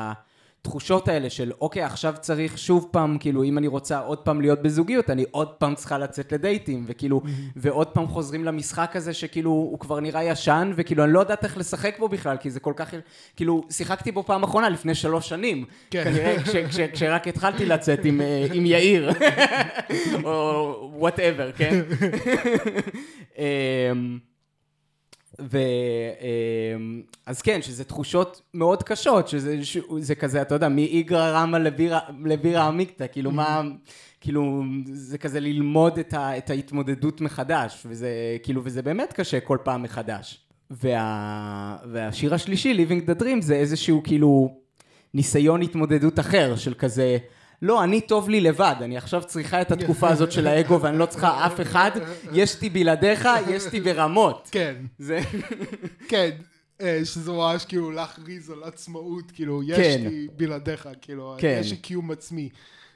התחושות 0.64 1.08
האלה 1.08 1.30
של, 1.30 1.52
אוקיי, 1.60 1.82
עכשיו 1.82 2.14
צריך 2.20 2.58
שוב 2.58 2.88
פעם, 2.90 3.18
כאילו, 3.18 3.44
אם 3.44 3.58
אני 3.58 3.66
רוצה 3.66 3.98
עוד 3.98 4.18
פעם 4.18 4.40
להיות 4.40 4.62
בזוגיות, 4.62 5.10
אני 5.10 5.24
עוד 5.30 5.48
פעם 5.48 5.74
צריכה 5.74 5.98
לצאת 5.98 6.32
לדייטים, 6.32 6.84
וכאילו, 6.86 7.22
ועוד 7.56 7.86
פעם 7.86 8.06
חוזרים 8.06 8.44
למשחק 8.44 8.96
הזה 8.96 9.14
שכאילו, 9.14 9.50
הוא 9.50 9.78
כבר 9.78 10.00
נראה 10.00 10.24
ישן, 10.24 10.72
וכאילו, 10.76 11.04
אני 11.04 11.12
לא 11.12 11.20
יודעת 11.20 11.44
איך 11.44 11.58
לשחק 11.58 11.98
בו 11.98 12.08
בכלל, 12.08 12.36
כי 12.36 12.50
זה 12.50 12.60
כל 12.60 12.72
כך... 12.76 12.94
כאילו, 13.36 13.64
שיחקתי 13.70 14.12
בו 14.12 14.22
פעם 14.22 14.42
אחרונה 14.42 14.68
לפני 14.68 14.94
שלוש 14.94 15.28
שנים. 15.28 15.64
כן. 15.90 16.04
כנראה, 16.04 16.42
כש, 16.42 16.56
כש, 16.56 16.80
כשרק 16.80 17.28
התחלתי 17.28 17.66
לצאת 17.66 18.04
עם, 18.04 18.20
אה, 18.20 18.46
עם 18.52 18.66
יאיר, 18.66 19.10
או 20.24 20.90
וואטאבר, 20.94 21.52
כן? 21.52 21.80
אמ, 25.40 25.46
ו... 25.50 25.58
אמ, 26.76 27.02
אז 27.26 27.42
כן, 27.42 27.62
שזה 27.62 27.84
תחושות 27.84 28.42
מאוד 28.54 28.82
קשות, 28.82 29.28
שזה 29.28 29.64
ש- 29.64 29.78
זה 29.98 30.14
כזה, 30.14 30.42
אתה 30.42 30.54
יודע, 30.54 30.68
מאיגרא 30.68 31.30
רמא 31.30 31.56
לבירא 31.56 31.98
לבירא 32.24 32.62
עמיקתא, 32.62 33.06
כאילו 33.12 33.30
מה, 33.30 33.62
כאילו, 34.20 34.62
זה 34.92 35.18
כזה 35.18 35.40
ללמוד 35.40 35.98
את, 35.98 36.14
ה, 36.14 36.38
את 36.38 36.50
ההתמודדות 36.50 37.20
מחדש, 37.20 37.82
וזה, 37.86 38.08
כאילו, 38.42 38.60
וזה 38.64 38.82
באמת 38.82 39.12
קשה 39.12 39.40
כל 39.40 39.58
פעם 39.62 39.82
מחדש. 39.82 40.40
וה, 40.70 41.76
והשיר 41.92 42.34
השלישי, 42.34 42.86
Living 42.86 43.10
the 43.10 43.22
Dream, 43.22 43.40
זה 43.40 43.54
איזשהו 43.54 44.02
כאילו 44.04 44.58
ניסיון 45.14 45.62
התמודדות 45.62 46.18
אחר, 46.20 46.56
של 46.56 46.74
כזה, 46.74 47.16
לא, 47.64 47.84
אני 47.84 48.00
טוב 48.00 48.28
לי 48.28 48.40
לבד, 48.40 48.74
אני 48.80 48.96
עכשיו 48.96 49.22
צריכה 49.26 49.60
את 49.60 49.72
התקופה 49.72 50.08
הזאת 50.08 50.32
של 50.32 50.46
האגו 50.46 50.80
ואני 50.80 50.98
לא 50.98 51.06
צריכה 51.06 51.46
אף 51.46 51.60
אחד, 51.60 51.90
יש 52.32 52.62
לי 52.62 52.70
בלעדיך, 52.70 53.28
יש 53.48 53.72
לי 53.72 53.80
ברמות. 53.80 54.48
כן, 54.52 54.74
זה... 54.98 55.20
כן, 56.08 56.30
אה, 56.80 57.00
שזה 57.04 57.32
ממש 57.32 57.64
כאילו 57.64 57.90
להכריז 57.90 58.50
על 58.50 58.62
עצמאות, 58.62 59.30
כאילו, 59.30 59.62
יש 59.62 59.76
כן. 59.76 60.04
לי 60.08 60.28
בלעדיך, 60.36 60.88
כאילו, 61.00 61.36
כן. 61.38 61.58
יש 61.60 61.70
לי 61.70 61.76
קיום 61.76 62.10
עצמי. 62.10 62.48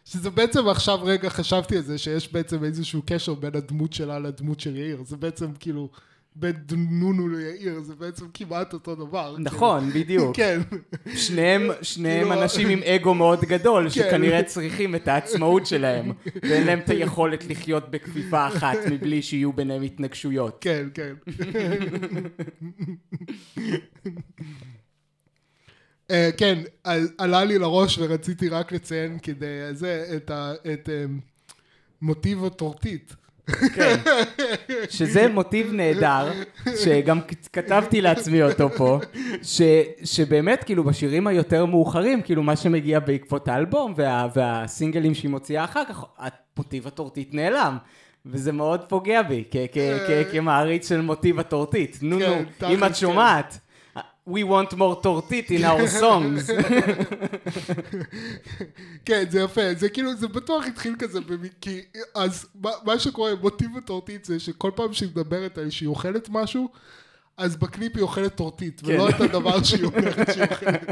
שזה 0.04 0.30
בעצם 0.30 0.68
עכשיו 0.68 1.04
רגע 1.04 1.28
חשבתי 1.28 1.76
על 1.76 1.82
זה, 1.82 1.98
שיש 1.98 2.32
בעצם 2.32 2.64
איזשהו 2.64 3.02
קשר 3.06 3.34
בין 3.34 3.56
הדמות 3.56 3.92
שלה 3.92 4.18
לדמות 4.18 4.60
של 4.60 4.76
יאיר. 4.76 5.02
זה 5.06 5.16
בעצם 5.16 5.52
כאילו, 5.60 5.88
בין 6.36 6.56
נונו 6.90 7.28
ליאיר, 7.28 7.80
זה 7.80 7.94
בעצם 7.94 8.26
כמעט 8.34 8.72
אותו 8.72 8.94
דבר. 8.94 9.36
נכון, 9.38 9.90
כאילו. 9.90 10.04
בדיוק. 10.04 10.36
כן, 10.40 10.60
שניהם, 11.16 11.62
שניהם 11.82 12.28
כאילו- 12.28 12.42
אנשים 12.42 12.68
עם 12.68 12.82
אגו 12.82 13.14
מאוד 13.14 13.40
גדול, 13.40 13.84
כן. 13.84 13.90
שכנראה 13.90 14.42
צריכים 14.42 14.94
את 14.94 15.08
העצמאות 15.08 15.66
שלהם, 15.66 16.12
ואין 16.48 16.66
להם 16.66 16.78
את 16.78 16.90
היכולת 16.90 17.44
לחיות 17.46 17.90
בכפיפה 17.90 18.46
אחת 18.48 18.76
מבלי 18.90 19.22
שיהיו 19.22 19.52
ביניהם 19.52 19.82
התנגשויות. 19.82 20.58
כן, 20.60 20.86
כן. 20.94 21.14
אה, 26.10 26.30
כן, 26.36 26.58
על- 26.84 27.08
עלה 27.18 27.44
לי 27.44 27.58
לראש 27.58 27.98
ורציתי 27.98 28.48
רק 28.48 28.72
לציין 28.72 29.18
כדי 29.22 29.46
זה, 29.72 30.06
את 30.16 30.30
ה- 30.30 30.52
את 30.72 30.88
אה, 30.88 31.04
מוטיב 32.02 32.44
הטורטית. 32.44 33.16
כן. 33.74 33.96
שזה 34.90 35.28
מוטיב 35.28 35.72
נהדר, 35.72 36.32
שגם 36.76 37.20
כתבתי 37.52 38.00
לעצמי 38.00 38.42
אותו 38.42 38.70
פה, 38.70 39.00
ש, 39.42 39.62
שבאמת, 40.04 40.64
כאילו, 40.64 40.84
בשירים 40.84 41.26
היותר 41.26 41.66
מאוחרים, 41.66 42.22
כאילו, 42.22 42.42
מה 42.42 42.56
שמגיע 42.56 43.00
בעקבות 43.00 43.48
האלבום 43.48 43.94
וה, 43.96 44.28
והסינגלים 44.34 45.14
שהיא 45.14 45.30
מוציאה 45.30 45.64
אחר 45.64 45.82
כך, 45.88 46.04
המוטיב 46.18 46.86
הטורטית 46.86 47.34
נעלם. 47.34 47.76
וזה 48.26 48.52
מאוד 48.52 48.80
פוגע 48.88 49.22
בי, 49.22 49.44
כמעריץ 50.32 50.88
של 50.88 51.00
מוטיב 51.00 51.40
הטורטית. 51.40 51.98
נו, 52.02 52.18
נו, 52.18 52.24
כן, 52.58 52.66
אם 52.66 52.84
את 52.84 52.96
שומעת, 52.96 53.58
We 54.28 54.42
want 54.44 54.74
more 54.74 54.96
tortית 55.02 55.50
in 55.50 55.62
our 55.64 56.00
songs. 56.00 56.50
כן, 59.04 59.24
זה 59.30 59.40
יפה, 59.40 59.60
זה 59.76 59.88
כאילו, 59.88 60.16
זה 60.16 60.28
בטוח 60.28 60.66
התחיל 60.66 60.94
כזה, 60.98 61.18
כי 61.60 61.80
אז 62.14 62.46
מה- 62.62 62.70
מה 62.84 62.98
שקורה, 62.98 63.30
מוטיב 63.42 63.76
הטורטית 63.76 64.24
זה 64.24 64.40
שכל 64.40 64.70
פעם 64.74 64.92
שהיא 64.92 65.08
מדברת 65.08 65.58
על 65.58 65.70
שהיא 65.70 65.88
אוכלת 65.88 66.28
משהו, 66.30 66.68
אז 67.36 67.56
בקליפ 67.56 67.92
היא 67.96 68.02
אוכלת 68.02 68.34
טורטית, 68.34 68.80
ולא 68.84 69.10
כן. 69.10 69.16
את 69.16 69.20
הדבר 69.20 69.62
שהיא 69.62 69.84
אומרת 69.84 70.28
שהיא 70.34 70.44
אוכלת. 70.50 70.88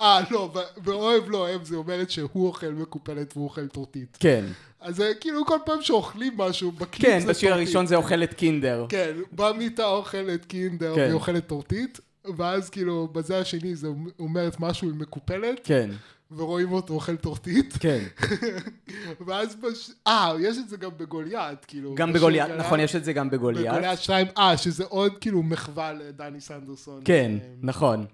אה, 0.00 0.20
לא, 0.30 0.50
ב- 0.54 0.84
באוהב 0.84 1.28
לא 1.30 1.38
אוהב, 1.38 1.64
זה 1.64 1.76
אומרת 1.76 2.10
שהוא 2.10 2.46
אוכל 2.46 2.68
מקופלת 2.68 3.36
והוא 3.36 3.44
אוכל 3.44 3.68
טורטית. 3.68 4.16
כן. 4.20 4.44
אז 4.80 5.02
כאילו 5.20 5.46
כל 5.46 5.58
פעם 5.64 5.82
שאוכלים 5.82 6.32
משהו, 6.36 6.72
בקליפ 6.72 7.06
כן, 7.10 7.20
זה 7.20 7.28
בשיר 7.28 7.48
טורטית. 7.48 7.66
הראשון 7.66 7.86
זה 7.86 7.96
אוכלת 7.96 8.34
קינדר. 8.34 8.86
כן, 8.88 9.16
במיטה 9.32 9.86
אוכלת 9.86 10.44
קינדר 10.44 10.94
כן. 10.94 11.00
והיא 11.00 11.12
אוכלת 11.12 11.46
טורטית, 11.46 12.00
ואז 12.36 12.70
כאילו 12.70 13.08
בזה 13.12 13.38
השני 13.38 13.74
זה 13.76 13.88
אומרת 14.18 14.60
משהו 14.60 14.88
עם 14.88 14.98
מקופלת, 14.98 15.60
כן, 15.64 15.90
ורואים 16.36 16.72
אותו 16.72 16.94
אוכל 16.94 17.16
טורטית, 17.16 17.74
כן. 17.80 18.04
ואז 19.26 19.56
בש... 19.56 19.90
אה, 20.06 20.34
יש 20.40 20.58
את 20.58 20.68
זה 20.68 20.76
גם 20.76 20.90
בגוליית, 20.96 21.64
כאילו. 21.64 21.94
גם 21.94 22.08
בשיר 22.12 22.20
בגוליית. 22.20 22.50
נכון, 22.50 22.80
יש 22.80 22.96
את 22.96 23.04
זה 23.04 23.12
גם 23.12 23.30
בגוליית. 23.30 23.72
בגוליית 23.72 23.98
2, 24.00 24.26
אה, 24.38 24.56
שזה 24.56 24.84
עוד 24.84 25.12
כאילו 25.20 25.42
מחווה 25.42 25.92
לדני 25.92 26.40
סנדרסון. 26.40 27.00
כן, 27.04 27.32
אה, 27.42 27.48
נכון. 27.62 28.06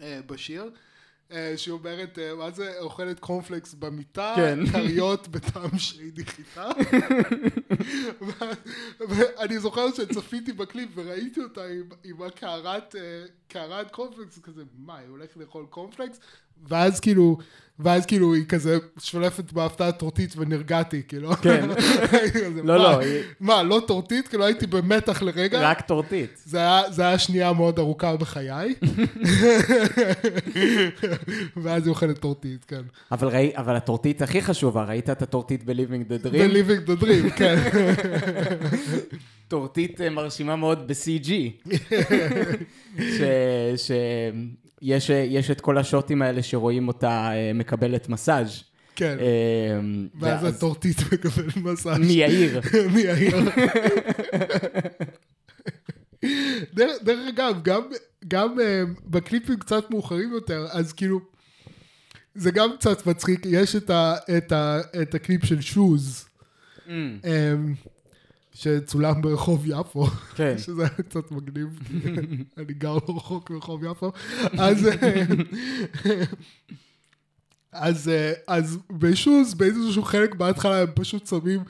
אה, 0.00 0.20
בשיר. 0.26 0.70
אה, 1.32 1.52
שהיא 1.56 1.72
אומרת, 1.72 2.18
אה, 2.18 2.34
מה 2.34 2.50
זה, 2.50 2.80
אוכלת 2.80 3.20
קורנפלקס 3.20 3.74
במיטה, 3.74 4.32
כן. 4.36 4.66
כריות 4.72 5.28
בטעם 5.32 5.78
שיידי 5.78 6.24
חיטה. 6.24 6.70
ואני 9.08 9.58
זוכר 9.58 9.92
שצפיתי 9.92 10.52
בקליפ 10.52 10.90
וראיתי 10.94 11.40
אותה 11.40 11.64
עם, 11.64 11.88
עם 12.04 12.22
הקערת, 12.22 12.94
קערת 13.48 13.90
קורנפלקס, 13.90 14.38
כזה, 14.38 14.62
מה, 14.78 14.98
היא 14.98 15.08
הולכת 15.08 15.36
לאכול 15.36 15.66
קורנפלקס? 15.70 16.20
ואז 16.68 17.00
כאילו, 17.00 17.38
ואז 17.78 18.06
כאילו 18.06 18.34
היא 18.34 18.44
כזה 18.48 18.78
שולפת 18.98 19.52
בהפתעה 19.52 19.92
טורטית 19.92 20.34
ונרגעתי, 20.36 21.02
כאילו. 21.08 21.32
כן. 21.36 21.68
לא, 22.64 22.78
"מה, 22.78 22.82
לא, 22.82 23.00
מה, 23.40 23.62
לא 23.62 23.82
טורטית? 23.86 24.28
כאילו 24.28 24.44
הייתי 24.44 24.66
במתח 24.66 25.22
לרגע. 25.22 25.60
רק 25.70 25.80
טורטית. 25.80 26.42
זה 26.44 26.58
היה, 26.98 27.18
שנייה 27.18 27.52
מאוד 27.52 27.78
ארוכה 27.78 28.16
בחיי. 28.16 28.74
ואז 31.56 31.82
היא 31.82 31.90
אוכלת 31.90 32.18
טורטית, 32.18 32.64
כן. 32.64 32.82
אבל 33.12 33.28
ראי, 33.28 33.52
אבל 33.56 33.76
הטורטית 33.76 34.22
הכי 34.22 34.42
חשובה, 34.42 34.84
ראית 34.84 35.10
את 35.10 35.22
הטורטית 35.22 35.64
ב-Living 35.64 36.10
the 36.10 36.26
Dream? 36.26 36.30
ב-Living 36.32 36.88
the 36.90 37.02
Dream, 37.02 37.30
כן. 37.36 37.56
טורטית 39.48 40.00
אה, 40.00 40.10
מרשימה 40.10 40.56
מאוד 40.56 40.88
ב-CG. 40.88 41.30
שיש 42.98 43.90
יש 44.82 45.50
את 45.50 45.60
כל 45.60 45.78
השוטים 45.78 46.22
האלה 46.22 46.42
שרואים 46.42 46.88
אותה 46.88 47.30
אה, 47.32 47.52
מקבלת 47.54 48.08
מסאז'. 48.08 48.62
כן. 48.96 49.16
אה, 49.20 49.80
ואז 50.20 50.44
הטורטית 50.44 50.96
מקבל 51.12 51.46
מסאז'. 51.56 51.98
מיאיר. 51.98 52.60
מיאיר. 52.94 53.36
דרך 56.74 56.96
דרך 57.02 57.28
אגב, 57.28 57.62
גם, 57.62 57.82
גם 58.28 58.60
אה, 58.60 58.82
בקליפים 59.04 59.58
קצת 59.58 59.90
מאוחרים 59.90 60.32
יותר, 60.32 60.66
אז 60.70 60.92
כאילו, 60.92 61.20
זה 62.34 62.50
גם 62.50 62.70
קצת 62.78 63.06
מצחיק, 63.06 63.46
יש 63.46 63.76
את, 63.76 63.90
ה, 63.90 64.14
את, 64.36 64.52
ה, 64.52 64.80
את 65.02 65.14
הקליפ 65.14 65.44
של 65.44 65.60
שוז, 65.60 66.26
Mm, 66.86 66.90
אמ, 67.24 67.74
שצולם 68.56 69.22
ברחוב 69.22 69.66
יפו, 69.66 70.06
כן. 70.34 70.58
שזה 70.58 70.82
היה 70.82 70.90
קצת 70.90 71.30
מגניב, 71.30 71.78
כי 71.88 71.98
אני 72.56 72.72
גר 72.72 72.94
לא 72.94 73.16
רחוק 73.16 73.50
מרחוב 73.50 73.84
יפו, 73.84 74.12
אז... 74.58 74.86
אה, 74.86 75.24
אז, 77.72 78.08
אה, 78.08 78.32
אז 78.46 78.78
בשוז, 78.90 79.54
באיזשהו 79.54 80.02
חלק 80.02 80.34
בהתחלה 80.34 80.80
הם 80.80 80.88
פשוט 80.94 81.26
שמים, 81.26 81.60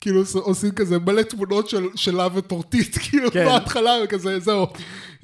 כאילו 0.00 0.20
עוש- 0.20 0.36
עושים 0.36 0.70
כזה 0.70 0.98
מלא 0.98 1.22
תמונות 1.22 1.68
של, 1.68 1.86
שלה 1.94 2.28
וטורטית, 2.34 2.98
כאילו 3.02 3.30
כן. 3.30 3.44
בהתחלה, 3.44 3.90
וכזה, 4.04 4.38
זהו, 4.40 4.66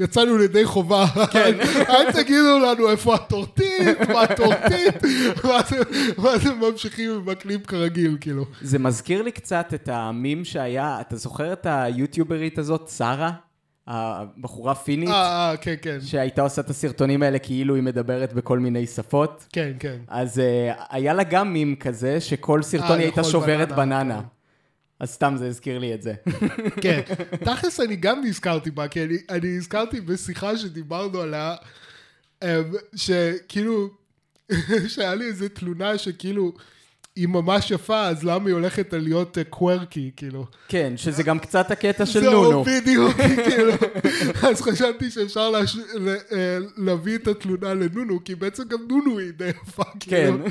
יצאנו 0.01 0.39
לידי 0.39 0.65
חובה, 0.65 1.07
כן. 1.31 1.59
אל 1.91 2.13
תגידו 2.13 2.59
לנו 2.59 2.91
איפה 2.91 3.15
הטורטית, 3.15 3.99
מה 4.13 4.23
הטורטית, 4.23 4.95
ואז 6.19 6.47
הם- 6.47 6.61
ממשיכים 6.61 7.11
עם 7.11 7.29
הקליפ 7.29 7.67
כרגיל, 7.67 8.17
כאילו. 8.21 8.45
זה 8.61 8.79
מזכיר 8.79 9.23
לי 9.23 9.33
קצת 9.33 9.71
את 9.75 9.89
המים 9.93 10.45
שהיה, 10.45 10.99
אתה 11.01 11.17
זוכר 11.17 11.53
את 11.53 11.67
היוטיוברית 11.71 12.59
הזאת, 12.59 12.89
שרה? 12.97 13.31
הבחורה 13.87 14.75
פינית? 14.75 15.09
אה, 15.09 15.15
אה, 15.51 15.57
כן, 15.57 15.75
כן, 15.83 15.99
שהייתה 16.01 16.43
עושה 16.43 16.61
את 16.63 16.71
הסרטונים 16.71 17.23
האלה 17.23 17.39
כאילו 17.39 17.75
היא 17.75 17.83
מדברת 17.83 18.33
בכל 18.33 18.59
מיני 18.59 18.87
שפות. 18.87 19.47
כן, 19.53 19.73
כן. 19.79 19.97
אז 20.09 20.39
uh, 20.39 20.43
היה 20.91 21.15
לה 21.15 21.23
גם 21.23 21.53
מים 21.53 21.77
כזה, 21.77 22.21
שכל 22.21 22.63
סרטון 22.63 22.89
אה, 22.91 22.95
היא 22.95 23.03
הייתה 23.03 23.25
שוברת 23.25 23.73
בננה. 23.73 24.21
אז 25.01 25.11
סתם 25.11 25.35
זה 25.39 25.47
הזכיר 25.47 25.79
לי 25.79 25.95
את 25.95 26.03
זה. 26.03 26.15
כן, 26.83 27.01
תכלס 27.45 27.81
אני 27.81 27.97
גם 27.97 28.21
נזכרתי 28.25 28.71
בה, 28.71 28.89
כי 28.89 29.05
אני, 29.05 29.57
נזכרתי 29.59 30.01
בשיחה 30.01 30.57
שדיברנו 30.57 31.21
עליה, 31.21 31.55
אמ, 32.43 32.49
שכאילו, 32.95 33.91
שהיה 34.89 35.15
לי 35.15 35.25
איזה 35.25 35.49
תלונה 35.49 35.99
שכאילו, 35.99 36.53
היא 37.17 37.29
ממש 37.29 37.71
יפה, 37.71 38.07
אז 38.07 38.25
למה 38.25 38.47
היא 38.47 38.55
הולכת 38.55 38.93
להיות 38.93 39.39
קוורקי, 39.51 40.11
כאילו. 40.17 40.47
כן, 40.69 40.93
שזה 40.97 41.23
גם 41.23 41.39
קצת 41.39 41.71
הקטע 41.71 42.07
של 42.07 42.21
זהו, 42.21 42.43
נונו. 42.43 42.65
בדיוק, 42.65 43.17
כאילו. 43.49 43.73
אז 44.43 44.61
חשבתי 44.61 45.11
שאפשר 45.11 45.51
להש... 45.51 45.77
אה, 46.33 46.59
להביא 46.77 47.17
את 47.17 47.29
התלונה 47.29 47.75
לנונו, 47.75 48.25
כי 48.25 48.35
בעצם 48.35 48.63
גם 48.69 48.79
נונו 48.89 49.19
היא 49.19 49.31
די 49.31 49.49
יפה, 49.49 49.83
כן. 49.83 49.99
כאילו. 50.01 50.45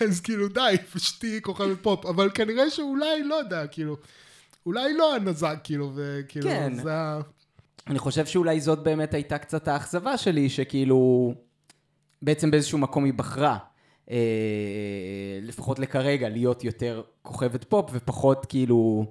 אז 0.08 0.20
כאילו 0.20 0.48
די, 0.48 0.76
פשוט 0.92 1.20
תהיי 1.20 1.42
כוכבת 1.42 1.76
פופ, 1.82 2.06
אבל 2.06 2.30
כנראה 2.34 2.70
שאולי, 2.70 3.24
לא 3.24 3.34
יודע, 3.34 3.66
כאילו, 3.66 3.96
אולי 4.66 4.96
לא 4.96 5.14
הנזק, 5.16 5.58
כאילו, 5.64 5.92
וכאילו, 5.94 6.48
כן. 6.48 6.74
זה 6.82 6.94
ה... 6.94 7.20
אני 7.86 7.98
חושב 7.98 8.26
שאולי 8.26 8.60
זאת 8.60 8.82
באמת 8.82 9.14
הייתה 9.14 9.38
קצת 9.38 9.68
האכזבה 9.68 10.16
שלי, 10.16 10.48
שכאילו, 10.48 11.34
בעצם 12.22 12.50
באיזשהו 12.50 12.78
מקום 12.78 13.04
היא 13.04 13.14
בחרה, 13.14 13.52
אה, 13.52 13.69
לפחות 15.42 15.78
לכרגע, 15.78 16.28
להיות 16.28 16.64
יותר 16.64 17.02
כוכבת 17.22 17.64
פופ, 17.64 17.90
ופחות 17.92 18.46
כאילו 18.46 19.06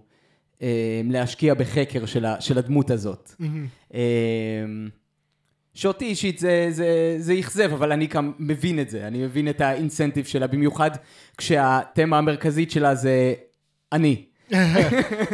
אה, 0.61 1.01
להשקיע 1.09 1.53
בחקר 1.53 2.05
של, 2.05 2.25
ה, 2.25 2.41
של 2.41 2.57
הדמות 2.57 2.91
הזאת. 2.91 3.31
אה, 3.93 4.65
שאותי 5.73 6.05
אישית 6.05 6.39
זה, 6.39 6.67
זה, 6.69 7.15
זה 7.19 7.39
אכזב, 7.39 7.73
אבל 7.73 7.91
אני 7.91 8.07
גם 8.07 8.31
מבין 8.39 8.79
את 8.79 8.89
זה, 8.89 9.07
אני 9.07 9.23
מבין 9.23 9.49
את 9.49 9.61
האינסנטיב 9.61 10.25
שלה, 10.25 10.47
במיוחד 10.47 10.91
כשהתמה 11.37 12.17
המרכזית 12.17 12.71
שלה 12.71 12.95
זה 12.95 13.33
אני. 13.91 14.25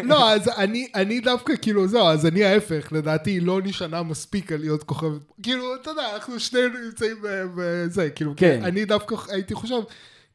לא, 0.04 0.32
אז 0.32 0.50
אני, 0.58 0.88
אני 0.96 1.20
דווקא, 1.20 1.54
כאילו, 1.62 1.88
זהו, 1.88 2.08
אז 2.08 2.26
אני 2.26 2.44
ההפך, 2.44 2.88
לדעתי 2.92 3.32
היא 3.32 3.42
לא 3.42 3.62
נשענה 3.62 4.04
מספיק 4.04 4.52
על 4.52 4.60
להיות 4.60 4.84
כוכבת, 4.84 5.22
כאילו, 5.44 5.76
אתה 5.76 5.90
יודע, 5.90 6.16
אנחנו 6.16 6.40
שנינו 6.40 6.80
נמצאים 6.86 7.18
בזה, 7.56 8.10
כאילו, 8.10 8.34
כן. 8.38 8.60
אני 8.64 8.86
דווקא 8.86 9.16
הייתי 9.30 9.54
חושב, 9.54 9.76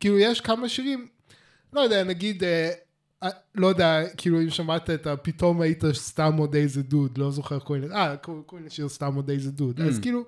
כאילו, 0.00 0.18
יש 0.18 0.40
כמה 0.40 0.68
שירים, 0.68 1.06
לא 1.72 1.80
יודע, 1.80 2.04
נגיד, 2.04 2.44
אה, 2.44 2.70
אה, 3.22 3.28
לא 3.54 3.66
יודע, 3.66 4.02
כאילו, 4.16 4.40
אם 4.40 4.50
שמעת 4.50 4.90
את 4.90 5.06
ה... 5.06 5.16
פתאום 5.16 5.60
היית 5.60 5.82
סתם 5.92 6.36
עוד 6.36 6.54
איזה 6.54 6.82
דוד, 6.82 7.18
לא 7.18 7.30
זוכר 7.30 7.58
קוראים 7.58 7.84
לזה, 7.84 7.94
אה, 7.94 8.16
קוראים 8.16 8.66
לשיר 8.66 8.88
סתם 8.88 9.14
עוד 9.14 9.30
איזה 9.30 9.50
דוד, 9.50 9.80
אז 9.80 9.98
Mm. 9.98 10.02
כאילו, 10.02 10.24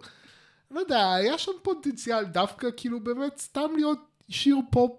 לא 0.70 0.80
יודע, 0.80 1.12
היה 1.14 1.38
שם 1.38 1.53
פוטנציאל 1.62 2.24
דווקא, 2.24 2.68
כאילו, 2.76 3.00
באמת, 3.00 3.38
סתם 3.38 3.68
להיות 3.76 3.98
שיר 4.28 4.57
פופ 4.70 4.92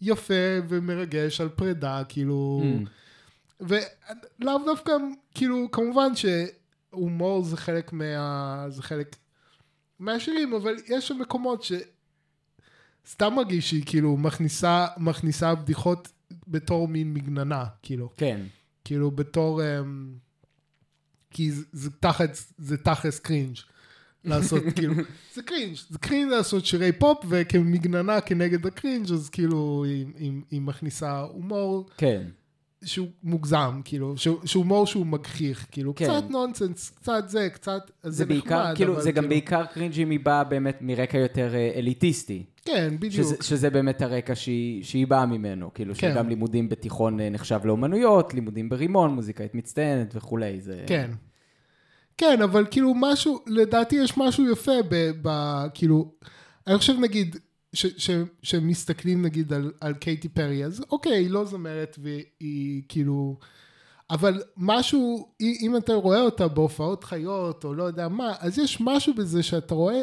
יפה 0.00 0.34
ומרגש 0.68 1.40
על 1.40 1.48
פרידה, 1.48 2.02
כאילו... 2.08 2.62
Mm. 2.62 2.88
ולאו 3.60 4.58
דווקא, 4.66 4.92
כאילו, 5.34 5.68
כמובן 5.72 6.08
שהומור 6.14 7.44
זה 7.44 7.56
חלק 7.56 7.92
מה... 7.92 8.64
זה 8.68 8.82
חלק 8.82 9.16
מהשירים, 9.98 10.54
אבל 10.54 10.74
יש 10.88 11.08
שם 11.08 11.18
מקומות 11.18 11.62
ש... 11.62 11.72
סתם 13.06 13.32
מרגיש 13.34 13.70
שהיא 13.70 13.82
כאילו 13.86 14.16
מכניסה, 14.16 14.86
מכניסה 14.96 15.54
בדיחות 15.54 16.08
בתור 16.48 16.88
מין 16.88 17.14
מגננה, 17.14 17.64
כאילו. 17.82 18.10
כן, 18.16 18.40
כאילו 18.84 19.10
בתור... 19.10 19.62
אמ, 19.62 20.14
כי 21.30 21.52
זה, 21.52 21.64
זה 21.72 21.90
תכלס, 21.90 22.52
זה 22.58 22.76
תכלס 22.76 23.18
קרינג'. 23.18 23.56
לעשות 24.24 24.62
כאילו, 24.76 24.94
זה 25.34 25.42
קרינג', 25.42 25.76
זה 25.90 25.98
קרינג' 25.98 26.30
לעשות 26.30 26.66
שירי 26.66 26.92
פופ 26.92 27.18
וכמגננה 27.28 28.20
כנגד 28.20 28.66
הקרינג' 28.66 29.12
אז 29.12 29.28
כאילו 29.28 29.84
היא, 29.84 30.06
היא, 30.18 30.32
היא 30.50 30.60
מכניסה 30.60 31.20
הומור 31.20 31.86
כן. 31.96 32.22
שהוא 32.84 33.08
מוגזם, 33.22 33.80
כאילו, 33.84 34.16
שהוא, 34.16 34.38
שהוא 34.44 34.62
הומור 34.62 34.86
שהוא 34.86 35.06
מגחיך, 35.06 35.66
כאילו, 35.70 35.94
כן. 35.94 36.04
קצת 36.04 36.30
נונסנס, 36.30 36.90
קצת 36.90 37.24
זה, 37.28 37.48
קצת, 37.52 37.90
אז 38.02 38.16
זה 38.16 38.26
בעיקר, 38.26 38.62
נחמד, 38.62 38.76
כאילו, 38.76 39.00
זה 39.00 39.12
גם 39.12 39.28
בעיקר 39.28 39.64
קרינג' 39.66 40.00
אם 40.00 40.10
היא 40.10 40.20
באה 40.20 40.44
באמת 40.44 40.78
מרקע 40.80 41.18
יותר 41.18 41.54
אה, 41.54 41.70
אליטיסטי. 41.74 42.44
כן, 42.64 42.94
בדיוק. 42.96 43.14
שזה, 43.14 43.36
שזה 43.40 43.70
באמת 43.70 44.02
הרקע 44.02 44.34
שהיא, 44.34 44.84
שהיא 44.84 45.06
באה 45.06 45.26
ממנו, 45.26 45.74
כאילו 45.74 45.94
כן. 45.94 46.12
שגם 46.12 46.28
לימודים 46.28 46.68
בתיכון 46.68 47.20
אה, 47.20 47.30
נחשב 47.30 47.60
לאומנויות, 47.64 48.34
לימודים 48.34 48.68
ברימון, 48.68 49.14
מוזיקאית 49.14 49.54
מצטיינת 49.54 50.16
וכולי, 50.16 50.60
זה... 50.60 50.84
כן. 50.86 51.10
כן, 52.18 52.42
אבל 52.42 52.66
כאילו 52.70 52.94
משהו, 52.96 53.40
לדעתי 53.46 53.96
יש 53.96 54.16
משהו 54.16 54.52
יפה 54.52 54.82
ב... 54.88 55.10
ב 55.22 55.28
כאילו, 55.74 56.12
אני 56.66 56.78
חושב 56.78 56.98
נגיד, 57.00 57.36
ש, 57.72 57.86
ש, 57.86 58.10
שמסתכלים 58.42 59.22
נגיד 59.22 59.52
על, 59.52 59.72
על 59.80 59.94
קייטי 59.94 60.28
פרי, 60.28 60.64
אז 60.64 60.84
אוקיי, 60.90 61.16
היא 61.16 61.30
לא 61.30 61.44
זמרת 61.44 61.98
והיא 62.02 62.82
כאילו... 62.88 63.38
אבל 64.10 64.42
משהו, 64.56 65.28
אם 65.40 65.76
אתה 65.76 65.94
רואה 65.94 66.20
אותה 66.20 66.48
בהופעות 66.48 67.04
חיות, 67.04 67.64
או 67.64 67.74
לא 67.74 67.82
יודע 67.82 68.08
מה, 68.08 68.34
אז 68.38 68.58
יש 68.58 68.80
משהו 68.80 69.14
בזה 69.14 69.42
שאתה 69.42 69.74
רואה, 69.74 70.00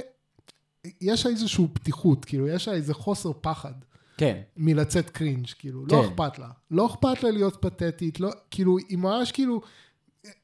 יש 1.02 1.26
לה 1.26 1.32
איזושהי 1.32 1.66
פתיחות, 1.74 2.26
כאילו, 2.26 2.48
יש 2.48 2.68
לה 2.68 2.74
איזה 2.74 2.94
חוסר 2.94 3.32
פחד. 3.42 3.74
כן. 4.18 4.42
מלצאת 4.58 5.10
קרינג', 5.10 5.48
כאילו, 5.60 5.86
כן. 5.90 5.96
לא 5.96 6.06
אכפת 6.06 6.40
לה. 6.40 6.48
לא 6.72 6.86
אכפת 6.86 7.24
לה 7.24 7.32
להיות 7.32 7.58
פתטית, 7.62 8.20
לא, 8.20 8.32
כאילו, 8.52 8.78
היא 8.90 8.98
ממש 8.98 9.32
כאילו, 9.32 9.62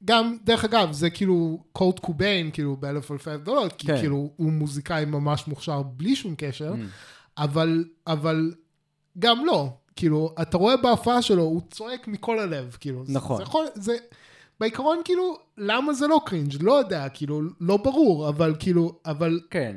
גם, 0.05 0.37
דרך 0.43 0.63
אגב, 0.63 0.91
זה 0.91 1.09
כאילו 1.09 1.63
קורט 1.71 1.99
קוביין, 1.99 2.51
כאילו, 2.51 2.75
באלף 2.77 3.11
אלפי 3.11 3.31
הבדלות, 3.31 3.73
כי 3.73 3.87
כן. 3.87 3.97
כאילו, 3.99 4.29
הוא 4.35 4.51
מוזיקאי 4.51 5.05
ממש 5.05 5.47
מוכשר 5.47 5.81
בלי 5.81 6.15
שום 6.15 6.35
קשר, 6.37 6.73
Mm. 6.73 6.77
אבל, 7.37 7.85
אבל 8.07 8.53
גם 9.19 9.45
לא. 9.45 9.69
כאילו, 9.95 10.35
אתה 10.41 10.57
רואה 10.57 10.77
בהופעה 10.77 11.21
שלו, 11.21 11.43
הוא 11.43 11.61
צועק 11.71 12.07
מכל 12.07 12.39
הלב, 12.39 12.77
כאילו. 12.79 13.03
נכון. 13.07 13.37
זה 13.37 13.43
יכול, 13.43 13.65
זה, 13.75 13.97
בעיקרון, 14.59 14.97
כאילו, 15.05 15.37
למה 15.57 15.93
זה 15.93 16.07
לא 16.07 16.21
קרינג'? 16.25 16.63
לא 16.63 16.73
יודע, 16.73 17.09
כאילו, 17.09 17.41
לא 17.61 17.77
ברור, 17.77 18.29
אבל 18.29 18.55
כאילו, 18.59 18.99
אבל 19.05 19.39
כן. 19.49 19.75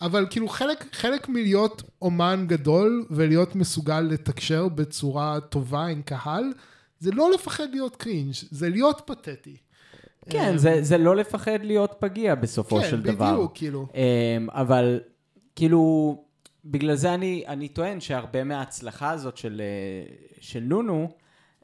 אבל 0.00 0.26
כאילו 0.30 0.48
חלק, 0.48 0.94
חלק 0.94 1.28
מלהיות 1.28 1.82
אומן 2.02 2.44
גדול 2.48 3.06
ולהיות 3.10 3.54
מסוגל 3.54 4.00
לתקשר 4.00 4.68
בצורה 4.68 5.40
טובה 5.40 5.86
עם 5.86 6.02
קהל, 6.02 6.52
זה 7.00 7.10
לא 7.10 7.30
לפחד 7.30 7.66
להיות 7.70 7.96
קרינג', 7.96 8.32
זה 8.50 8.68
להיות 8.68 9.02
פתטי. 9.06 9.56
כן, 10.30 10.56
זה, 10.56 10.82
זה 10.82 10.98
לא 10.98 11.16
לפחד 11.16 11.58
להיות 11.62 11.94
פגיע 11.98 12.34
בסופו 12.34 12.80
כן, 12.80 12.90
של 12.90 13.02
דבר. 13.02 13.32
בדיוק, 13.32 13.52
כאילו. 13.54 13.86
אמ, 13.94 14.48
אבל 14.50 15.00
כאילו, 15.56 16.14
בגלל 16.64 16.94
זה 16.94 17.14
אני, 17.14 17.44
אני 17.46 17.68
טוען 17.68 18.00
שהרבה 18.00 18.44
מההצלחה 18.44 19.10
הזאת 19.10 19.36
של, 19.36 19.62
אה, 19.64 20.14
של 20.40 20.60
נונו, 20.60 21.08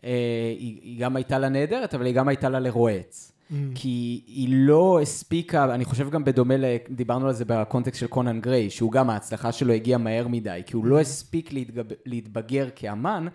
אה, 0.04 0.10
היא, 0.58 0.80
היא 0.82 1.00
גם 1.00 1.16
הייתה 1.16 1.38
לה 1.38 1.48
נהדרת, 1.48 1.94
אבל 1.94 2.06
היא 2.06 2.14
גם 2.14 2.28
הייתה 2.28 2.48
לה 2.48 2.60
לרועץ. 2.60 3.32
Mm. 3.50 3.54
כי 3.74 4.22
היא 4.26 4.48
לא 4.50 5.00
הספיקה, 5.02 5.74
אני 5.74 5.84
חושב 5.84 6.10
גם 6.10 6.24
בדומה, 6.24 6.56
ל- 6.56 6.76
דיברנו 6.90 7.26
על 7.26 7.32
זה 7.32 7.44
בקונטקסט 7.44 8.00
של 8.00 8.06
קונן 8.06 8.40
גריי, 8.40 8.70
שהוא 8.70 8.92
גם 8.92 9.10
ההצלחה 9.10 9.52
שלו 9.52 9.72
הגיעה 9.72 9.98
מהר 9.98 10.28
מדי, 10.28 10.60
כי 10.66 10.76
הוא 10.76 10.84
לא 10.84 11.00
הספיק 11.00 11.52
להתגב, 11.52 11.84
להתבגר 12.06 12.68
כאמן, 12.76 13.26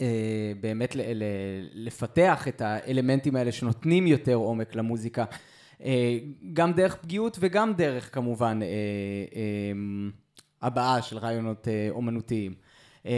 ובאמת 0.00 0.96
לפתח 1.74 2.48
את 2.48 2.60
האלמנטים 2.60 3.36
האלה 3.36 3.52
שנותנים 3.52 4.06
יותר 4.06 4.34
עומק 4.34 4.74
למוזיקה, 4.74 5.24
אה, 5.84 6.18
גם 6.52 6.72
דרך 6.72 6.94
פגיעות 6.96 7.36
וגם 7.40 7.74
דרך 7.74 8.14
כמובן 8.14 8.60
אה, 8.62 8.66
אה, 8.66 9.72
הבעה 10.62 11.02
של 11.02 11.18
רעיונות 11.18 11.68
אה, 11.68 11.88
אומנותיים. 11.90 12.54
אה, 13.06 13.12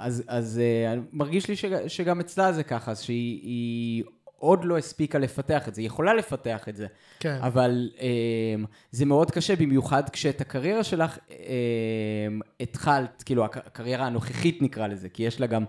אז, 0.00 0.22
אז 0.26 0.60
אה, 0.62 0.94
מרגיש 1.12 1.48
לי 1.48 1.56
שג, 1.56 1.86
שגם 1.86 2.20
אצלה 2.20 2.52
זה 2.52 2.62
ככה, 2.62 2.90
אז 2.90 3.00
שהיא 3.02 3.40
היא 3.42 4.04
עוד 4.38 4.64
לא 4.64 4.78
הספיקה 4.78 5.18
לפתח 5.18 5.68
את 5.68 5.74
זה, 5.74 5.80
היא 5.80 5.86
יכולה 5.86 6.14
לפתח 6.14 6.68
את 6.68 6.76
זה, 6.76 6.86
כן. 7.20 7.38
אבל 7.42 7.90
אה, 8.00 8.06
זה 8.90 9.04
מאוד 9.06 9.30
קשה, 9.30 9.56
במיוחד 9.56 10.08
כשאת 10.08 10.40
הקריירה 10.40 10.84
שלך 10.84 11.18
אה, 11.30 11.36
התחלת, 12.60 13.22
כאילו 13.26 13.44
הק- 13.44 13.56
הקריירה 13.66 14.06
הנוכחית 14.06 14.62
נקרא 14.62 14.86
לזה, 14.86 15.08
כי 15.08 15.22
יש 15.22 15.40
לה 15.40 15.46
גם 15.46 15.64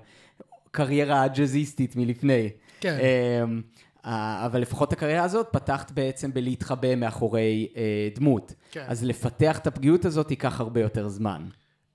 קריירה 0.76 1.28
ג'אזיסטית 1.28 1.96
מלפני. 1.96 2.50
כן. 2.80 2.98
אמ, 3.00 3.62
אבל 4.04 4.62
לפחות 4.62 4.94
הקריירה 4.94 5.24
הזאת 5.24 5.48
פתחת 5.52 5.92
בעצם 5.92 6.34
בלהתחבא 6.34 6.96
מאחורי 6.96 7.68
אה, 7.76 8.10
דמות. 8.16 8.54
כן. 8.72 8.86
אז 8.88 9.04
לפתח 9.04 9.58
את 9.58 9.68
הפגיעות 9.68 10.06
הזאת 10.06 10.32
ייקח 10.32 10.60
הרבה 10.60 10.82
יותר 10.82 11.08
זמן. 11.08 11.46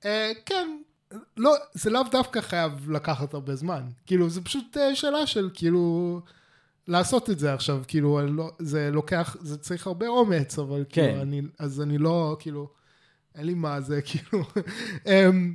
אה, 0.05 0.33
כן, 0.47 0.69
לא, 1.37 1.55
זה 1.73 1.91
לאו 1.91 2.03
דווקא 2.11 2.41
חייב 2.41 2.91
לקחת 2.91 3.35
הרבה 3.35 3.55
זמן. 3.55 3.83
כאילו, 4.07 4.31
זה 4.31 4.41
פשוט 4.41 4.77
אה, 4.77 4.95
שאלה 4.95 5.27
של 5.27 5.51
כאילו... 5.55 6.21
לעשות 6.89 7.31
את 7.31 7.39
זה 7.39 7.55
עכשיו, 7.55 7.83
כאילו, 7.89 8.21
לא, 8.27 8.51
זה 8.59 8.91
לוקח, 8.93 9.37
זה 9.41 9.59
צריך 9.59 9.87
הרבה 9.87 10.07
אומץ, 10.07 10.59
אבל 10.59 10.85
כן. 10.89 11.07
כאילו, 11.07 11.23
אני, 11.23 11.43
אז 11.59 11.81
אני 11.81 11.99
לא, 11.99 12.37
כאילו, 12.41 12.69
אין 13.35 13.47
לי 13.47 13.55
מה 13.55 13.81
זה, 13.81 14.01
כאילו, 14.09 14.45
אמ, 15.07 15.55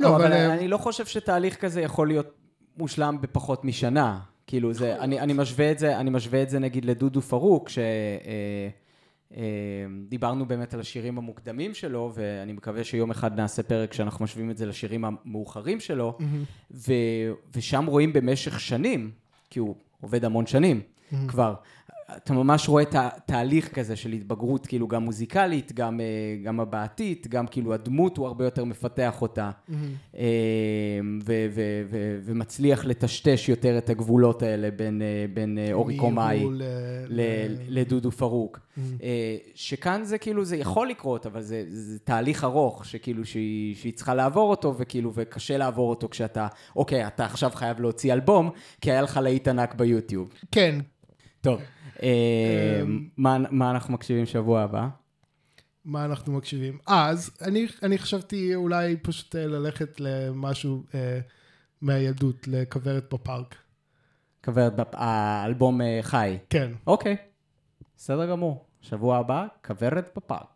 לא, 0.00 0.16
אבל 0.16 0.32
אה, 0.32 0.54
אני 0.54 0.68
לא 0.68 0.76
חושב 0.76 1.06
שתהליך 1.06 1.56
כזה 1.56 1.80
יכול 1.80 2.08
להיות 2.08 2.34
מושלם 2.76 3.18
בפחות 3.20 3.64
משנה. 3.64 4.20
כאילו 4.46 4.72
זה, 4.72 4.96
אני, 4.96 5.20
אני 5.20 5.32
משווה 5.32 5.70
את 5.72 5.78
זה, 5.78 5.98
אני 5.98 6.10
משווה 6.10 6.42
את 6.42 6.50
זה 6.50 6.58
נגיד 6.58 6.84
לדודו 6.84 7.20
פרוק, 7.20 7.68
שדיברנו 9.30 10.46
באמת 10.46 10.74
על 10.74 10.80
השירים 10.80 11.18
המוקדמים 11.18 11.74
שלו, 11.74 12.12
ואני 12.14 12.52
מקווה 12.52 12.84
שיום 12.84 13.10
אחד 13.10 13.36
נעשה 13.36 13.62
פרק 13.62 13.92
שאנחנו 13.92 14.24
משווים 14.24 14.50
את 14.50 14.56
זה 14.56 14.66
לשירים 14.66 15.04
המאוחרים 15.04 15.80
שלו, 15.80 16.18
ו, 16.70 16.92
ושם 17.56 17.86
רואים 17.86 18.12
במשך 18.12 18.60
שנים, 18.60 19.10
כי 19.50 19.58
הוא 19.58 19.74
עובד 20.00 20.24
המון 20.24 20.46
שנים 20.46 20.80
כבר, 21.28 21.54
אתה 22.16 22.32
ממש 22.32 22.68
רואה 22.68 22.82
את 22.82 22.94
התהליך 22.98 23.68
כזה 23.68 23.96
של 23.96 24.12
התבגרות, 24.12 24.66
כאילו 24.66 24.88
גם 24.88 25.02
מוזיקלית, 25.02 25.72
גם, 25.72 26.00
אה, 26.00 26.06
גם 26.44 26.60
הבעתית, 26.60 27.26
גם 27.28 27.46
כאילו 27.46 27.74
הדמות 27.74 28.16
הוא 28.16 28.26
הרבה 28.26 28.44
יותר 28.44 28.64
מפתח 28.64 29.22
אותה, 29.22 29.50
אה, 30.16 30.22
ו- 31.24 31.46
ו- 31.50 31.82
ו- 31.90 32.18
ומצליח 32.24 32.84
לטשטש 32.84 33.48
יותר 33.48 33.78
את 33.78 33.90
הגבולות 33.90 34.42
האלה 34.42 34.70
בין, 34.70 35.02
אה, 35.02 35.24
בין 35.34 35.58
אורי 35.72 35.96
קומאי 35.96 36.44
ל- 36.50 36.62
ל- 37.08 37.56
לדודו 37.68 38.10
פרוק. 38.10 38.60
אה, 39.02 39.36
שכאן 39.54 40.00
זה 40.04 40.18
כאילו, 40.18 40.44
זה 40.44 40.56
יכול 40.56 40.88
לקרות, 40.88 41.26
אבל 41.26 41.42
זה, 41.42 41.64
זה 41.68 41.98
תהליך 41.98 42.44
ארוך, 42.44 42.84
שכאילו 42.84 43.24
שהיא, 43.24 43.76
שהיא 43.76 43.92
צריכה 43.92 44.14
לעבור 44.14 44.50
אותו, 44.50 44.74
וכאילו, 44.78 45.10
וקשה 45.14 45.56
לעבור 45.58 45.90
אותו 45.90 46.08
כשאתה, 46.08 46.46
אוקיי, 46.76 47.06
אתה 47.06 47.24
עכשיו 47.24 47.50
חייב 47.54 47.80
להוציא 47.80 48.12
אלבום, 48.12 48.50
כי 48.80 48.90
היה 48.90 49.02
לך 49.02 49.16
להיט 49.22 49.48
ענק 49.48 49.74
ביוטיוב. 49.74 50.28
כן, 50.52 50.78
טוב, 51.40 51.60
מה, 53.16 53.38
מה 53.50 53.70
אנחנו 53.70 53.94
מקשיבים 53.94 54.26
שבוע 54.26 54.60
הבא? 54.62 54.88
מה 55.84 56.04
אנחנו 56.04 56.32
מקשיבים. 56.32 56.78
אז, 56.86 57.30
אני, 57.40 57.66
אני 57.82 57.98
חשבתי 57.98 58.54
אולי 58.54 58.96
פשוט 58.96 59.36
אה, 59.36 59.46
ללכת 59.46 60.00
למשהו 60.00 60.84
אה, 60.94 61.20
מהילדות, 61.80 62.48
לכוורת 62.48 63.14
בפארק. 63.14 63.54
כוורת, 64.44 64.80
בפ- 64.80 64.96
האלבום 64.96 65.80
אה, 65.80 65.98
חי. 66.02 66.38
כן. 66.50 66.72
אוקיי, 66.86 67.16
בסדר 67.96 68.30
גמור. 68.30 68.66
שבוע 68.80 69.16
הבא, 69.18 69.46
כוורת 69.66 70.10
בפארק. 70.16 70.51